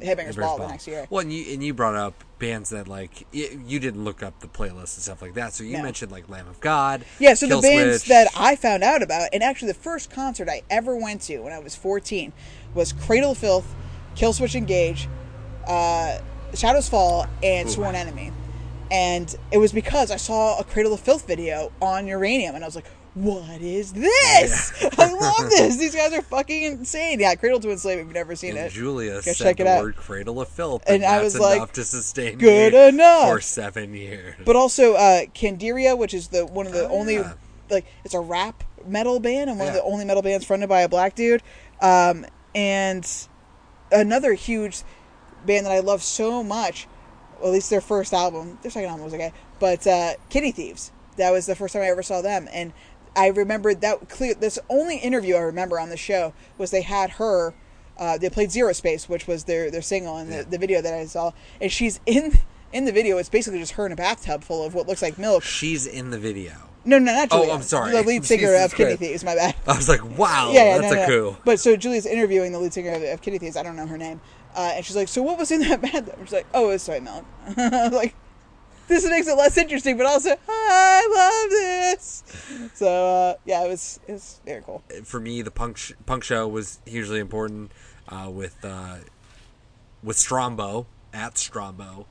Headbangers 0.00 0.38
Ball 0.38 0.58
the 0.58 0.66
next 0.68 0.86
year. 0.86 1.06
Well, 1.10 1.20
and 1.20 1.32
you 1.32 1.52
and 1.52 1.62
you 1.62 1.72
brought 1.74 1.94
up 1.94 2.24
bands 2.38 2.70
that 2.70 2.88
like 2.88 3.26
y- 3.34 3.56
you 3.66 3.78
didn't 3.78 4.02
look 4.02 4.22
up 4.22 4.40
the 4.40 4.48
playlist 4.48 4.96
and 4.96 5.02
stuff 5.02 5.22
like 5.22 5.34
that. 5.34 5.52
So 5.52 5.62
you 5.62 5.76
No. 5.76 5.82
mentioned 5.82 6.10
like 6.10 6.28
Lamb 6.28 6.48
of 6.48 6.58
God. 6.60 7.04
Yeah, 7.18 7.34
so 7.34 7.46
Kill 7.46 7.60
the 7.60 7.68
bands 7.68 7.98
Switch. 8.02 8.08
that 8.08 8.28
I 8.36 8.56
found 8.56 8.82
out 8.82 9.02
about, 9.02 9.28
and 9.32 9.42
actually 9.42 9.68
the 9.68 9.78
first 9.78 10.10
concert 10.10 10.48
I 10.48 10.62
ever 10.70 10.96
went 10.96 11.20
to 11.22 11.38
when 11.40 11.52
I 11.52 11.58
was 11.58 11.76
14 11.76 12.32
was 12.74 12.92
Cradle 12.92 13.32
of 13.32 13.38
Filth, 13.38 13.74
Killswitch 14.16 14.54
Engage, 14.54 15.08
uh, 15.66 16.18
Shadows 16.54 16.88
Fall, 16.88 17.26
and 17.42 17.68
Ooh. 17.68 17.72
Sworn 17.72 17.94
Enemy. 17.94 18.32
And 18.90 19.32
it 19.52 19.58
was 19.58 19.72
because 19.72 20.10
I 20.10 20.16
saw 20.16 20.58
a 20.58 20.64
Cradle 20.64 20.92
of 20.92 21.00
Filth 21.00 21.26
video 21.28 21.70
on 21.80 22.08
Uranium, 22.08 22.56
and 22.56 22.64
I 22.64 22.66
was 22.66 22.74
like, 22.74 22.86
what 23.14 23.60
is 23.60 23.92
this? 23.92 24.72
I 24.98 25.12
love 25.12 25.50
this. 25.50 25.76
These 25.76 25.94
guys 25.94 26.12
are 26.12 26.22
fucking 26.22 26.62
insane. 26.62 27.18
Yeah, 27.20 27.34
Cradle 27.34 27.58
to 27.60 27.70
Enslave, 27.70 27.98
if 27.98 28.04
you've 28.06 28.14
never 28.14 28.36
seen 28.36 28.50
And 28.56 28.66
it. 28.66 28.72
Julia 28.72 29.20
said 29.22 29.36
check 29.36 29.56
the 29.56 29.62
it 29.64 29.66
out. 29.66 29.82
word 29.82 29.96
"cradle 29.96 30.40
of 30.40 30.48
filth," 30.48 30.84
And 30.86 31.02
and, 31.02 31.12
I 31.12 31.22
was 31.22 31.38
like, 31.38 31.56
enough 31.56 31.72
to 31.72 31.84
sustain 31.84 32.38
"Good 32.38 32.72
me 32.72 32.88
enough." 32.88 33.28
for 33.28 33.40
seven 33.40 33.94
years. 33.94 34.36
but 34.44 34.54
also 34.56 34.94
uh, 34.94 35.22
Candiria, 35.34 35.98
which 35.98 36.14
is 36.14 36.28
the 36.28 36.46
one 36.46 36.66
of 36.66 36.72
the 36.72 36.88
Oh, 36.88 36.98
only 36.98 37.14
yeah. 37.16 37.32
like 37.68 37.84
it's 38.04 38.14
a 38.14 38.20
rap 38.20 38.62
metal 38.86 39.18
band 39.20 39.50
and 39.50 39.58
one 39.58 39.68
of 39.68 39.74
the 39.74 39.82
only 39.82 40.04
metal 40.04 40.22
bands 40.22 40.46
fronted 40.46 40.68
by 40.68 40.80
a 40.82 40.88
black 40.88 41.14
dude. 41.14 41.42
Um, 41.82 42.24
and 42.54 43.06
another 43.92 44.34
huge 44.34 44.82
band 45.46 45.66
that 45.66 45.72
I 45.72 45.80
love 45.80 46.02
so 46.02 46.42
much, 46.42 46.86
well, 47.38 47.48
at 47.48 47.54
least 47.54 47.70
their 47.70 47.80
first 47.80 48.12
album, 48.12 48.58
their 48.62 48.70
second 48.70 48.88
album 48.90 49.04
was 49.04 49.14
okay, 49.14 49.32
but 49.58 49.86
uh, 49.86 50.12
Kitty 50.28 50.52
Thieves. 50.52 50.92
That 51.16 51.32
was 51.32 51.44
the 51.44 51.54
first 51.56 51.74
time 51.74 51.82
I 51.82 51.86
ever 51.86 52.02
saw 52.02 52.22
them, 52.22 52.48
and 52.52 52.72
I 53.16 53.28
remember 53.28 53.74
that 53.74 54.08
clear. 54.08 54.34
This 54.34 54.58
only 54.68 54.96
interview 54.98 55.36
I 55.36 55.40
remember 55.40 55.78
on 55.80 55.88
the 55.90 55.96
show 55.96 56.32
was 56.58 56.70
they 56.70 56.82
had 56.82 57.10
her. 57.12 57.54
Uh, 57.98 58.16
they 58.16 58.30
played 58.30 58.50
Zero 58.50 58.72
Space, 58.72 59.08
which 59.08 59.26
was 59.26 59.44
their 59.44 59.70
their 59.70 59.82
single, 59.82 60.16
and 60.16 60.30
Yeah. 60.30 60.42
the, 60.42 60.50
the 60.50 60.58
video 60.58 60.80
that 60.80 60.94
I 60.94 61.04
saw, 61.06 61.32
and 61.60 61.70
she's 61.70 62.00
in 62.06 62.38
in 62.72 62.84
the 62.84 62.92
video. 62.92 63.18
It's 63.18 63.28
basically 63.28 63.58
just 63.60 63.72
her 63.72 63.84
in 63.86 63.92
a 63.92 63.96
bathtub 63.96 64.42
full 64.44 64.64
of 64.64 64.74
what 64.74 64.86
looks 64.88 65.02
like 65.02 65.18
milk. 65.18 65.42
She's 65.42 65.86
in 65.86 66.10
the 66.10 66.18
video. 66.18 66.52
No, 66.82 66.98
no, 66.98 67.12
not 67.12 67.28
Oh, 67.30 67.50
I'm 67.50 67.60
sorry. 67.60 67.92
The 67.92 68.02
lead 68.02 68.24
singer 68.24 68.46
Jesus 68.46 68.64
of 68.64 68.74
Kitty 68.74 68.96
Christ. 68.96 69.00
Thieves. 69.00 69.24
My 69.24 69.34
bad. 69.34 69.54
I 69.66 69.76
was 69.76 69.86
like, 69.88 70.02
"Wow, 70.16 70.50
yeah, 70.54 70.64
yeah, 70.64 70.78
that's 70.78 70.94
no, 70.94 71.02
a 71.02 71.08
no. 71.08 71.36
But 71.44 71.60
so 71.60 71.76
Julia's 71.76 72.06
interviewing 72.06 72.52
the 72.52 72.58
lead 72.58 72.72
singer 72.72 72.92
of, 72.92 73.02
of 73.02 73.20
Kitty 73.20 73.36
Thieves. 73.38 73.56
I 73.58 73.62
don't 73.62 73.76
know 73.76 73.86
her 73.86 73.98
name, 73.98 74.22
uh, 74.54 74.72
and 74.76 74.84
she's 74.84 74.96
like, 74.96 75.08
"So 75.08 75.20
what 75.20 75.36
was 75.36 75.50
in 75.50 75.60
that 75.62 75.82
bathtub?" 75.82 76.16
She's 76.22 76.32
like, 76.32 76.46
"Oh, 76.54 76.70
it 76.70 76.72
was 76.74 76.82
soy 76.82 77.00
milk." 77.00 77.26
Like, 77.56 78.14
this 78.90 79.08
makes 79.08 79.26
it 79.26 79.36
less 79.38 79.56
interesting, 79.56 79.96
but 79.96 80.04
also 80.04 80.36
I 80.48 81.08
love 81.16 81.50
this. 81.50 82.24
So 82.74 82.86
uh, 82.86 83.34
yeah, 83.46 83.64
it 83.64 83.68
was 83.68 84.00
it 84.06 84.12
was 84.12 84.40
very 84.44 84.62
cool. 84.62 84.82
for 85.04 85.20
me, 85.20 85.40
the 85.40 85.50
punk 85.50 85.78
sh- 85.78 85.92
punk 86.04 86.24
show 86.24 86.46
was 86.46 86.80
hugely 86.84 87.20
important 87.20 87.72
uh, 88.08 88.28
with 88.30 88.62
uh, 88.64 88.96
with 90.02 90.16
Strombo 90.18 90.86
at 91.14 91.34
Strombo. 91.34 92.06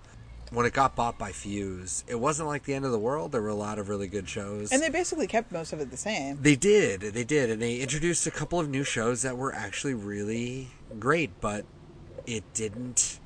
When 0.51 0.65
it 0.65 0.73
got 0.73 0.95
bought 0.95 1.19
by 1.19 1.31
Fuse, 1.31 2.03
it 2.07 2.15
wasn't 2.15 2.47
like 2.47 2.63
the 2.63 2.73
end 2.73 2.83
of 2.83 2.91
the 2.91 2.97
world. 2.97 3.31
There 3.31 3.41
were 3.41 3.49
a 3.49 3.53
lot 3.53 3.77
of 3.77 3.87
really 3.87 4.07
good 4.07 4.27
shows. 4.27 4.71
And 4.71 4.81
they 4.81 4.89
basically 4.89 5.27
kept 5.27 5.51
most 5.51 5.73
of 5.73 5.79
it 5.79 5.91
the 5.91 5.97
same. 5.97 6.41
They 6.41 6.55
did, 6.55 7.01
they 7.01 7.23
did, 7.23 7.51
and 7.51 7.61
they 7.61 7.75
introduced 7.75 8.25
a 8.25 8.31
couple 8.31 8.59
of 8.59 8.67
new 8.67 8.83
shows 8.83 9.21
that 9.21 9.37
were 9.37 9.53
actually 9.53 9.93
really 9.93 10.69
great, 10.99 11.39
but 11.39 11.65
it 12.25 12.51
didn't 12.55 13.19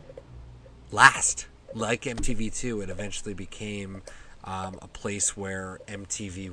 last. 0.92 1.48
Like 1.74 2.04
MTV2, 2.04 2.84
it 2.84 2.90
eventually 2.90 3.34
became 3.34 4.02
um, 4.44 4.78
a 4.82 4.88
place 4.88 5.36
where 5.36 5.80
MTV 5.88 6.52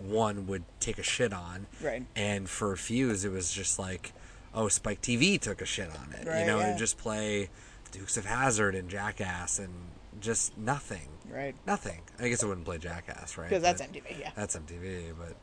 One 0.00 0.46
would 0.46 0.64
take 0.80 0.98
a 0.98 1.02
shit 1.02 1.32
on, 1.32 1.66
Right. 1.82 2.04
And 2.16 2.48
for 2.48 2.74
Fuse, 2.76 3.24
it 3.24 3.32
was 3.32 3.52
just 3.52 3.78
like, 3.78 4.12
oh, 4.54 4.68
Spike 4.68 5.02
TV 5.02 5.40
took 5.40 5.60
a 5.60 5.66
shit 5.66 5.88
on 5.90 6.14
it, 6.18 6.26
Right, 6.26 6.40
you 6.40 6.46
know, 6.46 6.58
yeah. 6.60 6.68
and 6.70 6.78
just 6.78 6.98
play 6.98 7.50
Dukes 7.92 8.16
of 8.16 8.24
Hazzard 8.26 8.74
and 8.74 8.88
Jackass 8.88 9.58
and 9.58 9.72
just 10.20 10.56
nothing, 10.58 11.08
Right. 11.30 11.54
Nothing. 11.66 12.00
I 12.18 12.28
guess 12.28 12.42
it 12.42 12.46
wouldn't 12.46 12.64
play 12.66 12.78
Jackass, 12.78 13.36
right? 13.38 13.48
Because 13.48 13.62
that's 13.62 13.80
But- 13.80 13.92
MTV, 13.92 14.20
yeah. 14.20 14.30
that's 14.34 14.56
MTV, 14.56 15.12
but 15.18 15.36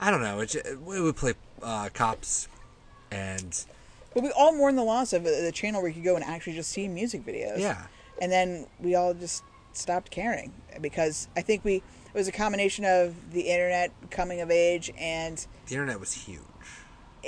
I 0.00 0.10
don't 0.10 0.22
know. 0.22 0.40
It, 0.40 0.50
ju- 0.50 0.80
we 0.84 1.00
would 1.00 1.16
play 1.16 1.34
uh, 1.62 1.88
cops, 1.94 2.48
and 3.10 3.64
But 4.14 4.22
we 4.24 4.30
all 4.30 4.52
mourn 4.56 4.74
the 4.76 4.82
loss 4.82 5.12
of 5.12 5.24
the 5.24 5.52
channel 5.54 5.80
where 5.80 5.88
you 5.88 5.94
could 5.94 6.04
go 6.04 6.16
and 6.16 6.24
actually 6.24 6.54
just 6.54 6.70
see 6.70 6.88
music 6.88 7.24
videos. 7.24 7.58
Yeah. 7.58 7.86
And 8.22 8.30
then 8.32 8.66
we 8.80 8.94
all 8.94 9.12
just 9.12 9.42
stopped 9.72 10.10
caring 10.10 10.52
because 10.80 11.28
I 11.36 11.42
think 11.42 11.64
we 11.64 11.76
it 11.76 12.14
was 12.14 12.28
a 12.28 12.32
combination 12.32 12.84
of 12.84 13.32
the 13.32 13.40
internet 13.40 13.90
coming 14.10 14.40
of 14.40 14.50
age 14.50 14.92
and 14.98 15.44
the 15.66 15.74
internet 15.74 15.98
was 15.98 16.12
huge. 16.12 16.40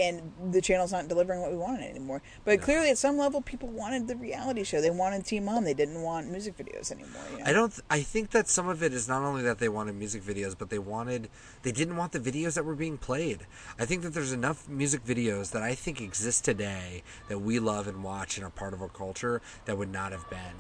and 0.00 0.32
the 0.50 0.60
channel's 0.60 0.92
not 0.92 1.08
delivering 1.08 1.40
what 1.40 1.50
we 1.50 1.56
wanted 1.56 1.88
anymore. 1.88 2.20
But 2.44 2.60
clearly, 2.60 2.90
at 2.90 2.98
some 2.98 3.16
level, 3.16 3.40
people 3.40 3.68
wanted 3.68 4.08
the 4.08 4.16
reality 4.16 4.64
show. 4.64 4.80
They 4.80 4.90
wanted 4.90 5.24
Team 5.24 5.44
Mom. 5.46 5.64
They 5.64 5.74
didn't 5.74 6.02
want 6.02 6.30
music 6.30 6.56
videos 6.56 6.90
anymore. 6.90 7.22
You 7.32 7.38
know? 7.38 7.44
I 7.46 7.52
don't. 7.52 7.80
I 7.88 8.00
think 8.00 8.30
that 8.30 8.48
some 8.48 8.68
of 8.68 8.82
it 8.82 8.92
is 8.92 9.08
not 9.08 9.22
only 9.22 9.42
that 9.42 9.58
they 9.58 9.68
wanted 9.68 9.94
music 9.94 10.22
videos, 10.22 10.54
but 10.58 10.68
they 10.68 10.78
wanted. 10.80 11.28
They 11.62 11.72
didn't 11.72 11.96
want 11.96 12.12
the 12.12 12.20
videos 12.20 12.54
that 12.54 12.64
were 12.64 12.74
being 12.74 12.98
played. 12.98 13.46
I 13.78 13.84
think 13.84 14.02
that 14.02 14.14
there's 14.14 14.32
enough 14.32 14.68
music 14.68 15.04
videos 15.04 15.52
that 15.52 15.62
I 15.62 15.74
think 15.74 16.00
exist 16.00 16.44
today 16.44 17.02
that 17.28 17.38
we 17.38 17.58
love 17.58 17.86
and 17.88 18.04
watch 18.04 18.36
and 18.36 18.44
are 18.44 18.50
part 18.50 18.74
of 18.74 18.82
our 18.82 18.88
culture 18.88 19.40
that 19.64 19.78
would 19.78 19.92
not 19.92 20.12
have 20.12 20.28
been 20.28 20.56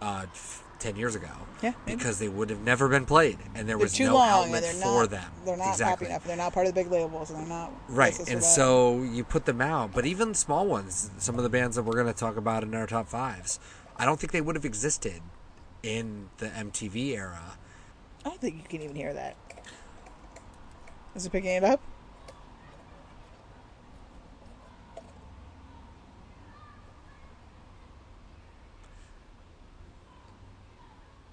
uh, 0.00 0.26
ten 0.78 0.96
years 0.96 1.14
ago. 1.14 1.28
Yeah, 1.62 1.72
because 1.86 2.18
they 2.18 2.28
would 2.28 2.50
have 2.50 2.60
never 2.60 2.88
been 2.88 3.06
played, 3.06 3.38
and 3.54 3.66
there 3.68 3.76
They're 3.76 3.78
was 3.78 3.94
too 3.94 4.04
no 4.04 4.14
long, 4.14 4.28
outlet 4.28 4.62
they're 4.62 4.72
for 4.72 5.02
not. 5.02 5.10
them. 5.10 5.32
They're 5.44 5.56
not 5.56 5.68
exactly. 5.70 6.06
happy 6.08 6.12
enough. 6.12 6.24
They're 6.24 6.36
not 6.36 6.52
part 6.52 6.66
of 6.66 6.74
the 6.74 6.80
big 6.82 6.90
labels, 6.92 7.30
and 7.30 7.40
they're 7.40 7.48
not 7.48 7.72
Right, 7.88 8.18
and 8.28 8.42
so 8.42 9.02
you 9.02 9.24
put 9.24 9.46
them 9.46 9.60
out, 9.60 9.92
but 9.94 10.04
even 10.04 10.34
small 10.34 10.66
ones, 10.66 11.10
some 11.18 11.36
of 11.38 11.42
the 11.44 11.48
bands 11.48 11.76
that 11.76 11.82
we're 11.84 11.94
going 11.94 12.06
to 12.06 12.12
talk 12.12 12.36
about 12.36 12.62
in 12.62 12.74
our 12.74 12.86
top 12.86 13.08
fives, 13.08 13.58
I 13.96 14.04
don't 14.04 14.20
think 14.20 14.32
they 14.32 14.40
would 14.42 14.54
have 14.56 14.64
existed 14.66 15.22
in 15.82 16.28
the 16.38 16.46
MTV 16.48 17.14
era. 17.16 17.54
I 18.24 18.28
don't 18.28 18.40
think 18.40 18.56
you 18.56 18.62
can 18.68 18.82
even 18.82 18.96
hear 18.96 19.14
that. 19.14 19.36
Is 21.14 21.24
it 21.24 21.32
picking 21.32 21.50
it 21.50 21.64
up? 21.64 21.80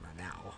Not 0.01 0.15
now. 0.17 0.53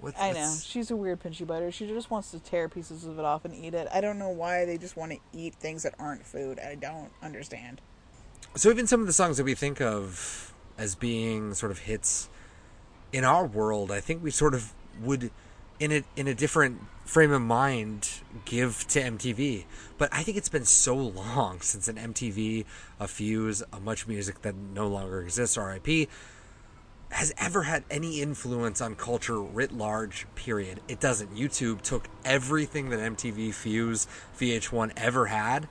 What, 0.00 0.14
I 0.18 0.32
know. 0.32 0.54
She's 0.62 0.90
a 0.90 0.96
weird 0.96 1.22
pinchy 1.22 1.46
biter. 1.46 1.70
She 1.70 1.86
just 1.86 2.10
wants 2.10 2.30
to 2.30 2.38
tear 2.38 2.68
pieces 2.68 3.04
of 3.04 3.18
it 3.18 3.24
off 3.24 3.44
and 3.44 3.54
eat 3.54 3.74
it. 3.74 3.86
I 3.92 4.00
don't 4.00 4.18
know 4.18 4.30
why 4.30 4.64
they 4.64 4.78
just 4.78 4.96
want 4.96 5.12
to 5.12 5.18
eat 5.32 5.54
things 5.54 5.82
that 5.82 5.94
aren't 5.98 6.24
food. 6.24 6.58
I 6.58 6.74
don't 6.74 7.10
understand. 7.22 7.80
So 8.56 8.70
even 8.70 8.86
some 8.86 9.00
of 9.00 9.06
the 9.06 9.12
songs 9.12 9.36
that 9.36 9.44
we 9.44 9.54
think 9.54 9.80
of 9.80 10.54
as 10.78 10.94
being 10.94 11.54
sort 11.54 11.70
of 11.70 11.80
hits 11.80 12.28
in 13.12 13.24
our 13.24 13.46
world, 13.46 13.92
I 13.92 14.00
think 14.00 14.22
we 14.22 14.30
sort 14.30 14.54
of 14.54 14.72
would 15.02 15.30
in 15.78 15.92
a 15.92 16.02
in 16.16 16.28
a 16.28 16.34
different 16.34 16.80
frame 17.04 17.32
of 17.32 17.42
mind 17.42 18.08
give 18.44 18.86
to 18.88 19.00
MTV. 19.00 19.64
But 19.98 20.08
I 20.12 20.22
think 20.22 20.36
it's 20.36 20.48
been 20.48 20.64
so 20.64 20.94
long 20.94 21.60
since 21.62 21.88
an 21.88 21.96
MTV, 21.96 22.64
a 22.98 23.08
Fuse, 23.08 23.62
a 23.72 23.80
Much 23.80 24.06
Music 24.06 24.42
that 24.42 24.54
no 24.54 24.86
longer 24.86 25.20
exists, 25.20 25.56
RIP, 25.56 26.08
has 27.10 27.32
ever 27.38 27.62
had 27.64 27.84
any 27.90 28.20
influence 28.20 28.80
on 28.80 28.94
culture 28.94 29.40
writ 29.42 29.72
large, 29.72 30.26
period. 30.34 30.80
It 30.88 31.00
doesn't. 31.00 31.34
YouTube 31.34 31.80
took 31.82 32.08
everything 32.24 32.90
that 32.90 33.00
MTV, 33.00 33.52
Fuse, 33.52 34.06
VH1 34.38 34.92
ever 34.96 35.26
had 35.26 35.68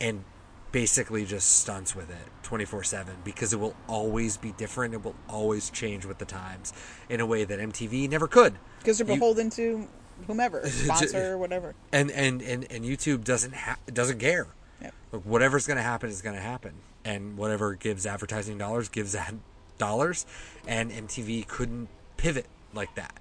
and 0.00 0.24
basically 0.72 1.24
just 1.24 1.56
stunts 1.60 1.94
with 1.94 2.10
it 2.10 2.16
24 2.42 2.82
7 2.82 3.14
because 3.24 3.52
it 3.52 3.60
will 3.60 3.76
always 3.86 4.36
be 4.36 4.52
different. 4.52 4.94
It 4.94 5.04
will 5.04 5.14
always 5.28 5.70
change 5.70 6.04
with 6.04 6.18
the 6.18 6.24
times 6.24 6.72
in 7.08 7.20
a 7.20 7.26
way 7.26 7.44
that 7.44 7.58
MTV 7.60 8.08
never 8.10 8.26
could. 8.26 8.54
Because 8.78 8.98
they're 8.98 9.06
You- 9.06 9.14
beholden 9.14 9.50
to 9.50 9.86
whomever, 10.26 10.66
sponsor, 10.68 11.34
or 11.34 11.38
whatever. 11.38 11.74
And, 11.92 12.10
and, 12.10 12.42
and, 12.42 12.66
and 12.70 12.84
YouTube 12.84 13.22
doesn't 13.24 13.54
ha- 13.54 13.78
doesn't 13.92 14.18
care. 14.18 14.48
Yep. 14.80 14.94
Look, 15.12 15.22
whatever's 15.24 15.66
going 15.66 15.76
to 15.76 15.82
happen 15.82 16.08
is 16.10 16.22
going 16.22 16.34
to 16.34 16.42
happen, 16.42 16.72
and 17.04 17.36
whatever 17.36 17.74
gives 17.74 18.04
advertising 18.06 18.58
dollars 18.58 18.88
gives 18.88 19.14
ad 19.14 19.38
dollars, 19.82 20.26
and 20.64 20.92
MTV 20.92 21.48
couldn't 21.48 21.88
pivot 22.16 22.46
like 22.72 22.94
that. 22.94 23.18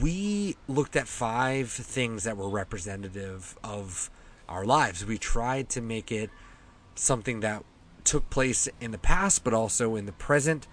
We 0.00 0.56
looked 0.66 0.96
at 0.96 1.08
five 1.08 1.70
things 1.70 2.24
that 2.24 2.36
were 2.36 2.50
representative 2.50 3.56
of 3.64 4.10
our 4.48 4.66
lives. 4.66 5.06
We 5.06 5.16
tried 5.16 5.70
to 5.70 5.80
make 5.80 6.12
it 6.12 6.28
something 6.94 7.40
that 7.40 7.64
took 8.04 8.28
place 8.28 8.68
in 8.82 8.90
the 8.90 8.98
past, 8.98 9.44
but 9.44 9.54
also 9.54 9.96
in 9.96 10.04
the 10.04 10.12
present. 10.12 10.66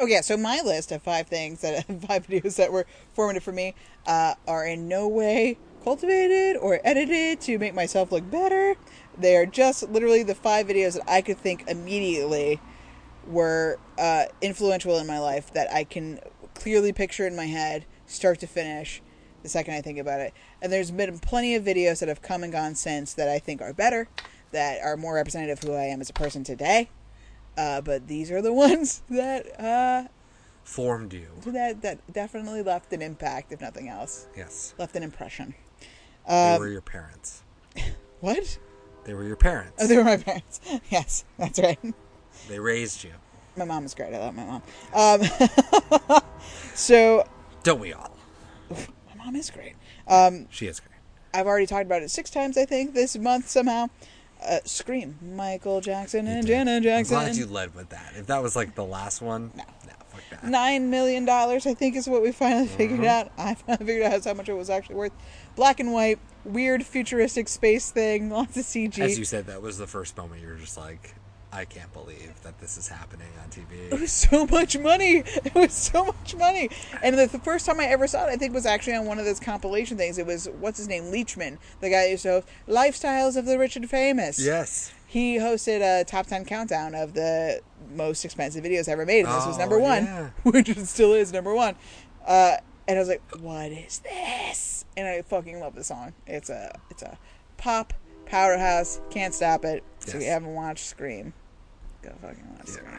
Okay, 0.00 0.18
Oh, 0.18 0.20
so 0.20 0.36
my 0.36 0.60
list 0.64 0.90
of 0.90 1.00
five 1.00 1.28
things 1.28 1.60
that 1.60 1.86
five 2.08 2.26
videos 2.26 2.56
that 2.56 2.72
were 2.72 2.86
formative 3.14 3.44
for 3.44 3.52
me 3.52 3.74
uh, 4.06 4.34
are 4.48 4.66
in 4.66 4.88
no 4.88 5.06
way 5.06 5.58
cultivated 5.84 6.56
or 6.56 6.80
edited 6.82 7.40
to 7.42 7.58
make 7.60 7.72
myself 7.72 8.10
look 8.10 8.28
better. 8.28 8.74
They 9.16 9.36
are 9.36 9.46
just 9.46 9.88
literally 9.88 10.24
the 10.24 10.34
five 10.34 10.66
videos 10.66 10.94
that 10.94 11.08
I 11.08 11.22
could 11.22 11.38
think 11.38 11.68
immediately 11.68 12.60
were 13.26 13.78
uh, 13.98 14.24
influential 14.40 14.98
in 14.98 15.06
my 15.06 15.18
life 15.18 15.52
that 15.52 15.72
I 15.72 15.84
can 15.84 16.20
clearly 16.54 16.92
picture 16.92 17.26
in 17.26 17.36
my 17.36 17.46
head, 17.46 17.84
start 18.06 18.40
to 18.40 18.46
finish, 18.46 19.02
the 19.42 19.48
second 19.48 19.74
I 19.74 19.80
think 19.80 19.98
about 19.98 20.20
it. 20.20 20.32
And 20.62 20.72
there's 20.72 20.90
been 20.90 21.18
plenty 21.18 21.54
of 21.54 21.64
videos 21.64 22.00
that 22.00 22.08
have 22.08 22.22
come 22.22 22.42
and 22.42 22.52
gone 22.52 22.74
since 22.74 23.14
that 23.14 23.28
I 23.28 23.38
think 23.38 23.60
are 23.60 23.72
better, 23.72 24.08
that 24.52 24.80
are 24.82 24.96
more 24.96 25.14
representative 25.14 25.62
of 25.62 25.68
who 25.68 25.74
I 25.74 25.84
am 25.84 26.00
as 26.00 26.10
a 26.10 26.14
person 26.14 26.44
today. 26.44 26.90
Uh, 27.56 27.80
but 27.80 28.06
these 28.08 28.30
are 28.30 28.42
the 28.42 28.52
ones 28.66 29.02
that 29.10 29.60
uh, 29.60 30.08
Formed 30.64 31.12
you. 31.12 31.28
that 31.46 31.82
that 31.82 32.12
definitely 32.12 32.62
left 32.62 32.92
an 32.92 33.00
impact, 33.02 33.52
if 33.52 33.60
nothing 33.60 33.88
else, 33.88 34.26
Yes. 34.36 34.74
left 34.78 34.96
an 34.96 35.02
impression. 35.02 35.54
They 36.28 36.52
Um, 36.54 36.58
were 36.58 36.68
your 36.68 36.80
parents. 36.80 37.42
What? 38.20 38.58
They 39.04 39.14
were 39.14 39.22
your 39.24 39.36
parents. 39.36 39.74
Oh, 39.80 39.86
they 39.86 39.96
were 39.96 40.02
my 40.04 40.16
parents. 40.16 40.60
Yes, 40.90 41.24
that's 41.38 41.58
right. 41.60 41.78
They 42.48 42.58
raised 42.58 43.04
you. 43.04 43.12
My 43.56 43.64
mom 43.64 43.84
is 43.84 43.94
great. 43.94 44.12
I 44.14 44.18
love 44.18 44.34
my 44.34 44.44
mom. 44.44 44.62
Um, 44.94 46.20
so 46.74 47.26
Don't 47.62 47.80
we 47.80 47.92
all? 47.92 48.16
my 48.70 49.24
mom 49.24 49.36
is 49.36 49.50
great. 49.50 49.74
Um, 50.06 50.46
She 50.50 50.66
is 50.66 50.80
great. 50.80 50.92
I've 51.34 51.46
already 51.46 51.66
talked 51.66 51.86
about 51.86 52.02
it 52.02 52.10
six 52.10 52.30
times, 52.30 52.56
I 52.56 52.64
think, 52.64 52.94
this 52.94 53.16
month 53.16 53.48
somehow. 53.48 53.86
Uh, 54.46 54.58
Scream, 54.64 55.16
Michael 55.34 55.80
Jackson 55.80 56.26
and 56.26 56.46
Janet 56.46 56.76
I'm 56.78 56.82
Jackson. 56.82 57.14
glad 57.16 57.36
you 57.36 57.46
led 57.46 57.74
with 57.74 57.88
that. 57.88 58.12
If 58.16 58.26
that 58.26 58.42
was 58.42 58.54
like 58.54 58.74
the 58.74 58.84
last 58.84 59.22
one, 59.22 59.50
No. 59.56 59.64
no, 59.86 59.92
fuck 60.08 60.20
that. 60.30 60.44
Nine 60.44 60.90
million 60.90 61.24
dollars, 61.24 61.66
I 61.66 61.72
think, 61.72 61.96
is 61.96 62.06
what 62.06 62.22
we 62.22 62.32
finally 62.32 62.66
figured 62.68 63.04
out. 63.06 63.32
I 63.38 63.54
finally 63.54 63.86
figured 63.86 64.12
out 64.12 64.22
how 64.24 64.34
much 64.34 64.48
it 64.50 64.52
was 64.54 64.68
actually 64.68 64.96
worth. 64.96 65.12
Black 65.56 65.80
and 65.80 65.90
white, 65.92 66.18
weird 66.44 66.84
futuristic 66.84 67.48
space 67.48 67.90
thing, 67.90 68.28
lots 68.28 68.56
of 68.58 68.64
CG. 68.64 68.98
As 68.98 69.18
you 69.18 69.24
said, 69.24 69.46
that 69.46 69.62
was 69.62 69.78
the 69.78 69.86
first 69.86 70.16
moment 70.18 70.42
you 70.42 70.48
were 70.48 70.54
just 70.56 70.76
like, 70.76 71.14
I 71.56 71.64
can't 71.64 71.90
believe 71.94 72.34
that 72.42 72.58
this 72.60 72.76
is 72.76 72.86
happening 72.86 73.28
on 73.42 73.48
TV. 73.48 73.90
It 73.90 73.98
was 73.98 74.12
so 74.12 74.44
much 74.46 74.76
money. 74.78 75.24
It 75.26 75.54
was 75.54 75.72
so 75.72 76.04
much 76.04 76.36
money. 76.36 76.68
And 77.02 77.18
the, 77.18 77.26
the 77.26 77.38
first 77.38 77.64
time 77.64 77.80
I 77.80 77.86
ever 77.86 78.06
saw 78.06 78.26
it, 78.26 78.30
I 78.30 78.36
think, 78.36 78.52
was 78.52 78.66
actually 78.66 78.94
on 78.96 79.06
one 79.06 79.18
of 79.18 79.24
those 79.24 79.40
compilation 79.40 79.96
things. 79.96 80.18
It 80.18 80.26
was 80.26 80.50
what's 80.60 80.76
his 80.76 80.86
name, 80.86 81.04
Leachman, 81.04 81.56
the 81.80 81.88
guy 81.88 82.04
who 82.04 82.10
used 82.10 82.24
to 82.24 82.30
host 82.42 82.48
Lifestyles 82.68 83.38
of 83.38 83.46
the 83.46 83.58
Rich 83.58 83.76
and 83.76 83.88
Famous. 83.88 84.38
Yes. 84.38 84.92
He 85.06 85.38
hosted 85.38 85.80
a 85.80 86.04
top 86.04 86.26
ten 86.26 86.44
countdown 86.44 86.94
of 86.94 87.14
the 87.14 87.62
most 87.90 88.26
expensive 88.26 88.62
videos 88.62 88.86
ever 88.86 89.06
made, 89.06 89.24
and 89.24 89.28
this 89.34 89.46
was 89.46 89.56
Oh, 89.56 89.60
number 89.60 89.78
one, 89.78 90.04
yeah. 90.04 90.30
which 90.42 90.68
it 90.68 90.86
still 90.86 91.14
is 91.14 91.32
number 91.32 91.54
one. 91.54 91.74
Uh, 92.26 92.56
and 92.86 92.98
I 92.98 93.00
was 93.00 93.08
like, 93.08 93.22
"What 93.40 93.72
is 93.72 94.00
this?" 94.00 94.84
And 94.94 95.08
I 95.08 95.22
fucking 95.22 95.58
love 95.58 95.74
the 95.74 95.84
song. 95.84 96.12
It's 96.26 96.50
a 96.50 96.78
it's 96.90 97.02
a 97.02 97.16
pop 97.56 97.94
powerhouse. 98.26 99.00
Can't 99.08 99.32
stop 99.32 99.64
it. 99.64 99.82
So 100.00 100.18
if 100.18 100.24
you 100.24 100.28
haven't 100.28 100.52
watched 100.54 100.84
Scream, 100.84 101.32
go 102.08 102.14
fucking 102.22 102.44
watch 102.50 102.68
Yeah. 102.68 102.98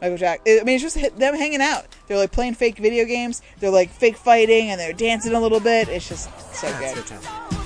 Michael 0.00 0.16
Jack. 0.16 0.40
I 0.46 0.62
mean, 0.64 0.76
it's 0.76 0.82
just 0.82 0.96
them 1.18 1.34
hanging 1.34 1.60
out. 1.60 1.86
They're 2.06 2.16
like 2.16 2.30
playing 2.30 2.54
fake 2.54 2.78
video 2.78 3.04
games. 3.04 3.42
They're 3.58 3.70
like 3.70 3.90
fake 3.90 4.16
fighting, 4.16 4.70
and 4.70 4.78
they're 4.80 4.92
dancing 4.92 5.34
a 5.34 5.40
little 5.40 5.60
bit. 5.60 5.88
It's 5.88 6.08
just 6.08 6.28
so 6.54 6.68
Yeah, 6.68 6.94
good. 6.94 7.57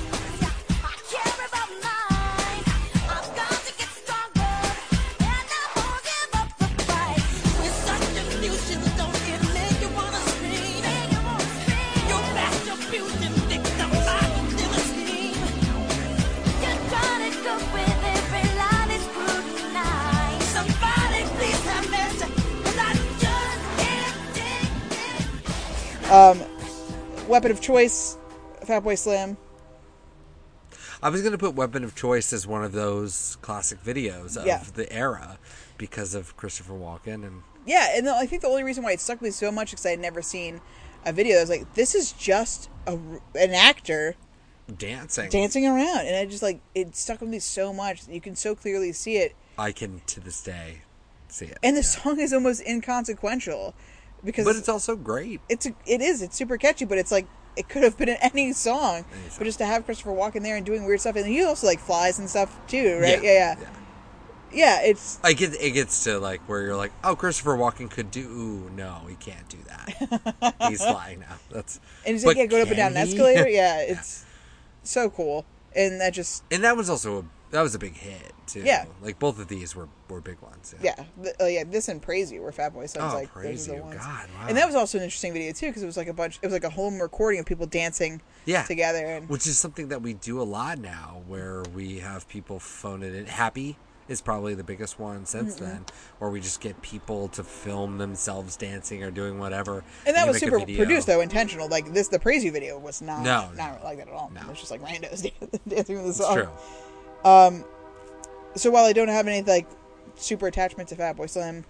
Um, 26.13 26.43
weapon 27.27 27.51
of 27.51 27.63
choice, 27.63 28.19
Fatboy 28.67 28.99
Slim. 28.99 29.39
I 31.03 31.09
was 31.09 31.23
going 31.23 31.33
to 31.33 31.39
put 31.39 31.55
Weapon 31.55 31.85
of 31.85 31.97
Choice 31.97 32.35
as 32.35 32.47
one 32.47 32.63
of 32.63 32.73
those 32.73 33.39
classic 33.41 33.83
videos 33.83 34.37
of 34.37 34.47
Yeah. 34.47 34.63
the 34.75 34.93
era 34.93 35.39
because 35.79 36.15
of 36.15 36.37
Christopher 36.37 36.75
Walken 36.75 37.25
and 37.27 37.43
Yeah, 37.65 37.97
and 37.97 38.07
the, 38.07 38.15
I 38.15 38.27
think 38.27 38.43
the 38.43 38.49
only 38.49 38.63
reason 38.63 38.85
why 38.85 38.93
it 38.93 39.01
stuck 39.01 39.23
with 39.23 39.29
me 39.29 39.31
so 39.31 39.51
much 39.51 39.73
is 39.73 39.87
I 39.87 39.91
had 39.91 40.01
never 40.01 40.21
seen 40.21 40.61
a 41.07 41.13
video. 41.15 41.39
I 41.39 41.41
was 41.41 41.49
like, 41.51 41.73
this 41.75 41.95
is 41.95 42.13
just 42.13 42.69
a, 42.87 42.93
an 43.35 43.55
actor 43.55 44.15
dancing. 44.77 45.31
dancing 45.31 45.67
around, 45.67 46.07
and 46.07 46.15
I 46.15 46.27
just 46.27 46.43
like 46.43 46.61
it 46.75 46.95
stuck 46.95 47.21
with 47.23 47.31
me 47.31 47.39
so 47.39 47.73
much. 47.73 48.07
You 48.07 48.21
can 48.21 48.37
so 48.37 48.55
clearly 48.55 48.93
see 48.93 49.17
it, 49.17 49.35
I 49.59 49.73
can 49.73 50.03
to 50.09 50.21
this 50.21 50.43
day 50.43 50.83
see 51.29 51.47
it. 51.47 51.59
and 51.63 51.75
the 51.77 51.81
Yeah. 51.81 51.87
song 51.87 52.21
is 52.21 52.33
almost 52.35 52.63
inconsequential 52.67 53.75
because 54.25 54.45
But 54.45 54.57
it's 54.57 54.69
also 54.69 54.97
great. 54.97 55.41
it's 55.49 55.67
a, 55.67 55.75
it 55.87 56.01
is 56.01 56.23
it's 56.23 56.37
super 56.37 56.57
catchy, 56.57 56.85
but 56.85 56.99
it's 56.99 57.13
like 57.13 57.27
it 57.57 57.69
could 57.69 57.83
have 57.83 57.99
been 57.99 58.09
in 58.09 58.17
any 58.23 58.53
song. 58.53 59.05
Any 59.13 59.29
song. 59.29 59.39
But 59.39 59.45
just 59.45 59.59
to 59.59 59.67
have 59.67 59.85
Christopher 59.85 60.13
Walken 60.13 60.43
there 60.43 60.57
and 60.57 60.65
doing 60.65 60.85
weird 60.85 61.01
stuff, 61.01 61.17
and 61.17 61.27
he 61.27 61.43
also 61.43 61.67
like 61.67 61.81
flies 61.81 62.19
and 62.19 62.29
stuff 62.29 62.57
too, 62.67 62.99
right? 62.99 63.23
Yeah, 63.23 63.33
yeah, 63.33 63.57
yeah. 63.61 63.69
Yeah, 64.55 64.83
it's 64.83 65.19
I 65.25 65.33
get 65.33 65.55
it 65.61 65.71
gets 65.71 66.05
to 66.05 66.19
like 66.19 66.41
where 66.49 66.63
you're 66.63 66.77
like, 66.77 66.93
oh, 67.03 67.17
Christopher 67.17 67.57
Walken 67.57 67.91
could 67.91 68.11
do. 68.11 68.29
Ooh, 68.29 68.71
no, 68.71 69.01
he 69.09 69.15
can't 69.15 69.49
do 69.49 69.59
that. 69.67 70.55
he's 70.69 70.85
flying 70.85 71.21
now. 71.21 71.37
That's 71.51 71.81
and 72.05 72.15
he's 72.15 72.25
like 72.25 72.37
yeah, 72.37 72.47
going 72.47 72.63
up 72.63 72.69
and 72.69 72.77
down 72.77 72.93
an 72.93 72.99
escalator. 72.99 73.49
Yeah, 73.49 73.81
it's 73.81 74.25
so 74.83 75.09
cool, 75.09 75.47
and 75.75 76.01
that 76.01 76.13
just 76.13 76.45
and 76.51 76.63
that 76.65 76.77
was 76.77 76.91
also 76.91 77.21
a, 77.21 77.25
that 77.51 77.63
was 77.63 77.75
a 77.75 77.79
big 77.79 77.95
hit 77.97 78.32
too. 78.47 78.63
Yeah. 78.65 78.85
like 79.03 79.19
both 79.19 79.39
of 79.39 79.49
these 79.49 79.75
were 79.77 79.89
were 80.09 80.21
big 80.21 80.41
ones. 80.43 80.75
yeah, 80.83 80.95
th- 81.23 81.35
uh, 81.41 81.47
yeah. 81.47 81.65
This 81.65 81.89
and 81.89 82.01
Praise 82.03 82.31
You 82.31 82.43
were 82.43 82.53
Fatboy 82.53 82.89
Slim's 82.89 83.13
Oh, 83.13 83.17
like 83.17 83.31
Praise 83.33 83.67
those 83.67 83.69
are 83.69 83.71
the 83.73 83.77
You. 83.79 83.83
ones. 83.85 84.01
God, 84.01 84.29
wow. 84.39 84.47
And 84.49 84.57
that 84.57 84.67
was 84.67 84.75
also 84.75 84.99
an 84.99 85.05
interesting 85.05 85.33
video 85.33 85.53
too 85.53 85.67
because 85.67 85.83
it 85.83 85.87
was 85.87 85.97
like 85.97 86.09
a 86.09 86.13
bunch. 86.13 86.39
It 86.43 86.47
was 86.47 86.53
like 86.53 86.65
a 86.65 86.71
home 86.71 87.01
recording 87.01 87.41
of 87.41 87.47
people 87.47 87.67
dancing 87.67 88.21
yeah, 88.45 88.63
together. 88.65 89.05
And 89.07 89.29
which 89.29 89.47
is 89.47 89.59
something 89.59 89.89
that 89.89 90.03
we 90.03 90.15
do 90.15 90.41
a 90.41 90.45
lot 90.45 90.79
now, 90.79 91.23
where 91.29 91.63
we 91.75 91.99
have 92.01 92.29
people 92.29 92.59
phone 92.59 93.03
it 93.03 93.15
in. 93.15 93.27
Happy 93.27 93.77
is 94.09 94.21
probably 94.21 94.53
the 94.55 94.65
biggest 94.65 94.99
one 94.99 95.25
since 95.25 95.55
then, 95.55 95.87
where 96.19 96.29
we 96.29 96.41
just 96.41 96.61
get 96.61 96.83
people 96.83 97.29
to 97.29 97.43
film 97.45 97.99
themselves 97.99 98.57
dancing 98.57 99.03
or 99.05 99.11
doing 99.13 99.39
whatever. 99.39 99.85
and 100.05 100.15
that 100.17 100.23
you 100.27 100.33
was 100.33 100.41
super 100.41 100.59
produced 100.59 101.07
though, 101.07 101.21
intentional. 101.21 101.69
Like 101.69 101.95
this, 101.95 102.09
the 102.09 102.19
Praise 102.19 102.45
You 102.45 102.51
video 102.51 102.79
was 102.79 103.01
not 103.01 103.23
No, 103.23 103.49
not 103.57 103.79
no. 103.79 103.85
like 103.85 103.99
that 103.99 104.09
at 104.09 104.13
all. 104.13 104.31
No. 104.35 104.41
It 104.43 104.49
was 104.49 104.59
just 104.59 104.71
like 104.73 104.83
randos 104.83 105.23
dancing 105.69 105.97
with 105.97 106.05
the 106.05 106.09
It's 106.09 106.19
song. 106.19 106.35
true. 106.35 106.49
So 108.55 108.71
while 108.71 108.85
I 108.85 108.93
don't 108.93 109.09
have 109.09 109.27
any 109.27 109.43
like 109.43 109.67
super 110.17 110.47
attachment 110.47 110.89
to 110.91 110.97
Fatboy 110.97 111.29
Slim, 111.29 111.65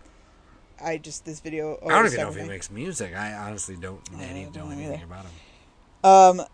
I 0.82 0.98
just 0.98 1.24
this 1.24 1.40
video. 1.40 1.78
I 1.84 1.88
don't 1.88 2.06
even 2.06 2.20
know 2.20 2.28
if 2.28 2.36
he 2.36 2.42
me. 2.42 2.48
makes 2.48 2.70
music. 2.70 3.14
I 3.14 3.34
honestly 3.34 3.76
don't 3.76 4.00
any, 4.20 4.44
don't 4.44 4.56
know 4.56 4.70
anything 4.70 4.94
either. 4.94 5.04
about 5.04 5.24
him. 5.24 6.40
Um, 6.40 6.46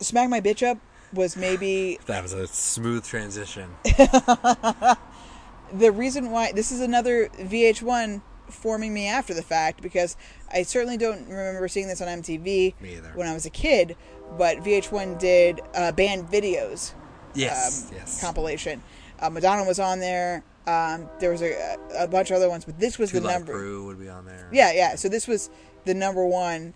Smack 0.00 0.28
My 0.28 0.40
Bitch 0.40 0.66
Up 0.66 0.78
was 1.12 1.36
maybe 1.36 1.98
That 2.06 2.22
was 2.22 2.32
a 2.32 2.46
smooth 2.46 3.04
transition. 3.04 3.70
the 5.72 5.92
reason 5.92 6.30
why 6.30 6.52
this 6.52 6.72
is 6.72 6.80
another 6.80 7.28
VH1 7.38 8.22
forming 8.48 8.92
me 8.92 9.06
after 9.06 9.32
the 9.32 9.42
fact 9.42 9.80
because 9.80 10.16
I 10.52 10.64
certainly 10.64 10.96
don't 10.96 11.28
remember 11.28 11.68
seeing 11.68 11.86
this 11.86 12.00
on 12.00 12.08
MTV 12.08 12.44
Me 12.44 12.74
either. 12.82 13.12
when 13.14 13.28
I 13.28 13.32
was 13.32 13.46
a 13.46 13.50
kid, 13.50 13.96
but 14.36 14.58
VH1 14.58 15.18
did 15.18 15.60
uh, 15.74 15.92
banned 15.92 16.28
videos 16.28 16.92
Yes, 17.34 17.88
um, 17.90 17.96
yes. 17.96 18.20
compilation. 18.20 18.82
Uh, 19.18 19.30
Madonna 19.30 19.64
was 19.64 19.78
on 19.78 20.00
there. 20.00 20.42
Um, 20.66 21.08
there 21.20 21.30
was 21.30 21.42
a, 21.42 21.76
a 21.98 22.06
bunch 22.08 22.30
of 22.30 22.36
other 22.36 22.48
ones, 22.48 22.64
but 22.64 22.78
this 22.78 22.98
was 22.98 23.10
Two 23.10 23.20
the 23.20 23.26
Live 23.26 23.40
number. 23.40 23.52
Crew 23.54 23.86
would 23.86 23.98
be 23.98 24.08
on 24.08 24.24
there. 24.24 24.48
Yeah, 24.52 24.72
yeah. 24.72 24.94
So 24.96 25.08
this 25.08 25.26
was 25.26 25.50
the 25.84 25.94
number 25.94 26.24
one 26.26 26.74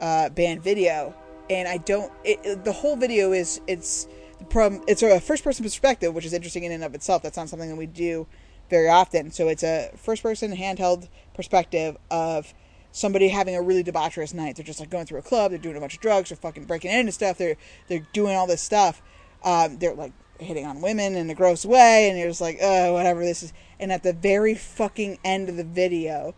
uh, 0.00 0.28
banned 0.30 0.62
video, 0.62 1.14
and 1.50 1.68
I 1.68 1.78
don't. 1.78 2.12
It, 2.24 2.40
it- 2.44 2.64
the 2.64 2.72
whole 2.72 2.96
video 2.96 3.32
is 3.32 3.60
it's 3.66 4.08
from 4.50 4.82
it's 4.86 5.02
a 5.02 5.20
first 5.20 5.44
person 5.44 5.62
perspective, 5.64 6.14
which 6.14 6.24
is 6.24 6.32
interesting 6.32 6.64
in 6.64 6.72
and 6.72 6.84
of 6.84 6.94
itself. 6.94 7.22
That's 7.22 7.36
not 7.36 7.48
something 7.48 7.68
that 7.68 7.76
we 7.76 7.86
do 7.86 8.26
very 8.70 8.88
often. 8.88 9.30
So 9.30 9.48
it's 9.48 9.62
a 9.62 9.90
first 9.96 10.22
person 10.22 10.54
handheld 10.54 11.08
perspective 11.34 11.96
of 12.10 12.52
somebody 12.92 13.28
having 13.28 13.54
a 13.56 13.62
really 13.62 13.84
debaucherous 13.84 14.32
night. 14.34 14.56
They're 14.56 14.64
just 14.64 14.80
like 14.80 14.90
going 14.90 15.06
through 15.06 15.18
a 15.18 15.22
club. 15.22 15.50
They're 15.50 15.58
doing 15.58 15.76
a 15.76 15.80
bunch 15.80 15.94
of 15.94 16.00
drugs. 16.00 16.30
They're 16.30 16.36
fucking 16.36 16.64
breaking 16.64 16.90
into 16.90 17.12
stuff. 17.12 17.38
They're 17.38 17.56
they're 17.88 18.06
doing 18.12 18.34
all 18.36 18.46
this 18.46 18.62
stuff. 18.62 19.02
Um, 19.44 19.78
they're 19.78 19.94
like 19.94 20.12
hitting 20.40 20.66
on 20.66 20.80
women 20.80 21.16
in 21.16 21.28
a 21.30 21.34
gross 21.34 21.64
way, 21.64 22.08
and 22.08 22.18
you're 22.18 22.28
just 22.28 22.40
like, 22.40 22.58
oh, 22.62 22.92
whatever 22.92 23.24
this 23.24 23.42
is. 23.42 23.52
And 23.80 23.92
at 23.92 24.02
the 24.02 24.12
very 24.12 24.54
fucking 24.54 25.18
end 25.24 25.48
of 25.48 25.56
the 25.56 25.64
video, 25.64 26.34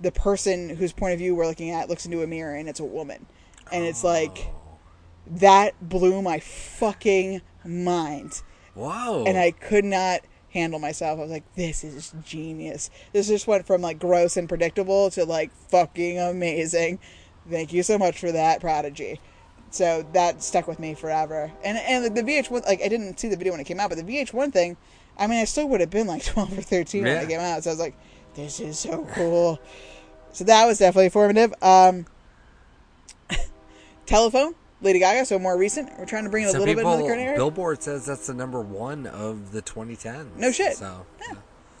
the 0.00 0.12
person 0.12 0.76
whose 0.76 0.92
point 0.92 1.12
of 1.12 1.18
view 1.18 1.34
we're 1.34 1.46
looking 1.46 1.70
at 1.70 1.88
looks 1.88 2.06
into 2.06 2.22
a 2.22 2.26
mirror 2.26 2.54
and 2.54 2.68
it's 2.68 2.80
a 2.80 2.84
woman. 2.84 3.26
And 3.70 3.84
it's 3.84 4.02
like 4.02 4.50
that 5.26 5.74
blew 5.86 6.22
my 6.22 6.40
fucking 6.40 7.42
mind. 7.64 8.42
Wow. 8.74 9.24
And 9.26 9.36
I 9.36 9.50
could 9.50 9.84
not 9.84 10.20
handle 10.52 10.80
myself. 10.80 11.18
I 11.18 11.22
was 11.22 11.30
like, 11.30 11.54
this 11.54 11.84
is 11.84 12.14
genius. 12.24 12.90
This 13.12 13.28
just 13.28 13.46
went 13.46 13.66
from 13.66 13.82
like 13.82 13.98
gross 13.98 14.36
and 14.36 14.48
predictable 14.48 15.10
to 15.10 15.24
like 15.24 15.52
fucking 15.68 16.18
amazing. 16.18 16.98
Thank 17.48 17.72
you 17.72 17.82
so 17.82 17.98
much 17.98 18.18
for 18.18 18.32
that, 18.32 18.60
Prodigy. 18.60 19.20
So 19.70 20.04
that 20.14 20.42
stuck 20.42 20.66
with 20.66 20.78
me 20.80 20.94
forever. 20.94 21.50
And 21.64 21.78
and 21.78 22.16
the 22.16 22.22
VH1 22.22 22.66
like 22.66 22.82
I 22.82 22.88
didn't 22.88 23.18
see 23.20 23.28
the 23.28 23.36
video 23.36 23.52
when 23.52 23.60
it 23.60 23.64
came 23.64 23.78
out, 23.80 23.88
but 23.90 23.98
the 23.98 24.04
VH1 24.04 24.52
thing, 24.52 24.76
I 25.16 25.26
mean, 25.26 25.38
I 25.40 25.44
still 25.44 25.68
would 25.68 25.80
have 25.80 25.90
been 25.90 26.06
like 26.06 26.24
12 26.26 26.58
or 26.58 26.62
13 26.62 27.04
when 27.04 27.12
Yeah. 27.12 27.22
it 27.22 27.28
came 27.28 27.40
out. 27.40 27.62
So 27.64 27.70
I 27.70 27.72
was 27.74 27.80
like, 27.80 27.94
this 28.34 28.60
is 28.60 28.78
so 28.78 29.06
cool. 29.14 29.60
So 30.32 30.44
that 30.44 30.66
was 30.66 30.78
definitely 30.78 31.08
formative. 31.10 31.52
Um, 31.62 32.06
telephone, 34.06 34.54
Lady 34.80 34.98
Gaga, 34.98 35.24
so 35.26 35.38
more 35.38 35.56
recent. 35.56 35.90
We're 35.98 36.06
trying 36.06 36.24
to 36.24 36.30
bring 36.30 36.44
it 36.44 36.48
a 36.48 36.52
little 36.52 36.66
bit 36.66 36.76
people, 36.76 36.92
into 36.92 37.02
the 37.04 37.08
current 37.08 37.22
era. 37.22 37.36
Billboard 37.36 37.82
says 37.82 38.06
that's 38.06 38.26
the 38.26 38.34
number 38.34 38.60
one 38.60 39.06
of 39.06 39.52
the 39.52 39.62
2010s. 39.62 40.36
No 40.36 40.50
shit. 40.52 40.76
So, 40.76 41.04
yeah. 41.20 41.36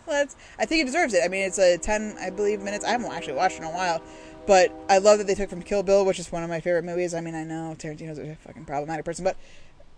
Well, 0.06 0.16
that's, 0.24 0.36
I 0.58 0.64
think 0.66 0.82
it 0.82 0.86
deserves 0.86 1.14
it. 1.14 1.22
I 1.24 1.28
mean, 1.28 1.42
it's 1.42 1.58
a 1.58 1.78
10, 1.78 2.16
I 2.20 2.30
believe, 2.30 2.60
minutes. 2.60 2.84
I 2.84 2.90
haven't 2.90 3.12
actually 3.12 3.34
watched 3.34 3.56
it 3.56 3.62
in 3.62 3.64
a 3.68 3.70
while. 3.70 4.02
But 4.46 4.72
I 4.88 4.98
love 4.98 5.18
that 5.18 5.26
they 5.26 5.34
took 5.34 5.50
from 5.50 5.62
Kill 5.62 5.82
Bill, 5.82 6.04
which 6.04 6.18
is 6.18 6.32
one 6.32 6.42
of 6.42 6.48
my 6.50 6.60
favorite 6.60 6.84
movies. 6.84 7.14
I 7.14 7.20
mean, 7.20 7.34
I 7.34 7.44
know 7.44 7.76
Tarantino's 7.78 8.18
a 8.18 8.34
fucking 8.36 8.64
problematic 8.64 9.04
person, 9.04 9.24
but 9.24 9.36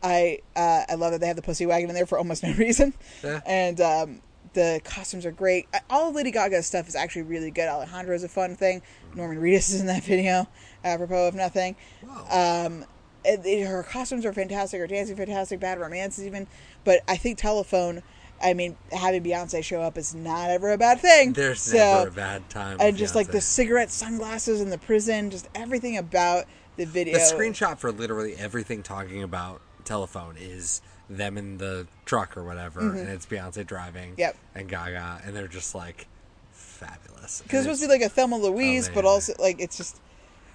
I 0.02 0.40
uh, 0.56 0.82
I 0.88 0.94
love 0.94 1.12
that 1.12 1.20
they 1.20 1.26
have 1.28 1.36
the 1.36 1.42
pussy 1.42 1.64
wagon 1.64 1.88
in 1.88 1.94
there 1.94 2.06
for 2.06 2.18
almost 2.18 2.42
no 2.44 2.52
reason. 2.54 2.92
Yeah. 3.22 3.40
And 3.46 3.80
um, 3.80 4.20
the 4.52 4.80
costumes 4.84 5.24
are 5.24 5.30
great. 5.32 5.68
All 5.88 6.08
of 6.10 6.14
Lady 6.14 6.30
Gaga's 6.30 6.66
stuff 6.66 6.86
is 6.88 6.94
actually 6.96 7.22
really 7.22 7.50
good. 7.50 7.68
Alejandro 7.68 8.14
is 8.14 8.24
a 8.24 8.28
fun 8.28 8.56
thing. 8.56 8.82
Norman 9.14 9.38
Reedus 9.40 9.70
is 9.72 9.80
in 9.80 9.86
that 9.86 10.04
video, 10.04 10.48
apropos 10.84 11.28
of 11.28 11.34
nothing. 11.34 11.76
Um, 12.30 12.84
it, 13.24 13.40
it- 13.46 13.66
her 13.66 13.82
costumes 13.84 14.26
are 14.26 14.32
fantastic. 14.32 14.80
Her 14.80 14.86
dancing 14.86 15.16
fantastic. 15.16 15.60
Bad 15.60 15.78
romance 15.78 16.18
even. 16.18 16.46
But 16.84 17.00
I 17.08 17.16
think 17.16 17.38
Telephone. 17.38 18.02
I 18.42 18.54
mean, 18.54 18.76
having 18.90 19.22
Beyonce 19.22 19.62
show 19.62 19.80
up 19.80 19.96
is 19.96 20.14
not 20.14 20.50
ever 20.50 20.72
a 20.72 20.78
bad 20.78 21.00
thing. 21.00 21.32
There's 21.32 21.60
So- 21.62 21.76
never 21.76 22.08
a 22.08 22.12
bad 22.12 22.50
time. 22.50 22.76
and 22.80 22.96
just 22.96 23.14
like 23.14 23.28
the 23.28 23.40
cigarette 23.40 23.90
sunglasses 23.90 24.60
in 24.60 24.70
the 24.70 24.78
prison, 24.78 25.30
just 25.30 25.48
everything 25.54 25.96
about 25.96 26.46
the 26.76 26.84
video. 26.86 27.14
The 27.14 27.20
screenshot 27.24 27.78
for 27.78 27.92
literally 27.92 28.34
everything 28.36 28.82
talking 28.82 29.22
about 29.22 29.60
telephone 29.84 30.36
is 30.38 30.80
them 31.10 31.36
in 31.36 31.58
the 31.58 31.86
truck 32.04 32.36
or 32.36 32.42
whatever, 32.42 32.80
and 32.80 33.08
it's 33.08 33.26
Beyonce 33.26 33.66
driving. 33.66 34.12
Mm-hmm. 34.12 34.20
Yep. 34.20 34.36
And 34.54 34.68
Gaga, 34.68 35.20
and 35.24 35.36
they're 35.36 35.46
just 35.48 35.74
like 35.74 36.06
fabulous. 36.52 37.42
because 37.42 37.60
it's 37.60 37.64
supposed 37.64 37.80
to 37.82 37.86
be 37.88 37.92
like 37.92 38.02
a 38.02 38.08
Thelma 38.08 38.36
Louise, 38.36 38.88
but 38.88 39.04
also 39.04 39.34
like 39.38 39.60
it's 39.60 39.76
just 39.76 40.00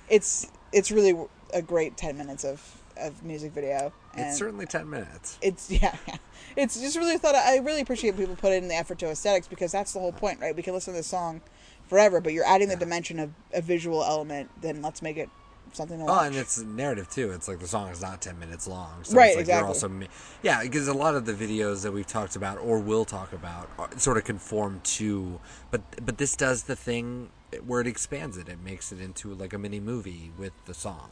it's 0.09 0.47
it's 0.71 0.91
really 0.91 1.15
a 1.53 1.61
great 1.61 1.95
ten 1.97 2.17
minutes 2.17 2.43
of 2.43 2.76
of 2.99 3.23
music 3.23 3.51
video. 3.53 3.93
And 4.13 4.27
it's 4.27 4.37
certainly 4.37 4.65
ten 4.65 4.89
minutes. 4.89 5.37
it's 5.41 5.69
yeah, 5.81 5.95
yeah. 6.07 6.17
It's 6.55 6.79
just 6.79 6.97
really 6.97 7.17
thought 7.17 7.35
I 7.35 7.57
really 7.57 7.81
appreciate 7.81 8.17
people 8.17 8.35
put 8.35 8.53
in 8.53 8.67
the 8.67 8.75
effort 8.75 8.99
to 8.99 9.07
aesthetics 9.07 9.47
because 9.47 9.71
that's 9.71 9.93
the 9.93 9.99
whole 9.99 10.11
point, 10.11 10.39
right? 10.39 10.55
We 10.55 10.63
can 10.63 10.73
listen 10.73 10.93
to 10.93 10.99
this 10.99 11.07
song 11.07 11.41
forever, 11.87 12.19
but 12.19 12.33
you're 12.33 12.45
adding 12.45 12.69
the 12.69 12.75
dimension 12.75 13.19
of 13.19 13.31
a 13.53 13.61
visual 13.61 14.03
element. 14.03 14.49
Then 14.61 14.81
let's 14.81 15.01
make 15.01 15.17
it 15.17 15.29
something 15.73 15.99
to 15.99 16.05
Oh, 16.09 16.19
and 16.19 16.35
it's 16.35 16.57
narrative 16.59 17.09
too. 17.09 17.31
It's 17.31 17.47
like 17.47 17.59
the 17.59 17.67
song 17.67 17.89
is 17.89 18.01
not 18.01 18.21
ten 18.21 18.39
minutes 18.39 18.67
long, 18.67 19.03
so 19.03 19.15
Right, 19.15 19.27
It's 19.27 19.35
like 19.35 19.41
exactly. 19.41 19.67
also, 19.67 20.07
yeah, 20.41 20.63
because 20.63 20.87
a 20.87 20.93
lot 20.93 21.15
of 21.15 21.25
the 21.25 21.33
videos 21.33 21.83
that 21.83 21.91
we've 21.91 22.07
talked 22.07 22.35
about 22.35 22.57
or 22.59 22.79
will 22.79 23.05
talk 23.05 23.33
about 23.33 23.69
are, 23.77 23.89
sort 23.97 24.17
of 24.17 24.23
conform 24.23 24.81
to, 24.83 25.39
but 25.71 25.81
but 26.05 26.17
this 26.17 26.35
does 26.35 26.63
the 26.63 26.75
thing 26.75 27.29
where 27.65 27.81
it 27.81 27.87
expands 27.87 28.37
it. 28.37 28.49
It 28.49 28.59
makes 28.63 28.91
it 28.91 28.99
into 28.99 29.33
like 29.33 29.53
a 29.53 29.57
mini 29.57 29.79
movie 29.79 30.31
with 30.37 30.53
the 30.65 30.73
song, 30.73 31.09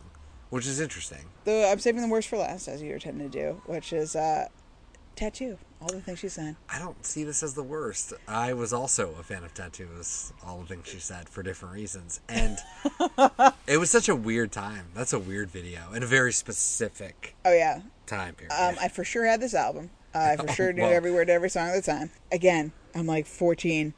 which 0.49 0.67
is 0.67 0.79
interesting. 0.79 1.25
Though 1.43 1.69
I'm 1.71 1.79
saving 1.79 2.01
the 2.01 2.07
worst 2.07 2.27
for 2.29 2.37
last, 2.37 2.67
as 2.67 2.81
you 2.81 2.97
tend 2.99 3.19
to 3.19 3.29
do, 3.29 3.61
which 3.65 3.93
is 3.93 4.15
uh, 4.15 4.47
tattoo. 5.15 5.57
All 5.81 5.89
the 5.89 6.01
things 6.01 6.19
she 6.19 6.29
said. 6.29 6.55
I 6.69 6.79
don't 6.79 7.05
see 7.05 7.23
this 7.23 7.43
as 7.43 7.53
the 7.53 7.61
worst. 7.61 8.13
I 8.27 8.53
was 8.53 8.73
also 8.73 9.13
a 9.19 9.23
fan 9.23 9.43
of 9.43 9.53
t.A.T.u.'s, 9.53 10.33
all 10.43 10.59
the 10.61 10.65
things 10.65 10.87
she 10.87 10.97
said 10.99 11.29
for 11.29 11.43
different 11.43 11.75
reasons. 11.75 12.21
And 12.27 12.57
it 13.67 13.77
was 13.77 13.91
such 13.91 14.09
a 14.09 14.15
weird 14.15 14.51
time. 14.51 14.87
That's 14.95 15.13
a 15.13 15.19
weird 15.19 15.51
video 15.51 15.91
and 15.93 16.03
a 16.03 16.07
very 16.07 16.31
specific 16.33 17.35
Oh 17.45 17.53
yeah, 17.53 17.81
time 18.07 18.33
period. 18.35 18.53
Um, 18.53 18.75
I 18.81 18.87
for 18.87 19.03
sure 19.03 19.25
had 19.25 19.41
this 19.41 19.53
album. 19.53 19.91
Uh, 20.15 20.19
I 20.19 20.37
for 20.37 20.47
sure 20.53 20.73
knew 20.73 20.81
Well- 20.83 20.93
every 20.93 21.11
word 21.11 21.27
to 21.27 21.33
every 21.33 21.49
song 21.49 21.67
at 21.69 21.75
the 21.83 21.91
time. 21.91 22.09
Again, 22.31 22.71
I'm 22.95 23.05
like 23.05 23.27
14, 23.27 23.93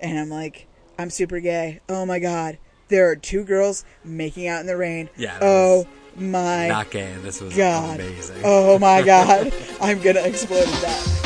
and 0.00 0.18
I'm 0.18 0.30
like, 0.30 0.66
I'm 0.98 1.10
super 1.10 1.40
gay. 1.40 1.80
Oh 1.90 2.06
my 2.06 2.20
god, 2.20 2.58
there 2.88 3.08
are 3.10 3.16
two 3.16 3.44
girls 3.44 3.84
making 4.04 4.48
out 4.48 4.60
in 4.60 4.66
the 4.66 4.76
rain. 4.76 5.08
Yeah, 5.16 5.38
Oh 5.40 5.86
my 6.16 6.66
Not 6.68 6.90
gay, 6.90 7.14
this 7.22 7.40
was 7.40 7.54
god. 7.56 8.00
amazing. 8.00 8.42
Oh 8.44 8.78
my 8.78 9.02
god. 9.04 9.52
I'm 9.80 10.00
gonna 10.00 10.20
explode 10.20 10.66
at 10.66 10.80
that. 10.82 11.17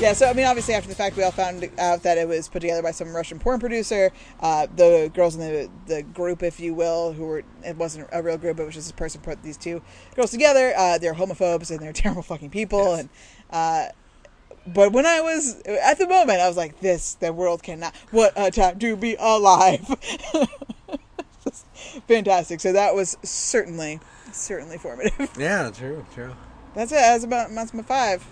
Yeah, 0.00 0.14
so 0.14 0.26
I 0.30 0.32
mean, 0.32 0.46
obviously, 0.46 0.72
after 0.72 0.88
the 0.88 0.94
fact, 0.94 1.18
we 1.18 1.22
all 1.22 1.30
found 1.30 1.68
out 1.78 2.04
that 2.04 2.16
it 2.16 2.26
was 2.26 2.48
put 2.48 2.60
together 2.60 2.82
by 2.82 2.90
some 2.90 3.14
Russian 3.14 3.38
porn 3.38 3.60
producer. 3.60 4.10
Uh, 4.40 4.66
the 4.74 5.10
girls 5.12 5.34
in 5.36 5.42
the 5.42 5.70
the 5.86 6.02
group, 6.02 6.42
if 6.42 6.58
you 6.58 6.72
will, 6.72 7.12
who 7.12 7.26
were 7.26 7.42
it 7.62 7.76
wasn't 7.76 8.08
a 8.10 8.22
real 8.22 8.38
group, 8.38 8.58
it 8.58 8.64
was 8.64 8.74
just 8.74 8.90
a 8.90 8.94
person 8.94 9.20
put 9.20 9.42
these 9.42 9.58
two 9.58 9.82
girls 10.16 10.30
together. 10.30 10.72
Uh, 10.74 10.96
they're 10.96 11.12
homophobes 11.12 11.70
and 11.70 11.80
they're 11.80 11.92
terrible 12.02 12.22
fucking 12.22 12.48
people. 12.48 12.96
Yes. 12.96 13.00
And 13.00 13.08
uh, 13.50 13.88
but 14.66 14.92
when 14.92 15.04
I 15.04 15.20
was 15.20 15.60
at 15.66 15.98
the 15.98 16.08
moment, 16.08 16.40
I 16.40 16.48
was 16.48 16.56
like, 16.56 16.80
"This, 16.80 17.12
the 17.16 17.30
world 17.30 17.62
cannot. 17.62 17.94
What 18.10 18.32
a 18.36 18.50
time 18.50 18.78
to 18.78 18.96
be 18.96 19.16
alive!" 19.20 19.86
Fantastic. 22.08 22.60
So 22.60 22.72
that 22.72 22.94
was 22.94 23.18
certainly, 23.22 24.00
certainly 24.32 24.78
formative. 24.78 25.30
Yeah, 25.38 25.70
true, 25.70 26.06
true. 26.14 26.34
That's 26.74 26.90
it. 26.90 26.94
That's 26.94 27.24
about 27.24 27.50
that's 27.54 27.74
my 27.74 27.82
five. 27.82 28.26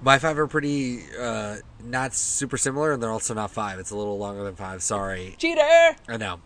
My 0.00 0.18
five 0.18 0.38
are 0.38 0.46
pretty 0.46 1.02
uh, 1.18 1.56
not 1.82 2.14
super 2.14 2.56
similar, 2.56 2.92
and 2.92 3.02
they're 3.02 3.10
also 3.10 3.34
not 3.34 3.50
five. 3.50 3.78
It's 3.78 3.90
a 3.90 3.96
little 3.96 4.16
longer 4.16 4.44
than 4.44 4.54
five. 4.54 4.82
Sorry. 4.82 5.34
Cheater. 5.38 5.96
I 6.08 6.16
know. 6.16 6.40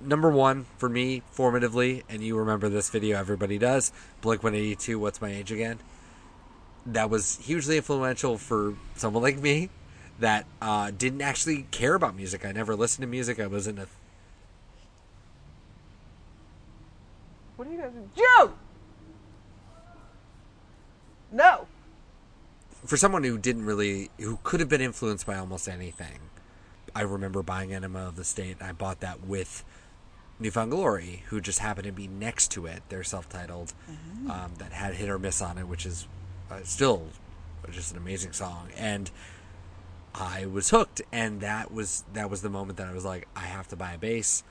Number 0.00 0.30
one 0.30 0.66
for 0.78 0.88
me, 0.88 1.22
formatively, 1.34 2.02
and 2.08 2.22
you 2.22 2.36
remember 2.36 2.68
this 2.68 2.90
video, 2.90 3.18
everybody 3.18 3.58
does. 3.58 3.92
Blink 4.20 4.42
182, 4.42 4.98
What's 4.98 5.20
My 5.20 5.30
Age 5.30 5.50
Again? 5.52 5.78
That 6.86 7.10
was 7.10 7.38
hugely 7.38 7.76
influential 7.76 8.38
for 8.38 8.74
someone 8.96 9.22
like 9.22 9.38
me 9.38 9.70
that 10.20 10.46
uh, 10.60 10.90
didn't 10.96 11.20
actually 11.20 11.66
care 11.70 11.94
about 11.94 12.16
music. 12.16 12.44
I 12.44 12.52
never 12.52 12.74
listened 12.74 13.02
to 13.02 13.08
music. 13.08 13.38
I 13.38 13.46
was 13.46 13.66
in 13.66 13.78
a. 13.78 13.86
What 17.56 17.68
are 17.68 17.72
you 17.72 17.78
guys 17.78 17.92
doing? 17.92 18.10
Joe! 18.16 18.54
No. 21.30 21.66
For 22.88 22.96
someone 22.96 23.22
who 23.22 23.36
didn't 23.36 23.66
really. 23.66 24.10
who 24.18 24.38
could 24.42 24.60
have 24.60 24.68
been 24.70 24.80
influenced 24.80 25.26
by 25.26 25.36
almost 25.36 25.68
anything. 25.68 26.30
I 26.94 27.02
remember 27.02 27.42
buying 27.42 27.74
Enema 27.74 28.08
of 28.08 28.16
the 28.16 28.24
State. 28.24 28.56
I 28.62 28.72
bought 28.72 29.00
that 29.00 29.26
with 29.26 29.62
New 30.40 30.50
Found 30.50 30.70
Glory, 30.70 31.22
who 31.26 31.38
just 31.38 31.58
happened 31.58 31.84
to 31.84 31.92
be 31.92 32.08
next 32.08 32.50
to 32.52 32.64
it. 32.64 32.82
They're 32.88 33.04
self-titled, 33.04 33.74
um, 34.30 34.54
that 34.56 34.72
had 34.72 34.94
hit 34.94 35.10
or 35.10 35.18
miss 35.18 35.42
on 35.42 35.58
it, 35.58 35.68
which 35.68 35.84
is 35.84 36.08
uh, 36.50 36.60
still 36.62 37.08
just 37.70 37.92
an 37.92 37.98
amazing 37.98 38.32
song. 38.32 38.70
And 38.74 39.10
I 40.14 40.46
was 40.46 40.70
hooked, 40.70 41.02
and 41.12 41.42
that 41.42 41.70
was 41.70 42.04
that 42.14 42.30
was 42.30 42.40
the 42.40 42.48
moment 42.48 42.78
that 42.78 42.88
I 42.88 42.94
was 42.94 43.04
like, 43.04 43.28
I 43.36 43.40
have 43.40 43.68
to 43.68 43.76
buy 43.76 43.92
a 43.92 43.98
bass, 43.98 44.44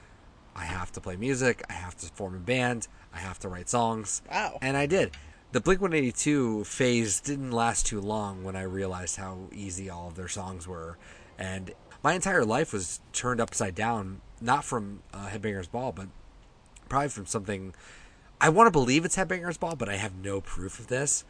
I 0.56 0.66
have 0.66 0.92
to 0.92 1.02
play 1.02 1.16
music, 1.16 1.64
I 1.72 1.74
have 1.74 1.98
to 1.98 2.06
form 2.08 2.36
a 2.36 2.40
band, 2.40 2.88
I 3.12 3.18
have 3.18 3.40
to 3.40 3.50
write 3.50 3.68
songs. 3.68 4.22
Wow. 4.32 4.60
And 4.62 4.78
I 4.78 4.86
did. 4.86 5.18
The 5.54 5.62
Blink 5.62 5.80
182 5.80 6.66
phase 6.66 7.22
didn't 7.22 7.52
last 7.52 7.86
too 7.86 8.02
long 8.02 8.44
when 8.44 8.58
I 8.58 8.64
realized 8.64 9.16
how 9.16 9.48
easy 9.54 9.90
all 9.90 10.10
of 10.10 10.16
their 10.16 10.28
songs 10.28 10.68
were. 10.68 10.98
And 11.40 11.72
my 12.04 12.16
entire 12.16 12.44
life 12.44 12.74
was 12.74 13.00
turned 13.14 13.40
upside 13.40 13.74
down, 13.74 14.20
not 14.42 14.66
from 14.66 15.04
uh, 15.14 15.30
Headbangers 15.30 15.72
Ball, 15.72 15.94
but 15.94 16.08
probably 16.90 17.08
from 17.08 17.28
something. 17.28 17.74
I 18.42 18.50
want 18.50 18.68
to 18.68 18.72
believe 18.72 19.06
it's 19.06 19.16
Headbangers 19.16 19.58
Ball, 19.58 19.78
but 19.78 19.88
I 19.88 19.96
have 19.96 20.16
no 20.22 20.42
proof 20.42 20.80
of 20.80 20.88
this. 20.88 21.24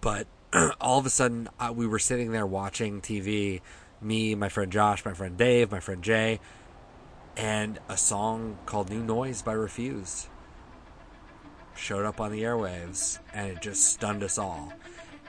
But 0.00 0.28
all 0.80 1.00
of 1.00 1.06
a 1.06 1.10
sudden, 1.10 1.48
uh, 1.58 1.72
we 1.74 1.88
were 1.88 1.98
sitting 1.98 2.30
there 2.30 2.46
watching 2.46 3.00
TV, 3.00 3.60
me, 4.00 4.36
my 4.36 4.48
friend 4.48 4.70
Josh, 4.70 5.04
my 5.04 5.14
friend 5.14 5.36
Dave, 5.36 5.72
my 5.72 5.80
friend 5.80 6.04
Jay, 6.04 6.38
and 7.36 7.80
a 7.88 7.96
song 7.96 8.58
called 8.66 8.88
New 8.88 9.02
Noise 9.02 9.42
by 9.42 9.52
Refused 9.52 10.28
showed 11.78 12.04
up 12.04 12.20
on 12.20 12.32
the 12.32 12.42
airwaves 12.42 13.18
and 13.34 13.50
it 13.50 13.62
just 13.62 13.84
stunned 13.84 14.22
us 14.22 14.38
all. 14.38 14.72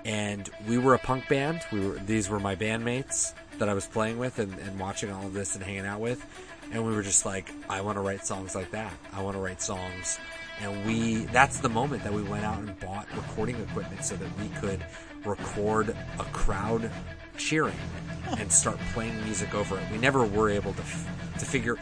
And 0.05 0.49
we 0.67 0.77
were 0.77 0.93
a 0.93 0.99
punk 0.99 1.27
band. 1.27 1.61
We 1.71 1.87
were 1.87 1.95
these 1.95 2.29
were 2.29 2.39
my 2.39 2.55
bandmates 2.55 3.33
that 3.57 3.69
I 3.69 3.73
was 3.73 3.85
playing 3.85 4.17
with 4.17 4.39
and, 4.39 4.57
and 4.59 4.79
watching 4.79 5.11
all 5.11 5.25
of 5.25 5.33
this 5.33 5.55
and 5.55 5.63
hanging 5.63 5.85
out 5.85 5.99
with. 5.99 6.25
And 6.71 6.85
we 6.85 6.93
were 6.93 7.03
just 7.03 7.25
like, 7.25 7.51
I 7.69 7.81
want 7.81 7.97
to 7.97 8.01
write 8.01 8.25
songs 8.25 8.55
like 8.55 8.71
that. 8.71 8.93
I 9.13 9.21
want 9.21 9.35
to 9.35 9.41
write 9.41 9.61
songs. 9.61 10.19
And 10.61 10.85
we 10.85 11.25
that's 11.25 11.59
the 11.59 11.69
moment 11.69 12.03
that 12.03 12.13
we 12.13 12.23
went 12.23 12.45
out 12.45 12.59
and 12.59 12.79
bought 12.79 13.07
recording 13.15 13.55
equipment 13.61 14.03
so 14.03 14.15
that 14.15 14.27
we 14.39 14.47
could 14.59 14.83
record 15.25 15.95
a 16.19 16.23
crowd 16.25 16.89
cheering 17.37 17.77
and 18.37 18.51
start 18.51 18.77
playing 18.93 19.21
music 19.23 19.53
over 19.53 19.77
it. 19.77 19.83
We 19.91 19.97
never 19.97 20.25
were 20.25 20.49
able 20.49 20.73
to 20.73 20.81
f- 20.81 21.35
to 21.39 21.45
figure 21.45 21.77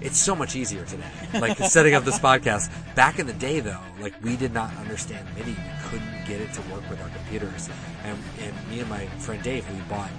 it's 0.00 0.18
so 0.18 0.34
much 0.34 0.56
easier 0.56 0.84
today. 0.84 1.04
Like 1.34 1.58
setting 1.58 1.94
up 1.94 2.04
this 2.04 2.18
podcast. 2.18 2.70
Back 2.94 3.18
in 3.18 3.26
the 3.26 3.32
day, 3.32 3.60
though, 3.60 3.80
like 4.00 4.14
we 4.22 4.36
did 4.36 4.52
not 4.52 4.74
understand 4.76 5.26
MIDI. 5.36 5.50
We 5.50 5.56
couldn't 5.88 6.26
get 6.26 6.40
it 6.40 6.52
to 6.54 6.60
work 6.72 6.88
with 6.88 7.00
our 7.00 7.08
computers. 7.08 7.68
And, 8.04 8.18
and 8.40 8.70
me 8.70 8.80
and 8.80 8.90
my 8.90 9.06
friend 9.18 9.42
Dave, 9.42 9.68
we 9.72 9.80
bought 9.88 10.10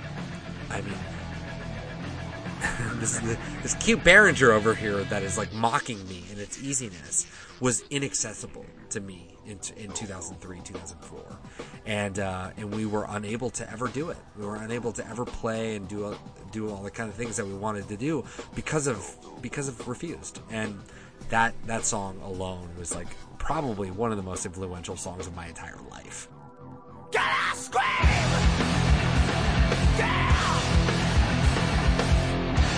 I 0.69 0.82
mean, 0.82 0.93
this 2.99 3.19
this 3.61 3.75
cute 3.75 4.03
Behringer 4.03 4.49
over 4.49 4.73
here 4.73 5.03
that 5.05 5.23
is 5.23 5.38
like 5.38 5.53
mocking 5.53 6.07
me 6.07 6.23
in 6.32 6.39
its 6.39 6.61
easiness 6.61 7.28
was 7.59 7.84
inaccessible 7.89 8.65
to 8.89 8.99
me 8.99 9.37
in, 9.48 9.60
in 9.78 9.91
2003 9.91 10.60
2004 10.64 11.38
and 11.86 12.20
uh, 12.20 12.50
and 12.58 12.74
we 12.76 12.86
were 12.86 13.06
unable 13.10 13.50
to 13.50 13.72
ever 13.72 13.88
do 13.88 14.10
it. 14.10 14.18
We 14.38 14.45
were 14.45 14.58
unable 14.58 14.91
to 14.91 15.08
ever 15.08 15.26
play 15.26 15.78
and 15.78 15.88
do 15.88 16.08
a, 16.08 16.18
do 16.52 16.70
all 16.70 16.84
the 16.84 16.91
kind 16.91 17.10
of 17.10 17.16
things 17.16 17.38
that 17.38 17.48
we 17.48 17.54
wanted 17.54 17.88
to 17.88 17.98
do 17.98 18.26
because 18.54 18.88
of 18.88 19.16
because 19.41 19.68
of 19.70 19.88
refused. 19.88 20.41
And 20.52 20.80
that 21.30 21.54
that 21.66 21.86
song 21.86 22.20
alone 22.24 22.70
was 22.78 22.93
like 22.93 23.08
probably 23.38 23.89
one 23.89 24.12
of 24.12 24.18
the 24.18 24.24
most 24.24 24.45
influential 24.45 24.98
songs 24.98 25.28
of 25.28 25.36
my 25.36 25.48
entire 25.48 25.80
life. 25.89 26.28
Scream? 27.56 27.82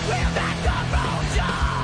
We're 0.08 0.34
back. 0.34 1.79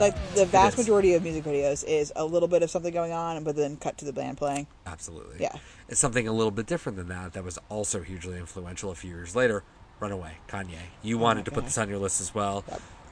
Like 0.00 0.34
the 0.34 0.46
vast 0.46 0.78
majority 0.78 1.12
of 1.14 1.22
music 1.22 1.44
videos 1.44 1.84
is 1.84 2.10
a 2.16 2.24
little 2.24 2.48
bit 2.48 2.62
of 2.62 2.70
something 2.70 2.92
going 2.92 3.12
on, 3.12 3.44
but 3.44 3.54
then 3.54 3.76
cut 3.76 3.98
to 3.98 4.04
the 4.06 4.12
band 4.12 4.38
playing. 4.38 4.66
Absolutely. 4.86 5.36
Yeah. 5.40 5.52
It's 5.88 6.00
something 6.00 6.26
a 6.26 6.32
little 6.32 6.50
bit 6.50 6.66
different 6.66 6.96
than 6.96 7.08
that 7.08 7.34
that 7.34 7.44
was 7.44 7.58
also 7.68 8.00
hugely 8.00 8.38
influential 8.38 8.90
a 8.90 8.94
few 8.94 9.10
years 9.10 9.36
later. 9.36 9.62
Runaway, 10.00 10.38
Kanye. 10.48 10.78
You 11.02 11.18
oh 11.18 11.22
wanted 11.22 11.44
to 11.44 11.50
put 11.50 11.64
Oh 11.64 11.66
this 11.66 11.76
on 11.76 11.90
your 11.90 11.98
list 11.98 12.22
as 12.22 12.34
well. 12.34 12.64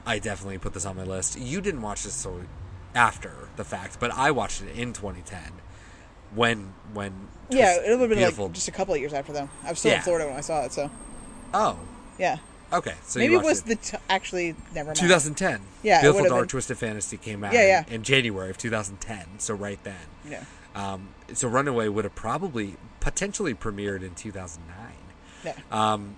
I 0.05 0.17
definitely 0.17 0.57
put 0.57 0.73
this 0.73 0.85
on 0.85 0.97
my 0.97 1.03
list. 1.03 1.39
You 1.39 1.61
didn't 1.61 1.83
watch 1.83 2.03
this 2.03 2.15
so 2.15 2.41
after 2.95 3.31
the 3.55 3.63
fact, 3.63 3.99
but 3.99 4.11
I 4.11 4.31
watched 4.31 4.63
it 4.63 4.75
in 4.75 4.93
2010 4.93 5.39
when 6.33 6.73
when 6.93 7.27
Yeah, 7.51 7.75
it 7.75 7.81
would 7.91 7.99
have 7.99 8.09
been 8.09 8.17
beautiful. 8.17 8.45
like 8.45 8.53
just 8.55 8.67
a 8.67 8.71
couple 8.71 8.95
of 8.95 8.99
years 8.99 9.13
after 9.13 9.31
them. 9.31 9.49
I 9.63 9.69
was 9.69 9.77
still 9.79 9.91
Yeah. 9.91 9.97
in 9.97 10.03
Florida 10.03 10.25
when 10.27 10.37
I 10.37 10.41
saw 10.41 10.63
it, 10.63 10.73
so 10.73 10.89
oh 11.53 11.77
yeah. 12.17 12.37
Okay. 12.73 12.93
So 13.03 13.19
Maybe 13.19 13.33
it 13.35 13.37
was 13.43 13.63
watched 13.63 13.65
the 13.67 13.75
t- 13.75 14.03
actually 14.09 14.55
never 14.73 14.87
mind. 14.89 14.97
2010. 14.99 15.61
Yeah, 15.83 15.99
it 15.99 16.01
Beautiful 16.01 16.29
Dark 16.29 16.41
been. 16.43 16.47
Twisted 16.49 16.77
Fantasy 16.77 17.17
came 17.17 17.43
out 17.43 17.53
Yeah, 17.53 17.83
yeah. 17.87 17.93
in 17.93 18.03
January 18.03 18.49
of 18.49 18.57
2010. 18.57 19.39
So 19.39 19.53
right 19.53 19.81
then. 19.83 19.95
Yeah. 20.29 20.43
Um, 20.75 21.09
so 21.33 21.47
Runaway 21.47 21.87
would 21.87 22.05
have 22.05 22.15
probably 22.15 22.75
potentially 22.99 23.53
premiered 23.53 24.03
in 24.03 24.13
2009. 24.15 24.93
Yeah. 25.43 25.53
Um, 25.71 26.15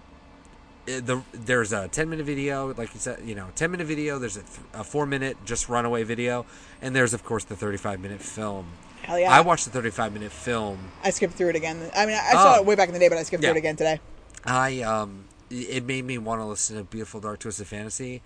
the 0.86 1.22
there's 1.32 1.72
a 1.74 1.88
10 1.88 2.10
minute 2.10 2.26
video, 2.26 2.74
like 2.74 2.94
you 2.94 3.00
said, 3.00 3.20
you 3.24 3.36
know, 3.36 3.48
10 3.56 3.72
minute 3.72 3.86
video. 3.88 4.18
There's 4.20 4.38
a, 4.38 4.42
th- 4.42 4.60
a 4.74 4.84
four 4.84 5.06
minute 5.06 5.38
just 5.46 5.70
Runaway 5.70 6.04
video, 6.04 6.46
and 6.82 6.96
there's 6.96 7.14
of 7.14 7.24
course 7.24 7.44
the 7.44 7.56
35 7.56 8.00
minute 8.00 8.22
film. 8.22 8.66
Hell 9.04 9.18
yeah. 9.20 9.32
I 9.32 9.42
watched 9.42 9.66
the 9.66 9.72
35 9.72 10.14
minute 10.14 10.32
film. 10.32 10.80
I 11.04 11.12
skipped 11.12 11.34
through 11.36 11.50
it 11.50 11.56
again. 11.56 11.80
I 11.96 12.06
mean, 12.06 12.16
I 12.22 12.32
saw 12.34 12.56
Oh. 12.58 12.60
it 12.62 12.66
way 12.66 12.76
back 12.76 12.88
in 12.90 12.94
the 12.94 13.00
day, 13.00 13.10
but 13.10 13.18
I 13.18 13.24
skipped 13.24 13.42
Yeah. 13.44 13.50
through 13.50 13.58
it 13.58 13.60
again 13.60 13.76
today. 13.76 14.00
I 14.44 14.82
um, 14.82 15.26
it 15.52 15.84
made 15.86 16.06
me 16.06 16.18
want 16.18 16.42
to 16.42 16.46
listen 16.46 16.78
to 16.78 16.84
Beautiful 16.84 17.20
Dark 17.20 17.40
Twisted 17.40 17.68
Fantasy, 17.68 18.22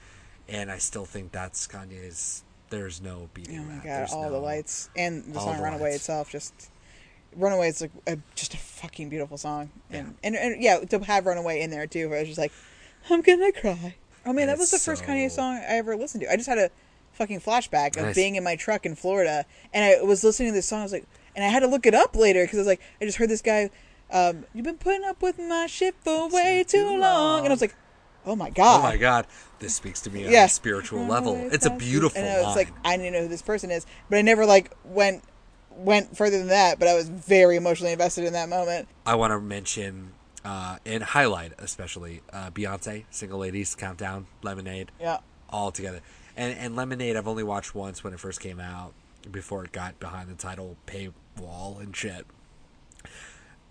and 0.48 0.72
I 0.72 0.78
still 0.78 1.06
think 1.06 1.32
that's 1.32 1.68
Kanye's. 1.68 2.44
There's 2.70 3.02
no 3.02 3.30
beating 3.34 3.60
Oh 3.60 3.64
my 3.64 3.74
that. 3.76 3.84
god, 3.84 3.90
There's 4.00 4.14
all 4.14 4.24
no- 4.24 4.32
the 4.32 4.38
lights 4.40 4.90
and 4.96 5.24
the 5.34 5.40
song 5.40 5.58
the 5.58 5.64
"Runaway" 5.64 5.84
lights. 5.92 5.96
itself. 5.98 6.30
Just 6.32 6.54
"Runaway" 7.36 7.70
is 7.70 7.82
like 7.82 7.92
a, 8.08 8.18
just 8.36 8.54
a 8.54 8.58
fucking 8.58 9.10
beautiful 9.10 9.38
song, 9.38 9.70
and, 9.92 10.16
Yeah. 10.24 10.28
and 10.28 10.36
and 10.36 10.62
yeah, 10.64 10.80
to 10.80 11.00
have 11.00 11.26
"Runaway" 11.26 11.62
in 11.62 11.70
there 11.70 11.88
too, 11.88 12.14
I 12.14 12.20
was 12.20 12.28
just 12.28 12.40
like, 12.40 12.52
I'm 13.10 13.22
gonna 13.22 13.52
cry. 13.52 13.96
Oh 14.26 14.34
man, 14.34 14.44
And 14.44 14.50
that 14.50 14.58
was 14.58 14.72
the 14.72 14.76
it's 14.78 14.86
first 14.86 15.04
Kanye 15.04 15.30
song 15.30 15.56
I 15.58 15.76
ever 15.78 15.96
listened 15.96 16.24
to. 16.24 16.32
I 16.32 16.36
just 16.36 16.50
had 16.50 16.58
a 16.58 16.72
fucking 17.14 17.40
flashback 17.40 17.96
of 17.98 18.16
being 18.16 18.36
in 18.36 18.44
my 18.44 18.56
truck 18.56 18.86
in 18.86 18.96
Florida, 18.96 19.46
and 19.74 19.86
I 19.86 20.02
was 20.04 20.24
listening 20.24 20.50
to 20.50 20.54
this 20.56 20.68
song. 20.68 20.80
I 20.80 20.84
was 20.84 20.92
like, 20.94 21.06
and 21.36 21.46
I 21.46 21.50
had 21.50 21.60
to 21.60 21.68
look 21.68 21.86
it 21.86 21.94
up 21.94 22.16
later 22.16 22.44
because 22.44 22.58
I 22.58 22.62
was 22.62 22.68
like, 22.68 22.82
I 23.00 23.06
just 23.06 23.18
heard 23.20 23.30
this 23.30 23.42
guy. 23.44 23.70
Um, 24.16 24.46
You've 24.54 24.66
been 24.66 24.78
putting 24.78 25.04
up 25.04 25.22
with 25.22 25.38
my 25.38 25.68
shit 25.68 25.94
for 26.02 26.30
way 26.30 26.64
too 26.66 26.98
long. 26.98 27.40
and 27.40 27.48
I 27.50 27.52
was 27.52 27.62
like, 27.62 27.76
oh 28.26 28.36
my 28.36 28.50
god, 28.50 28.80
Oh 28.80 28.84
my 28.84 28.98
god, 28.98 29.28
this 29.60 29.76
speaks 29.76 30.00
to 30.02 30.10
me 30.10 30.26
on 30.26 30.32
yeah. 30.32 30.46
a 30.46 30.50
spiritual 30.50 31.06
level. 31.06 31.36
It's 31.52 31.66
a 31.66 31.70
beautiful 31.70 32.20
And 32.22 32.30
I 32.30 32.38
was 32.38 32.46
line. 32.48 32.56
like, 32.56 32.74
I 32.86 32.96
didn't 32.98 33.14
know 33.14 33.22
who 33.24 33.28
this 33.28 33.42
person 33.42 33.72
is, 33.72 33.86
but 34.10 34.18
I 34.18 34.22
never 34.22 34.46
like 34.46 34.72
went 34.86 35.24
went 35.72 36.16
further 36.16 36.38
than 36.38 36.48
that. 36.48 36.80
But 36.80 36.88
I 36.88 36.94
was 36.94 37.10
very 37.10 37.58
emotionally 37.58 37.92
invested 37.92 38.24
in 38.24 38.32
that 38.34 38.48
moment. 38.48 38.88
I 39.06 39.16
want 39.16 39.32
to 39.32 39.42
mention 39.42 40.14
uh, 40.46 40.78
and 40.86 41.04
highlight 41.04 41.52
especially 41.58 42.22
uh, 42.32 42.52
Beyonce, 42.52 43.04
Single 43.10 43.40
Ladies, 43.40 43.76
Countdown, 43.76 44.28
Lemonade, 44.44 44.92
Yeah, 45.00 45.18
all 45.50 45.72
together. 45.72 46.00
And 46.38 46.58
and 46.58 46.76
Lemonade, 46.78 47.18
I've 47.18 47.28
only 47.28 47.44
watched 47.44 47.76
once 47.76 48.04
when 48.04 48.14
it 48.14 48.20
first 48.20 48.40
came 48.40 48.60
out, 48.62 48.94
before 49.30 49.66
it 49.66 49.72
got 49.74 50.00
behind 50.00 50.30
the 50.30 50.36
Tidal 50.36 50.78
paywall 50.88 51.80
and 51.82 51.94
shit. 51.96 52.26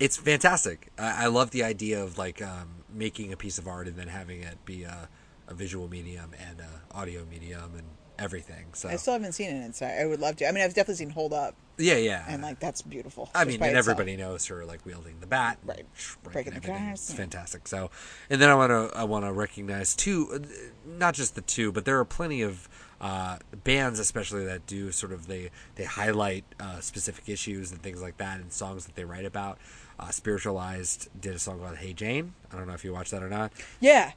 It's 0.01 0.17
fantastic. 0.17 0.89
I, 0.99 1.25
I 1.25 1.27
love 1.27 1.51
the 1.51 1.63
idea 1.65 2.03
of 2.03 2.19
like 2.19 2.43
um, 2.43 2.69
making 2.93 3.33
a 3.33 3.37
piece 3.37 3.59
of 3.59 3.67
art 3.69 3.87
and 3.87 3.97
then 3.97 4.09
having 4.09 4.43
it 4.43 4.65
be 4.65 4.83
a, 4.85 5.09
a 5.49 5.55
visual 5.55 5.89
medium 5.89 6.31
and 6.49 6.61
a 6.61 6.97
audio 6.97 7.25
medium 7.31 7.73
and 7.77 7.87
everything. 8.19 8.67
So 8.75 8.89
I 8.89 8.97
still 8.97 9.13
haven't 9.15 9.33
seen 9.33 9.51
it 9.51 9.65
inside. 9.65 10.01
I 10.01 10.07
would 10.07 10.21
love 10.21 10.37
to. 10.37 10.49
I 10.49 10.53
mean, 10.53 10.65
I've 10.65 10.75
definitely 10.75 10.97
seen 10.97 11.11
Hold 11.11 11.33
Up, 11.33 11.55
yeah, 11.79 11.97
yeah. 11.97 12.25
and 12.29 12.43
like 12.43 12.59
that's 12.61 12.83
beautiful. 12.83 13.31
I 13.35 13.45
mean, 13.45 13.55
and 13.63 13.65
itself. 13.71 13.77
everybody 13.79 14.17
knows 14.17 14.47
her 14.47 14.65
like 14.65 14.85
wielding 14.85 15.21
the 15.21 15.27
bat, 15.27 15.59
Right. 15.65 15.85
sh- 15.95 16.15
Breaking 16.25 16.55
the 16.55 16.61
glass, 16.61 17.01
It's 17.01 17.11
yeah. 17.11 17.17
fantastic. 17.17 17.67
So, 17.69 17.91
and 18.31 18.41
then 18.41 18.51
I 18.51 18.55
want 18.55 18.71
to 18.71 18.97
I 18.99 19.05
want 19.05 19.25
to 19.25 19.33
recognize 19.33 19.95
two, 19.95 20.29
uh, 20.35 20.39
not 20.87 21.15
just 21.15 21.35
the 21.37 21.41
two, 21.41 21.71
but 21.73 21.85
there 21.85 21.99
are 21.99 22.05
plenty 22.05 22.43
of 22.43 22.69
uh, 23.01 23.39
bands, 23.65 23.99
especially 23.99 24.45
that 24.47 24.67
do 24.67 24.91
sort 24.93 25.13
of 25.13 25.27
they 25.27 25.51
they 25.77 25.85
highlight 25.85 26.45
uh, 26.61 26.81
specific 26.81 27.29
issues 27.29 27.71
and 27.73 27.83
things 27.83 28.01
like 28.03 28.17
that 28.19 28.39
and 28.41 28.53
songs 28.53 28.87
that 28.87 28.95
they 28.97 29.05
write 29.05 29.25
about. 29.25 29.59
Uh, 29.99 30.11
Spiritualized 30.11 31.09
did 31.21 31.35
a 31.35 31.39
song 31.39 31.61
called 31.61 31.77
"Hey 31.77 31.93
Jane." 31.93 32.35
I 32.53 32.57
don't 32.57 32.67
know 32.67 32.75
if 32.75 32.85
you 32.85 32.93
watched 32.93 33.13
that 33.13 33.23
or 33.23 33.29
not. 33.29 33.53
Yeah. 33.81 34.13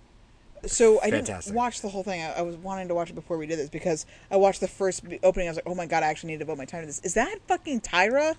So 0.66 1.00
I 1.02 1.12
Fantastic. 1.12 1.46
didn't 1.52 1.56
watch 1.56 1.82
the 1.82 1.90
whole 1.90 2.04
thing. 2.04 2.22
I, 2.22 2.40
I 2.40 2.42
was 2.42 2.58
wanting 2.58 2.88
to 2.88 2.96
watch 2.96 3.12
it 3.12 3.14
before 3.14 3.38
we 3.38 3.46
did 3.46 3.60
this 3.60 3.70
because 3.70 4.06
I 4.32 4.38
watched 4.38 4.60
the 4.60 4.68
first 4.68 5.04
opening. 5.24 5.48
I 5.48 5.52
was 5.52 5.58
like, 5.58 5.68
oh 5.68 5.76
my 5.76 5.86
god, 5.86 6.02
I 6.04 6.08
actually 6.08 6.32
need 6.32 6.40
to 6.40 6.46
devote 6.46 6.58
my 6.58 6.66
time 6.66 6.82
to 6.82 6.88
this. 6.88 7.00
Is 7.02 7.14
that 7.14 7.38
fucking 7.48 7.82
Tyra? 7.82 8.36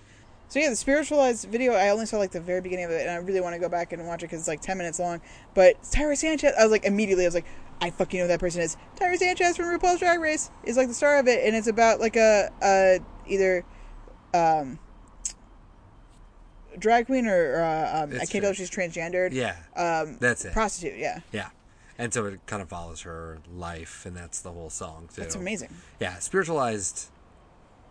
So 0.49 0.59
yeah, 0.59 0.69
the 0.69 0.75
spiritualized 0.75 1.47
video. 1.47 1.73
I 1.73 1.89
only 1.89 2.05
saw 2.07 2.17
like 2.17 2.31
the 2.31 2.41
very 2.41 2.59
beginning 2.59 2.85
of 2.85 2.91
it, 2.91 3.01
and 3.01 3.11
I 3.11 3.15
really 3.17 3.39
want 3.39 3.53
to 3.53 3.59
go 3.59 3.69
back 3.69 3.93
and 3.93 4.05
watch 4.05 4.23
it 4.23 4.27
because 4.27 4.39
it's 4.39 4.47
like 4.47 4.61
ten 4.61 4.77
minutes 4.77 4.99
long. 4.99 5.21
But 5.53 5.81
Tyra 5.83 6.17
Sanchez. 6.17 6.53
I 6.59 6.63
was 6.63 6.71
like 6.71 6.85
immediately. 6.85 7.23
I 7.23 7.27
was 7.27 7.35
like, 7.35 7.45
I 7.79 7.91
fucking 7.91 8.19
know 8.19 8.25
who 8.25 8.29
that 8.29 8.39
person 8.39 8.61
is. 8.61 8.75
Tyra 8.95 9.15
Sanchez 9.15 9.55
from 9.55 9.65
RuPaul's 9.67 9.99
Drag 9.99 10.19
Race 10.19 10.51
is 10.63 10.75
like 10.75 10.87
the 10.87 10.93
star 10.93 11.19
of 11.19 11.27
it, 11.27 11.45
and 11.45 11.55
it's 11.55 11.67
about 11.67 11.99
like 11.99 12.15
a, 12.15 12.51
a 12.61 12.99
either 13.27 13.63
um 14.33 14.79
drag 16.79 17.05
queen 17.07 17.27
or, 17.27 17.61
uh, 17.61 18.03
um, 18.03 18.13
I 18.15 18.25
can't 18.25 18.41
tell 18.43 18.51
if 18.51 18.57
she's 18.57 18.69
transgendered. 18.71 19.33
Yeah, 19.33 19.55
Um, 19.75 20.17
that's 20.19 20.45
it. 20.45 20.53
prostitute. 20.53 20.97
Yeah. 20.97 21.19
yeah, 21.31 21.49
and 21.97 22.13
so 22.13 22.25
it 22.25 22.39
kind 22.45 22.61
of 22.61 22.69
follows 22.69 23.01
her 23.01 23.39
life, 23.53 24.05
and 24.05 24.15
that's 24.15 24.41
the 24.41 24.51
whole 24.51 24.69
song 24.69 25.09
too. 25.13 25.21
That's 25.21 25.35
amazing. 25.35 25.69
yeah 25.99 26.17
spiritualized 26.19 27.09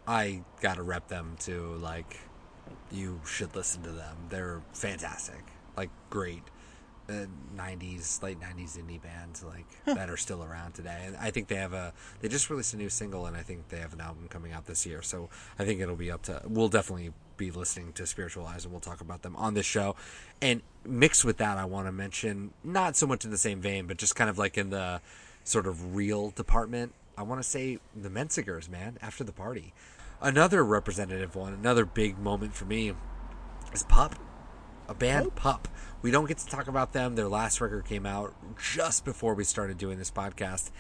i 0.06 0.40
gotta 0.62 0.82
rep 0.82 1.08
them 1.08 1.36
too 1.38 1.74
like 1.82 2.16
you 2.90 3.20
should 3.26 3.54
listen 3.54 3.82
to 3.82 3.90
them 3.90 4.16
they're 4.30 4.62
fantastic 4.72 5.42
like 5.76 5.90
great 6.08 6.42
uh, 7.10 7.26
90s 7.56 8.22
late 8.22 8.38
90s 8.40 8.78
indie 8.78 9.00
bands 9.02 9.42
like 9.44 9.66
that 9.84 10.08
are 10.08 10.16
still 10.16 10.42
around 10.42 10.72
today 10.72 11.04
and 11.06 11.16
i 11.18 11.30
think 11.30 11.48
they 11.48 11.56
have 11.56 11.74
a 11.74 11.92
they 12.20 12.28
just 12.28 12.48
released 12.48 12.72
a 12.72 12.76
new 12.78 12.88
single 12.88 13.26
and 13.26 13.36
i 13.36 13.42
think 13.42 13.68
they 13.68 13.78
have 13.78 13.92
an 13.92 14.00
album 14.00 14.26
coming 14.28 14.52
out 14.52 14.64
this 14.66 14.86
year 14.86 15.02
so 15.02 15.28
i 15.58 15.64
think 15.64 15.78
it'll 15.80 15.94
be 15.96 16.10
up 16.10 16.22
to 16.22 16.40
we'll 16.46 16.68
definitely 16.70 17.10
be 17.38 17.50
listening 17.50 17.94
to 17.94 18.06
spiritualized 18.06 18.66
and 18.66 18.72
we'll 18.72 18.80
talk 18.80 19.00
about 19.00 19.22
them 19.22 19.34
on 19.36 19.54
this 19.54 19.64
show. 19.64 19.96
And 20.42 20.60
mixed 20.88 21.24
with 21.24 21.36
that 21.36 21.58
i 21.58 21.64
want 21.64 21.86
to 21.86 21.92
mention 21.92 22.50
not 22.64 22.96
so 22.96 23.06
much 23.06 23.24
in 23.24 23.30
the 23.30 23.38
same 23.38 23.60
vein 23.60 23.86
but 23.86 23.98
just 23.98 24.16
kind 24.16 24.30
of 24.30 24.38
like 24.38 24.56
in 24.56 24.70
the 24.70 25.00
sort 25.44 25.66
of 25.66 25.94
real 25.94 26.30
department 26.30 26.92
i 27.16 27.22
want 27.22 27.42
to 27.42 27.48
say 27.48 27.78
the 27.94 28.08
Menzingers 28.08 28.68
man 28.68 28.98
after 29.02 29.24
the 29.24 29.32
party. 29.32 29.72
Another 30.20 30.64
representative 30.64 31.36
one 31.36 31.52
another 31.52 31.84
big 31.84 32.18
moment 32.18 32.54
for 32.54 32.64
me 32.64 32.92
is 33.72 33.82
pup 33.84 34.14
a 34.88 34.94
band 34.94 35.34
pup. 35.34 35.68
We 36.00 36.10
don't 36.10 36.26
get 36.26 36.38
to 36.38 36.46
talk 36.46 36.66
about 36.66 36.94
them. 36.94 37.14
Their 37.14 37.28
last 37.28 37.60
record 37.60 37.84
came 37.84 38.06
out 38.06 38.34
just 38.58 39.04
before 39.04 39.34
we 39.34 39.44
started 39.44 39.76
doing 39.76 39.98
this 39.98 40.10
podcast 40.10 40.70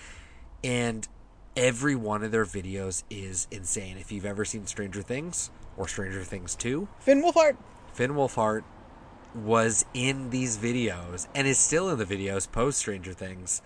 and 0.64 1.06
every 1.54 1.94
one 1.94 2.24
of 2.24 2.30
their 2.30 2.46
videos 2.46 3.02
is 3.10 3.46
insane. 3.50 3.98
If 3.98 4.10
you've 4.10 4.24
ever 4.24 4.46
seen 4.46 4.66
stranger 4.66 5.02
things 5.02 5.50
or 5.78 5.88
stranger 5.88 6.22
things 6.24 6.54
2 6.56 6.88
Finn 7.00 7.22
Wolfhard. 7.22 7.56
Finn 7.94 8.10
Wolfhard 8.12 8.64
was 9.34 9.84
in 9.94 10.30
these 10.30 10.58
videos 10.58 11.28
and 11.34 11.46
is 11.46 11.58
still 11.58 11.88
in 11.88 11.98
the 11.98 12.04
videos 12.04 12.50
post 12.50 12.78
Stranger 12.78 13.12
Things 13.12 13.62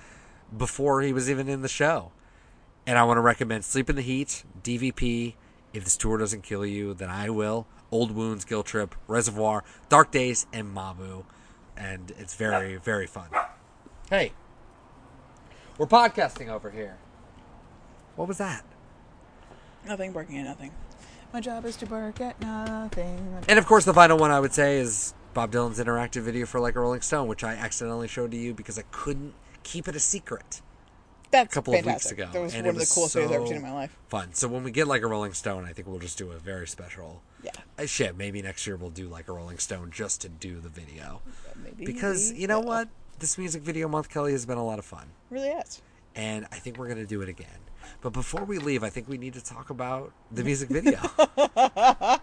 before 0.57 1.03
he 1.03 1.13
was 1.13 1.31
even 1.31 1.49
in 1.49 1.63
the 1.63 1.69
show. 1.69 2.13
And 2.87 2.99
I 2.99 3.05
want 3.05 3.17
to 3.17 3.23
recommend 3.23 3.65
Sleep 3.65 3.89
in 3.89 3.97
the 3.97 4.03
Heat, 4.03 4.45
DVP, 4.63 5.35
If 5.73 5.85
This 5.85 5.97
Tour 5.97 6.19
Doesn't 6.19 6.43
Kill 6.43 6.67
You, 6.67 6.95
Then 6.95 7.09
I 7.09 7.31
Will, 7.31 7.67
Old 7.91 8.11
Wounds, 8.11 8.45
Guilt 8.45 8.67
Trip, 8.67 8.95
Reservoir, 9.07 9.65
Dark 9.89 10.11
Days, 10.11 10.47
and 10.53 10.75
Mabu. 10.75 11.25
And 11.77 12.13
it's 12.19 12.35
very, 12.35 12.77
very 12.77 13.07
fun. 13.07 13.29
Hey, 14.11 14.33
we're 15.79 15.87
podcasting 15.87 16.49
over 16.49 16.71
here. 16.71 16.99
What 18.17 18.29
was 18.29 18.39
that? 18.39 18.65
Nothing 19.87 20.13
barking 20.13 20.39
at 20.39 20.45
nothing. 20.45 20.73
My 21.33 21.41
job 21.41 21.65
is 21.65 21.77
to 21.77 21.87
bark 21.87 22.21
at 22.21 22.39
nothing. 22.41 23.43
And 23.49 23.59
of 23.59 23.67
course, 23.67 23.85
the 23.85 23.95
final 23.95 24.19
one 24.19 24.31
I 24.31 24.39
would 24.39 24.53
say 24.53 24.79
is 24.79 25.15
Bob 25.33 25.51
Dylan's 25.51 25.79
interactive 25.79 26.23
video 26.23 26.45
for 26.45 26.61
Like 26.61 26.77
a 26.77 26.81
Rolling 26.81 27.01
Stone, 27.01 27.27
which 27.27 27.43
I 27.43 27.55
accidentally 27.55 28.07
showed 28.09 28.33
to 28.33 28.37
you 28.37 28.53
because 28.53 28.79
I 28.79 28.83
couldn't 28.91 29.35
keep 29.63 29.89
it 29.89 29.97
a 29.97 30.01
secret. 30.01 30.61
That's 31.31 31.51
a 31.51 31.55
couple 31.55 31.73
fantastic. 31.73 32.19
of 32.19 32.19
weeks 32.19 32.31
ago. 32.31 32.39
That 32.39 32.43
was 32.43 32.55
and 32.55 32.67
one 32.67 32.75
of 32.75 32.81
the 32.81 32.93
coolest 32.95 33.17
videos 33.17 33.25
I've 33.25 33.33
ever 33.33 33.47
seen 33.47 33.57
in 33.57 33.63
my 33.63 33.73
life. 33.73 33.97
Fun. 34.09 34.35
So 34.35 34.47
when 34.49 34.63
we 34.63 34.71
get 34.71 34.87
like 34.87 35.01
a 35.01 35.07
Rolling 35.07 35.33
Stone, 35.33 35.65
I 35.65 35.73
think 35.73 35.89
we'll 35.89 35.99
just 35.99 36.19
do 36.19 36.31
a 36.33 36.39
very 36.39 36.69
special. 36.69 37.23
Yeah. 37.43 37.53
Uh, 37.79 37.87
shit, 37.87 38.15
maybe 38.19 38.43
next 38.43 38.67
year 38.67 38.77
we'll 38.77 38.91
do 38.91 39.09
like 39.09 39.29
a 39.29 39.33
Rolling 39.33 39.57
Stone 39.57 39.91
just 39.91 40.21
to 40.21 40.29
do 40.29 40.61
the 40.61 40.69
video. 40.69 41.23
Maybe 41.57 41.87
Because 41.87 42.31
you 42.33 42.47
know 42.47 42.61
will. 42.61 42.67
what? 42.67 42.89
This 43.21 43.39
music 43.39 43.63
video 43.63 43.89
month, 43.89 44.11
Kelly, 44.11 44.33
has 44.33 44.45
been 44.45 44.59
a 44.59 44.65
lot 44.65 44.79
of 44.79 44.85
fun. 44.85 45.07
Really 45.31 45.49
is. 45.49 45.81
And 46.15 46.47
I 46.53 46.57
think 46.57 46.77
we're 46.77 46.89
going 46.89 46.99
to 46.99 47.07
do 47.07 47.23
it 47.23 47.31
again. 47.31 47.49
But 48.01 48.13
before 48.13 48.45
we 48.45 48.59
leave, 48.59 48.83
I 48.83 48.91
think 48.91 49.09
we 49.09 49.19
need 49.19 49.35
to 49.35 49.45
talk 49.45 49.71
about 49.71 50.13
the 50.31 50.45
music 50.45 50.69
video. 50.69 51.01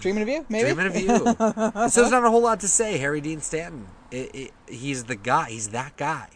Dreaming 0.00 0.22
of 0.22 0.28
you, 0.28 0.46
maybe. 0.48 0.72
Dreaming 0.72 0.86
of 0.86 0.96
you. 0.96 1.88
so 1.88 2.00
there's 2.00 2.10
not 2.10 2.24
a 2.24 2.30
whole 2.30 2.42
lot 2.42 2.60
to 2.60 2.68
say. 2.68 2.98
Harry 2.98 3.20
Dean 3.20 3.40
Stanton. 3.40 3.86
It, 4.10 4.34
it, 4.34 4.50
he's 4.68 5.04
the 5.04 5.16
guy. 5.16 5.50
He's 5.50 5.70
that 5.70 5.96
guy. 5.96 6.28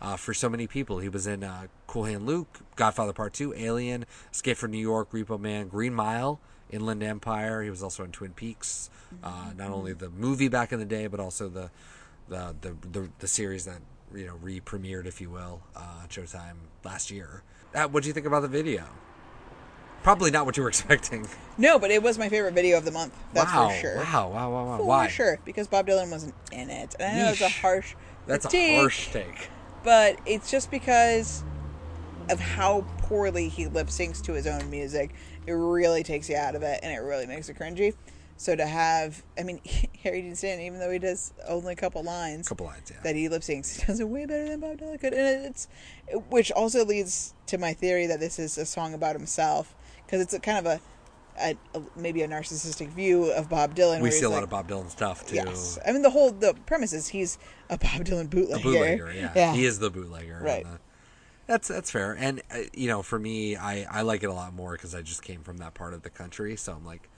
Uh, 0.00 0.16
for 0.16 0.34
so 0.34 0.48
many 0.48 0.66
people, 0.66 0.98
he 0.98 1.08
was 1.08 1.28
in 1.28 1.44
uh, 1.44 1.66
Cool 1.86 2.04
Hand 2.04 2.26
Luke, 2.26 2.60
Godfather 2.74 3.12
Part 3.12 3.34
Two, 3.34 3.54
Alien, 3.54 4.04
Escape 4.32 4.56
from 4.56 4.72
New 4.72 4.78
York, 4.78 5.12
Repo 5.12 5.38
Man, 5.38 5.68
Green 5.68 5.94
Mile, 5.94 6.40
Inland 6.70 7.02
Empire. 7.04 7.62
He 7.62 7.70
was 7.70 7.82
also 7.82 8.02
in 8.02 8.10
Twin 8.10 8.32
Peaks. 8.32 8.90
Uh, 9.22 9.50
not 9.56 9.70
only 9.70 9.92
the 9.92 10.10
movie 10.10 10.48
back 10.48 10.72
in 10.72 10.80
the 10.80 10.84
day, 10.84 11.06
but 11.06 11.20
also 11.20 11.48
the 11.48 11.70
the 12.28 12.54
the 12.62 12.76
the, 12.90 13.08
the 13.20 13.28
series 13.28 13.64
that 13.66 13.78
you 14.14 14.26
know 14.26 14.34
re-premiered, 14.42 15.06
if 15.06 15.20
you 15.20 15.30
will, 15.30 15.62
uh, 15.76 16.06
Showtime 16.08 16.56
last 16.84 17.10
year. 17.10 17.42
What 17.74 18.02
do 18.02 18.06
you 18.08 18.12
think 18.12 18.26
about 18.26 18.42
the 18.42 18.48
video? 18.48 18.84
Probably 20.02 20.30
not 20.30 20.46
what 20.46 20.56
you 20.56 20.62
were 20.62 20.68
expecting. 20.70 21.26
No, 21.58 21.78
but 21.78 21.90
it 21.90 22.02
was 22.02 22.18
my 22.18 22.28
favorite 22.28 22.54
video 22.54 22.76
of 22.76 22.84
the 22.84 22.90
month. 22.90 23.16
That's 23.32 23.52
wow! 23.52 23.68
for 23.68 23.74
sure. 23.76 23.96
Wow! 23.98 24.28
Wow! 24.30 24.50
Wow! 24.50 24.66
Wow! 24.66 24.76
For 24.78 24.84
Why? 24.84 25.08
sure, 25.08 25.38
because 25.44 25.68
Bob 25.68 25.86
Dylan 25.86 26.10
wasn't 26.10 26.34
in 26.50 26.70
it. 26.70 26.94
And 26.98 27.16
I 27.16 27.22
know 27.24 27.30
it's 27.30 27.40
a 27.40 27.48
harsh 27.48 27.94
That's 28.26 28.46
critique, 28.46 28.70
a 28.72 28.80
harsh 28.80 29.08
take. 29.12 29.48
but 29.84 30.18
it's 30.26 30.50
just 30.50 30.70
because 30.70 31.44
of 32.30 32.38
how 32.40 32.84
poorly 32.98 33.48
he 33.48 33.66
lip 33.66 33.88
syncs 33.88 34.22
to 34.22 34.32
his 34.32 34.46
own 34.46 34.70
music. 34.70 35.14
It 35.46 35.52
really 35.52 36.02
takes 36.02 36.28
you 36.28 36.36
out 36.36 36.54
of 36.54 36.62
it, 36.62 36.80
and 36.82 36.92
it 36.92 36.98
really 36.98 37.26
makes 37.26 37.48
it 37.48 37.58
cringy. 37.58 37.94
So 38.42 38.56
to 38.56 38.66
have, 38.66 39.22
I 39.38 39.44
mean, 39.44 39.60
Harry 40.02 40.20
Dean 40.20 40.34
Stanton, 40.34 40.66
even 40.66 40.80
though 40.80 40.90
he 40.90 40.98
does 40.98 41.32
only 41.46 41.74
a 41.74 41.76
couple 41.76 42.02
lines, 42.02 42.48
couple 42.48 42.66
lines, 42.66 42.90
yeah. 42.90 42.96
that 43.04 43.14
he 43.14 43.28
lip 43.28 43.42
syncs, 43.42 43.78
he 43.78 43.86
does 43.86 44.00
it 44.00 44.08
way 44.08 44.26
better 44.26 44.48
than 44.48 44.58
Bob 44.58 44.78
Dylan 44.78 44.98
could, 44.98 45.14
and 45.14 45.46
it's 45.46 45.68
which 46.28 46.50
also 46.50 46.84
leads 46.84 47.34
to 47.46 47.56
my 47.56 47.72
theory 47.72 48.08
that 48.08 48.18
this 48.18 48.40
is 48.40 48.58
a 48.58 48.66
song 48.66 48.94
about 48.94 49.14
himself 49.14 49.76
because 50.04 50.20
it's 50.20 50.34
a 50.34 50.40
kind 50.40 50.58
of 50.58 50.66
a, 50.66 50.80
a, 51.40 51.56
a 51.78 51.82
maybe 51.94 52.22
a 52.22 52.26
narcissistic 52.26 52.88
view 52.88 53.30
of 53.30 53.48
Bob 53.48 53.76
Dylan. 53.76 54.00
we 54.00 54.10
see 54.10 54.24
a 54.24 54.28
lot 54.30 54.42
of 54.42 54.50
Bob 54.50 54.68
Dylan 54.68 54.90
stuff 54.90 55.24
too. 55.24 55.36
Yes, 55.36 55.78
I 55.86 55.92
mean 55.92 56.02
the 56.02 56.10
whole 56.10 56.32
the 56.32 56.52
premise 56.66 56.92
is 56.92 57.06
he's 57.06 57.38
a 57.70 57.78
Bob 57.78 58.04
Dylan 58.04 58.28
bootlegger. 58.28 58.58
A 58.58 58.72
bootlegger, 58.72 59.12
yeah. 59.12 59.32
yeah. 59.36 59.54
He 59.54 59.64
is 59.64 59.78
the 59.78 59.88
bootlegger. 59.88 60.40
Right. 60.42 60.66
uh, 60.66 60.78
that's 61.46 61.68
that's 61.68 61.92
fair, 61.92 62.16
and 62.18 62.42
uh, 62.50 62.62
you 62.72 62.88
know, 62.88 63.02
for 63.02 63.20
me, 63.20 63.54
I 63.54 63.86
I 63.88 64.02
like 64.02 64.24
it 64.24 64.30
a 64.30 64.34
lot 64.34 64.52
more 64.52 64.72
because 64.72 64.96
I 64.96 65.02
just 65.02 65.22
came 65.22 65.44
from 65.44 65.58
that 65.58 65.74
part 65.74 65.94
of 65.94 66.02
the 66.02 66.10
country, 66.10 66.56
so 66.56 66.72
I'm 66.72 66.84
like, 66.84 67.08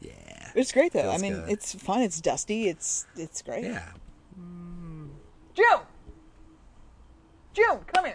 yeah, 0.00 0.50
It's 0.54 0.72
great 0.72 0.92
though. 0.92 1.10
I 1.10 1.18
mean, 1.18 1.34
good. 1.34 1.50
it's 1.50 1.74
fun. 1.74 2.02
It's 2.02 2.20
dusty. 2.20 2.68
It's 2.68 3.06
it's 3.16 3.42
great. 3.42 3.64
yeah. 3.64 3.88
Mm. 4.38 5.08
June, 5.54 5.80
June, 7.54 7.78
come 7.86 8.04
here. 8.04 8.14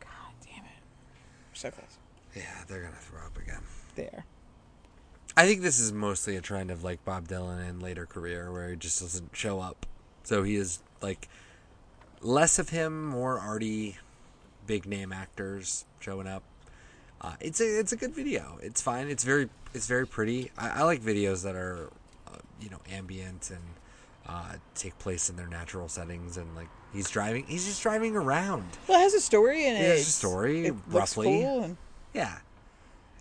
God 0.00 0.32
damn 0.44 0.64
it! 0.64 0.70
We're 1.50 1.54
so 1.54 1.70
close. 1.70 1.98
Yeah, 2.36 2.42
they're 2.68 2.82
gonna 2.82 2.94
throw 2.96 3.20
up 3.24 3.36
again. 3.38 3.62
There. 3.96 4.24
I 5.36 5.46
think 5.46 5.62
this 5.62 5.80
is 5.80 5.92
mostly 5.92 6.36
a 6.36 6.40
trend 6.42 6.70
of 6.70 6.84
like 6.84 7.04
Bob 7.04 7.26
Dylan 7.26 7.68
in 7.68 7.80
later 7.80 8.06
career 8.06 8.52
where 8.52 8.70
he 8.70 8.76
just 8.76 9.00
doesn't 9.00 9.34
show 9.34 9.60
up. 9.60 9.86
So 10.24 10.42
he 10.42 10.56
is 10.56 10.80
like 11.00 11.28
less 12.20 12.58
of 12.58 12.68
him, 12.68 13.06
more 13.06 13.38
arty, 13.38 13.96
big 14.66 14.86
name 14.86 15.12
actors 15.12 15.84
showing 16.00 16.26
up. 16.26 16.42
Uh, 17.22 17.34
it's 17.40 17.60
a 17.60 17.78
it's 17.78 17.92
a 17.92 17.96
good 17.96 18.14
video. 18.14 18.58
It's 18.62 18.80
fine. 18.80 19.08
It's 19.08 19.22
very 19.24 19.48
it's 19.74 19.86
very 19.86 20.06
pretty. 20.06 20.50
I, 20.58 20.80
I 20.80 20.82
like 20.82 21.00
videos 21.00 21.44
that 21.44 21.54
are 21.54 21.88
uh, 22.26 22.36
you 22.60 22.68
know 22.68 22.80
ambient 22.90 23.50
and 23.50 23.62
uh, 24.26 24.54
take 24.74 24.98
place 24.98 25.30
in 25.30 25.36
their 25.36 25.46
natural 25.46 25.88
settings 25.88 26.36
and 26.36 26.54
like 26.56 26.68
he's 26.92 27.08
driving. 27.08 27.44
He's 27.46 27.64
just 27.64 27.80
driving 27.82 28.16
around. 28.16 28.64
Well, 28.88 28.98
it 28.98 29.02
has 29.04 29.14
a 29.14 29.20
story 29.20 29.66
in 29.66 29.76
It 29.76 29.88
has 29.88 30.00
a 30.00 30.10
story, 30.10 30.66
it 30.66 30.74
roughly. 30.88 31.26
cool 31.26 31.62
and 31.62 31.76
Yeah, 32.12 32.38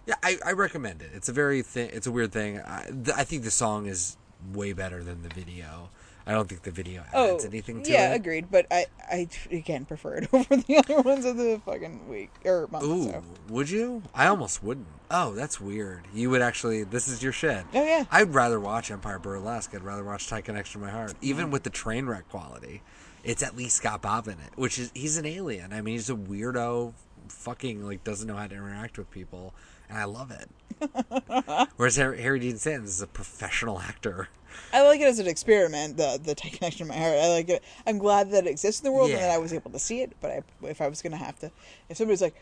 yeah, 0.08 0.16
I, 0.24 0.38
I 0.44 0.52
recommend 0.54 1.04
it. 1.04 1.12
It's 1.14 1.30
a 1.30 1.34
very 1.34 1.62
thi- 1.62 1.82
it's 1.94 2.08
a 2.08 2.12
weird 2.12 2.32
thing. 2.32 2.60
I, 2.60 2.86
th- 2.86 3.16
I 3.16 3.24
think 3.24 3.44
the 3.44 3.52
song 3.52 3.86
is 3.86 4.18
way 4.52 4.74
better 4.74 5.04
than 5.04 5.22
the 5.22 5.30
video. 5.30 5.90
I 6.26 6.34
don't 6.34 6.48
think 6.48 6.62
the 6.64 6.72
video 6.72 7.04
oh, 7.14 7.36
adds 7.36 7.46
anything 7.46 7.82
to 7.84 7.92
yeah, 7.92 8.08
it. 8.08 8.10
Yeah, 8.10 8.16
agreed. 8.16 8.48
But 8.52 8.68
I 8.70 8.86
I 9.10 9.28
again 9.50 9.86
prefer 9.86 10.16
it 10.16 10.30
over 10.34 10.56
the 10.56 10.78
other 10.78 11.02
ones 11.02 11.26
of 11.26 11.38
the 11.38 11.62
fucking 11.66 12.08
week 12.08 12.32
or 12.46 12.68
month. 12.68 12.84
Ooh, 12.84 13.10
So. 13.10 13.24
would 13.50 13.70
you? 13.70 14.04
I 14.14 14.28
almost 14.28 14.64
wouldn't. 14.64 14.88
Oh, 15.10 15.34
that's 15.34 15.60
weird. 15.60 16.08
You 16.14 16.30
would 16.30 16.42
actually. 16.42 16.84
This 16.84 17.08
is 17.08 17.24
your 17.24 17.32
shit. 17.32 17.66
Oh, 17.74 17.84
yeah. 17.84 18.06
I'd 18.12 18.34
rather 18.34 18.60
watch 18.60 18.92
Empire 18.92 19.20
Burlesque. 19.20 19.74
I'd 19.74 19.84
rather 19.84 20.04
watch 20.04 20.28
Tight 20.28 20.46
Connection 20.46 20.80
to 20.80 20.88
My 20.88 20.92
Heart, 20.92 21.16
even 21.22 21.52
with 21.52 21.64
the 21.64 21.70
train 21.70 22.06
wreck 22.06 22.30
quality. 22.30 22.82
It's 23.24 23.44
at 23.44 23.56
least 23.56 23.84
got 23.84 24.02
Bob 24.02 24.28
in 24.28 24.34
it, 24.34 24.52
which 24.56 24.80
is 24.80 24.92
he's 24.94 25.18
an 25.18 25.26
alien. 25.26 25.74
I 25.74 25.82
mean, 25.82 25.94
he's 25.96 26.10
a 26.10 26.16
weirdo. 26.16 26.94
Fucking 27.28 27.86
like 27.86 28.04
doesn't 28.04 28.28
know 28.28 28.36
how 28.36 28.48
to 28.48 28.56
interact 28.56 28.98
with 28.98 29.10
people, 29.12 29.54
and 29.90 29.98
I 29.98 30.04
love 30.06 30.32
it. 30.32 30.50
Whereas 31.78 31.96
Harry, 31.96 32.22
Harry 32.22 32.40
Dean 32.40 32.58
Stanton 32.58 32.86
is 32.86 33.02
a 33.02 33.08
professional 33.08 33.80
actor. 33.80 34.30
I 34.74 34.82
like 34.84 35.00
it 35.02 35.06
as 35.08 35.20
an 35.20 35.28
experiment. 35.28 35.98
The 35.98 36.20
the 36.24 36.36
tight 36.36 36.54
connection 36.54 36.84
in 36.84 36.88
my 36.90 36.96
heart. 36.98 37.16
I 37.18 37.28
like 37.30 37.50
it. 37.50 37.64
I'm 37.86 37.98
glad 37.98 38.32
that 38.32 38.46
it 38.46 38.50
exists 38.50 38.82
in 38.82 38.86
the 38.86 38.92
world 38.92 39.10
and 39.12 39.20
that 39.20 39.32
I 39.32 39.38
was 39.38 39.54
able 39.54 39.72
to 39.72 39.80
see 39.80 40.02
it. 40.02 40.14
But 40.22 40.32
I, 40.32 40.44
if 40.68 40.82
I 40.82 40.88
was 40.88 41.02
gonna 41.02 41.18
have 41.18 41.38
to, 41.40 41.52
if 41.90 41.98
somebody's 41.98 42.22
like, 42.22 42.36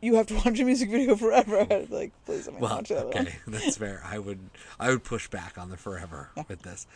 you 0.00 0.14
have 0.14 0.26
to 0.28 0.34
watch 0.34 0.58
a 0.60 0.64
music 0.64 0.90
video 0.90 1.16
forever, 1.16 1.60
I'd 1.70 1.88
be 1.88 1.94
like, 1.94 2.12
please 2.24 2.46
let 2.46 2.54
me 2.54 2.60
Well, 2.62 2.76
watch 2.76 2.88
that 2.90 3.06
one. 3.08 3.16
okay, 3.18 3.36
that's 3.46 3.76
fair. 3.76 4.02
I 4.04 4.18
would 4.18 4.38
I 4.78 4.90
would 4.90 5.04
push 5.04 5.28
back 5.28 5.58
on 5.58 5.70
the 5.70 5.76
forever 5.76 6.30
with 6.48 6.62
this, 6.62 6.86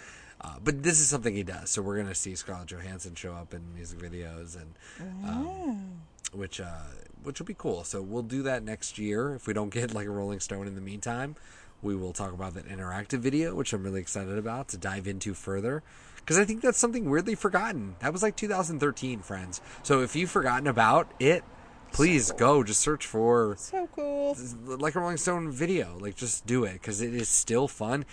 uh, 0.40 0.57
but 0.62 0.82
this 0.82 1.01
is 1.01 1.09
something 1.09 1.34
he 1.34 1.43
does. 1.43 1.70
So 1.70 1.82
we're 1.82 1.97
gonna 1.97 2.14
see 2.14 2.34
Scarlett 2.34 2.68
Johansson 2.68 3.14
show 3.14 3.32
up 3.32 3.55
in 3.55 3.62
music 3.74 3.99
videos, 3.99 4.57
and 4.57 4.74
um, 5.24 6.03
which 6.32 6.61
uh, 6.61 6.84
which 7.24 7.38
will 7.40 7.47
be 7.47 7.55
cool. 7.59 7.84
So 7.84 8.03
we'll 8.03 8.22
do 8.22 8.43
that 8.45 8.62
next 8.62 8.99
year 8.99 9.34
if 9.34 9.47
we 9.47 9.53
don't 9.53 9.70
get 9.70 9.95
like 9.95 10.07
a 10.07 10.11
Rolling 10.11 10.40
Stone 10.40 10.66
in 10.66 10.74
the 10.74 10.80
meantime. 10.80 11.36
We 11.83 11.97
will 11.97 12.12
talk 12.12 12.33
about 12.33 12.55
that 12.55 12.68
interactive 12.68 13.18
video, 13.18 13.55
which 13.55 13.72
I'm 13.72 13.83
really 13.83 14.01
excited 14.01 14.39
about 14.39 14.68
to 14.68 14.78
dive 14.78 15.07
into 15.09 15.35
further. 15.35 15.83
Because 16.16 16.39
I 16.39 16.45
think 16.45 16.62
that's 16.62 16.78
something 16.78 17.11
weirdly 17.11 17.35
forgotten. 17.35 17.97
That 17.99 18.12
was 18.12 18.22
like 18.22 18.37
2013, 18.37 19.18
friends. 19.20 19.61
So 19.83 20.01
if 20.03 20.14
you've 20.14 20.30
forgotten 20.30 20.68
about 20.68 21.11
it, 21.18 21.43
please 21.91 22.30
go. 22.30 22.62
Just 22.62 22.80
search 22.80 23.05
for 23.05 23.57
So 23.59 23.89
cool. 23.95 24.37
like 24.64 24.95
a 24.95 25.01
Rolling 25.01 25.16
Stone 25.16 25.51
video. 25.51 25.99
Like, 25.99 26.14
just 26.14 26.47
do 26.47 26.62
it 26.62 26.74
because 26.74 27.01
it 27.01 27.12
is 27.12 27.28
still 27.28 27.66
fun. 27.66 28.05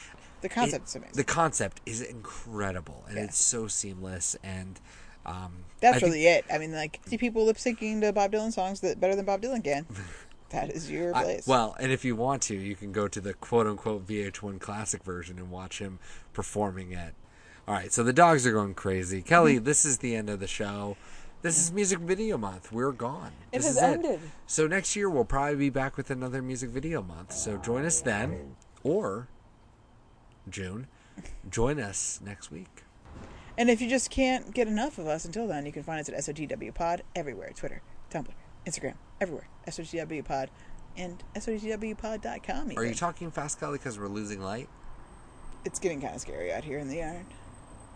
The 0.42 0.50
concept 0.50 0.86
It- 0.86 0.90
is 0.90 0.96
amazing. 0.96 1.16
The 1.18 1.24
concept 1.24 1.82
is 1.86 2.02
incredible, 2.02 3.04
and 3.08 3.18
Yeah. 3.18 3.26
it's 3.26 3.38
so 3.38 3.68
seamless. 3.68 4.36
And 4.42 4.80
um, 5.26 5.66
That's 5.80 5.98
I 5.98 6.00
think- 6.00 6.14
really 6.14 6.26
it. 6.26 6.46
I 6.52 6.58
mean, 6.58 6.72
like, 6.72 7.00
see 7.06 7.18
people 7.20 7.46
lip 7.46 7.58
syncing 7.58 8.02
to 8.02 8.12
Bob 8.12 8.32
Dylan 8.32 8.52
songs 8.52 8.80
that 8.80 9.00
better 9.00 9.16
than 9.16 9.26
Bob 9.26 9.42
Dylan 9.44 9.64
can. 9.64 9.86
that 10.50 10.72
is 10.72 10.90
your 10.90 11.16
I- 11.16 11.24
place. 11.24 11.48
well, 11.48 11.76
and 11.80 11.92
if 11.92 12.04
you 12.06 12.16
want 12.16 12.42
to, 12.44 12.56
you 12.56 12.76
can 12.76 12.92
go 12.92 13.08
to 13.08 13.22
the 13.22 13.34
quote 13.34 13.68
unquote 13.68 14.08
VH1 14.08 14.60
classic 14.60 15.04
version 15.04 15.38
and 15.38 15.50
watch 15.52 15.80
him 15.80 16.00
performing 16.34 16.92
it. 16.92 17.14
All 17.68 17.76
right, 17.76 17.92
so 17.94 18.04
the 18.04 18.14
dogs 18.14 18.48
are 18.48 18.52
going 18.54 18.74
crazy. 18.74 19.22
Kelly, 19.22 19.56
Mm-hmm. 19.56 19.66
this 19.66 19.86
is 19.86 20.00
the 20.00 20.16
end 20.16 20.30
of 20.30 20.40
the 20.40 20.48
show. 20.48 20.98
This 21.42 21.58
is 21.58 21.72
music 21.72 22.00
video 22.00 22.38
month. 22.38 22.72
We're 22.72 22.92
gone. 22.92 23.32
It 23.52 23.58
this 23.60 23.68
has 23.68 23.78
is 23.78 23.82
ended. 23.84 24.20
So 24.48 24.68
next 24.68 24.96
year 24.96 25.10
we'll 25.10 25.24
probably 25.24 25.56
be 25.56 25.70
back 25.70 25.96
with 25.96 26.10
another 26.10 26.42
music 26.42 26.70
video 26.72 27.02
month. 27.02 27.32
So 27.32 27.58
join 27.58 27.86
us 27.86 28.02
then, 28.02 28.56
or 28.84 29.28
June. 30.50 30.88
Join 31.50 31.80
us 31.80 32.20
next 32.24 32.52
week. 32.52 32.84
And 33.58 33.70
if 33.70 33.82
you 33.82 33.90
just 33.90 34.10
can't 34.10 34.54
get 34.54 34.68
enough 34.68 34.98
of 34.98 35.08
us 35.08 35.26
until 35.26 35.48
then, 35.48 35.66
you 35.66 35.72
can 35.72 35.84
find 35.84 36.00
us 36.00 36.10
at 36.10 36.16
SOTW 36.16 36.74
Pod 36.74 37.04
everywhere 37.16 37.52
Twitter, 37.56 37.82
Tumblr, 38.10 38.28
Instagram, 38.66 38.94
everywhere. 39.22 39.48
SOTW 39.68 40.26
Pod 40.26 40.50
and 40.98 41.24
SOTWpod.com. 41.36 42.72
Are 42.78 42.86
you 42.86 42.96
talking 42.96 43.32
fast, 43.32 43.60
Kelly, 43.60 43.78
because 43.78 44.00
we're 44.00 44.08
losing 44.08 44.42
light? 44.42 44.70
It's 45.66 45.80
getting 45.80 46.02
kind 46.02 46.16
of 46.16 46.22
scary 46.22 46.52
out 46.54 46.64
here 46.64 46.80
in 46.80 46.88
the 46.88 46.98
yard. 46.98 47.26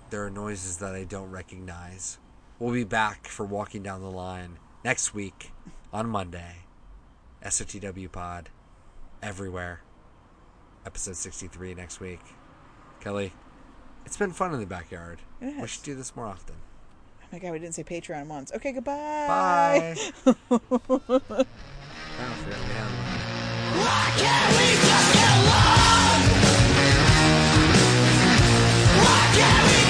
There 0.09 0.26
are 0.26 0.30
noises 0.30 0.78
that 0.78 0.93
I 0.93 1.05
don't 1.05 1.32
recognize. 1.32 2.17
We'll 2.59 2.74
be 2.74 2.84
back 2.84 3.28
for 3.28 3.45
Walking 3.45 3.84
Down 3.84 4.01
the 4.01 4.11
Line 4.11 4.59
next 4.84 5.13
week 5.13 5.51
on 5.91 6.07
Monday. 6.09 6.57
SOTW 7.43 8.11
Pod 8.11 8.49
everywhere. 9.21 9.82
Episode 10.86 11.15
63 11.15 11.74
next 11.74 11.99
week. 11.99 12.21
Kelly, 12.99 13.34
it's 14.05 14.17
been 14.17 14.32
fun 14.32 14.53
in 14.53 14.59
the 14.59 14.65
backyard. 14.65 15.19
We 15.41 15.67
should 15.67 15.84
do 15.84 15.95
this 15.95 16.15
more 16.15 16.28
often. 16.28 16.55
Oh 17.34 17.36
my 17.36 17.39
god, 17.39 17.53
we 17.53 17.57
didn't 17.57 17.73
say 17.73 17.84
Patreon 17.84 18.27
once. 18.27 18.51
Okay, 18.53 18.73
goodbye. 18.73 18.93
Bye. 18.93 19.95
I 19.95 19.95
forgot 19.95 20.45
we 20.53 20.53
had 22.69 22.86
one. 22.93 23.17
Why 23.81 24.13
can't 24.17 24.53
we 24.53 24.67
just 24.77 25.13
get 25.15 25.34
along? 25.41 26.21
Why 28.99 29.21
can't 29.34 29.82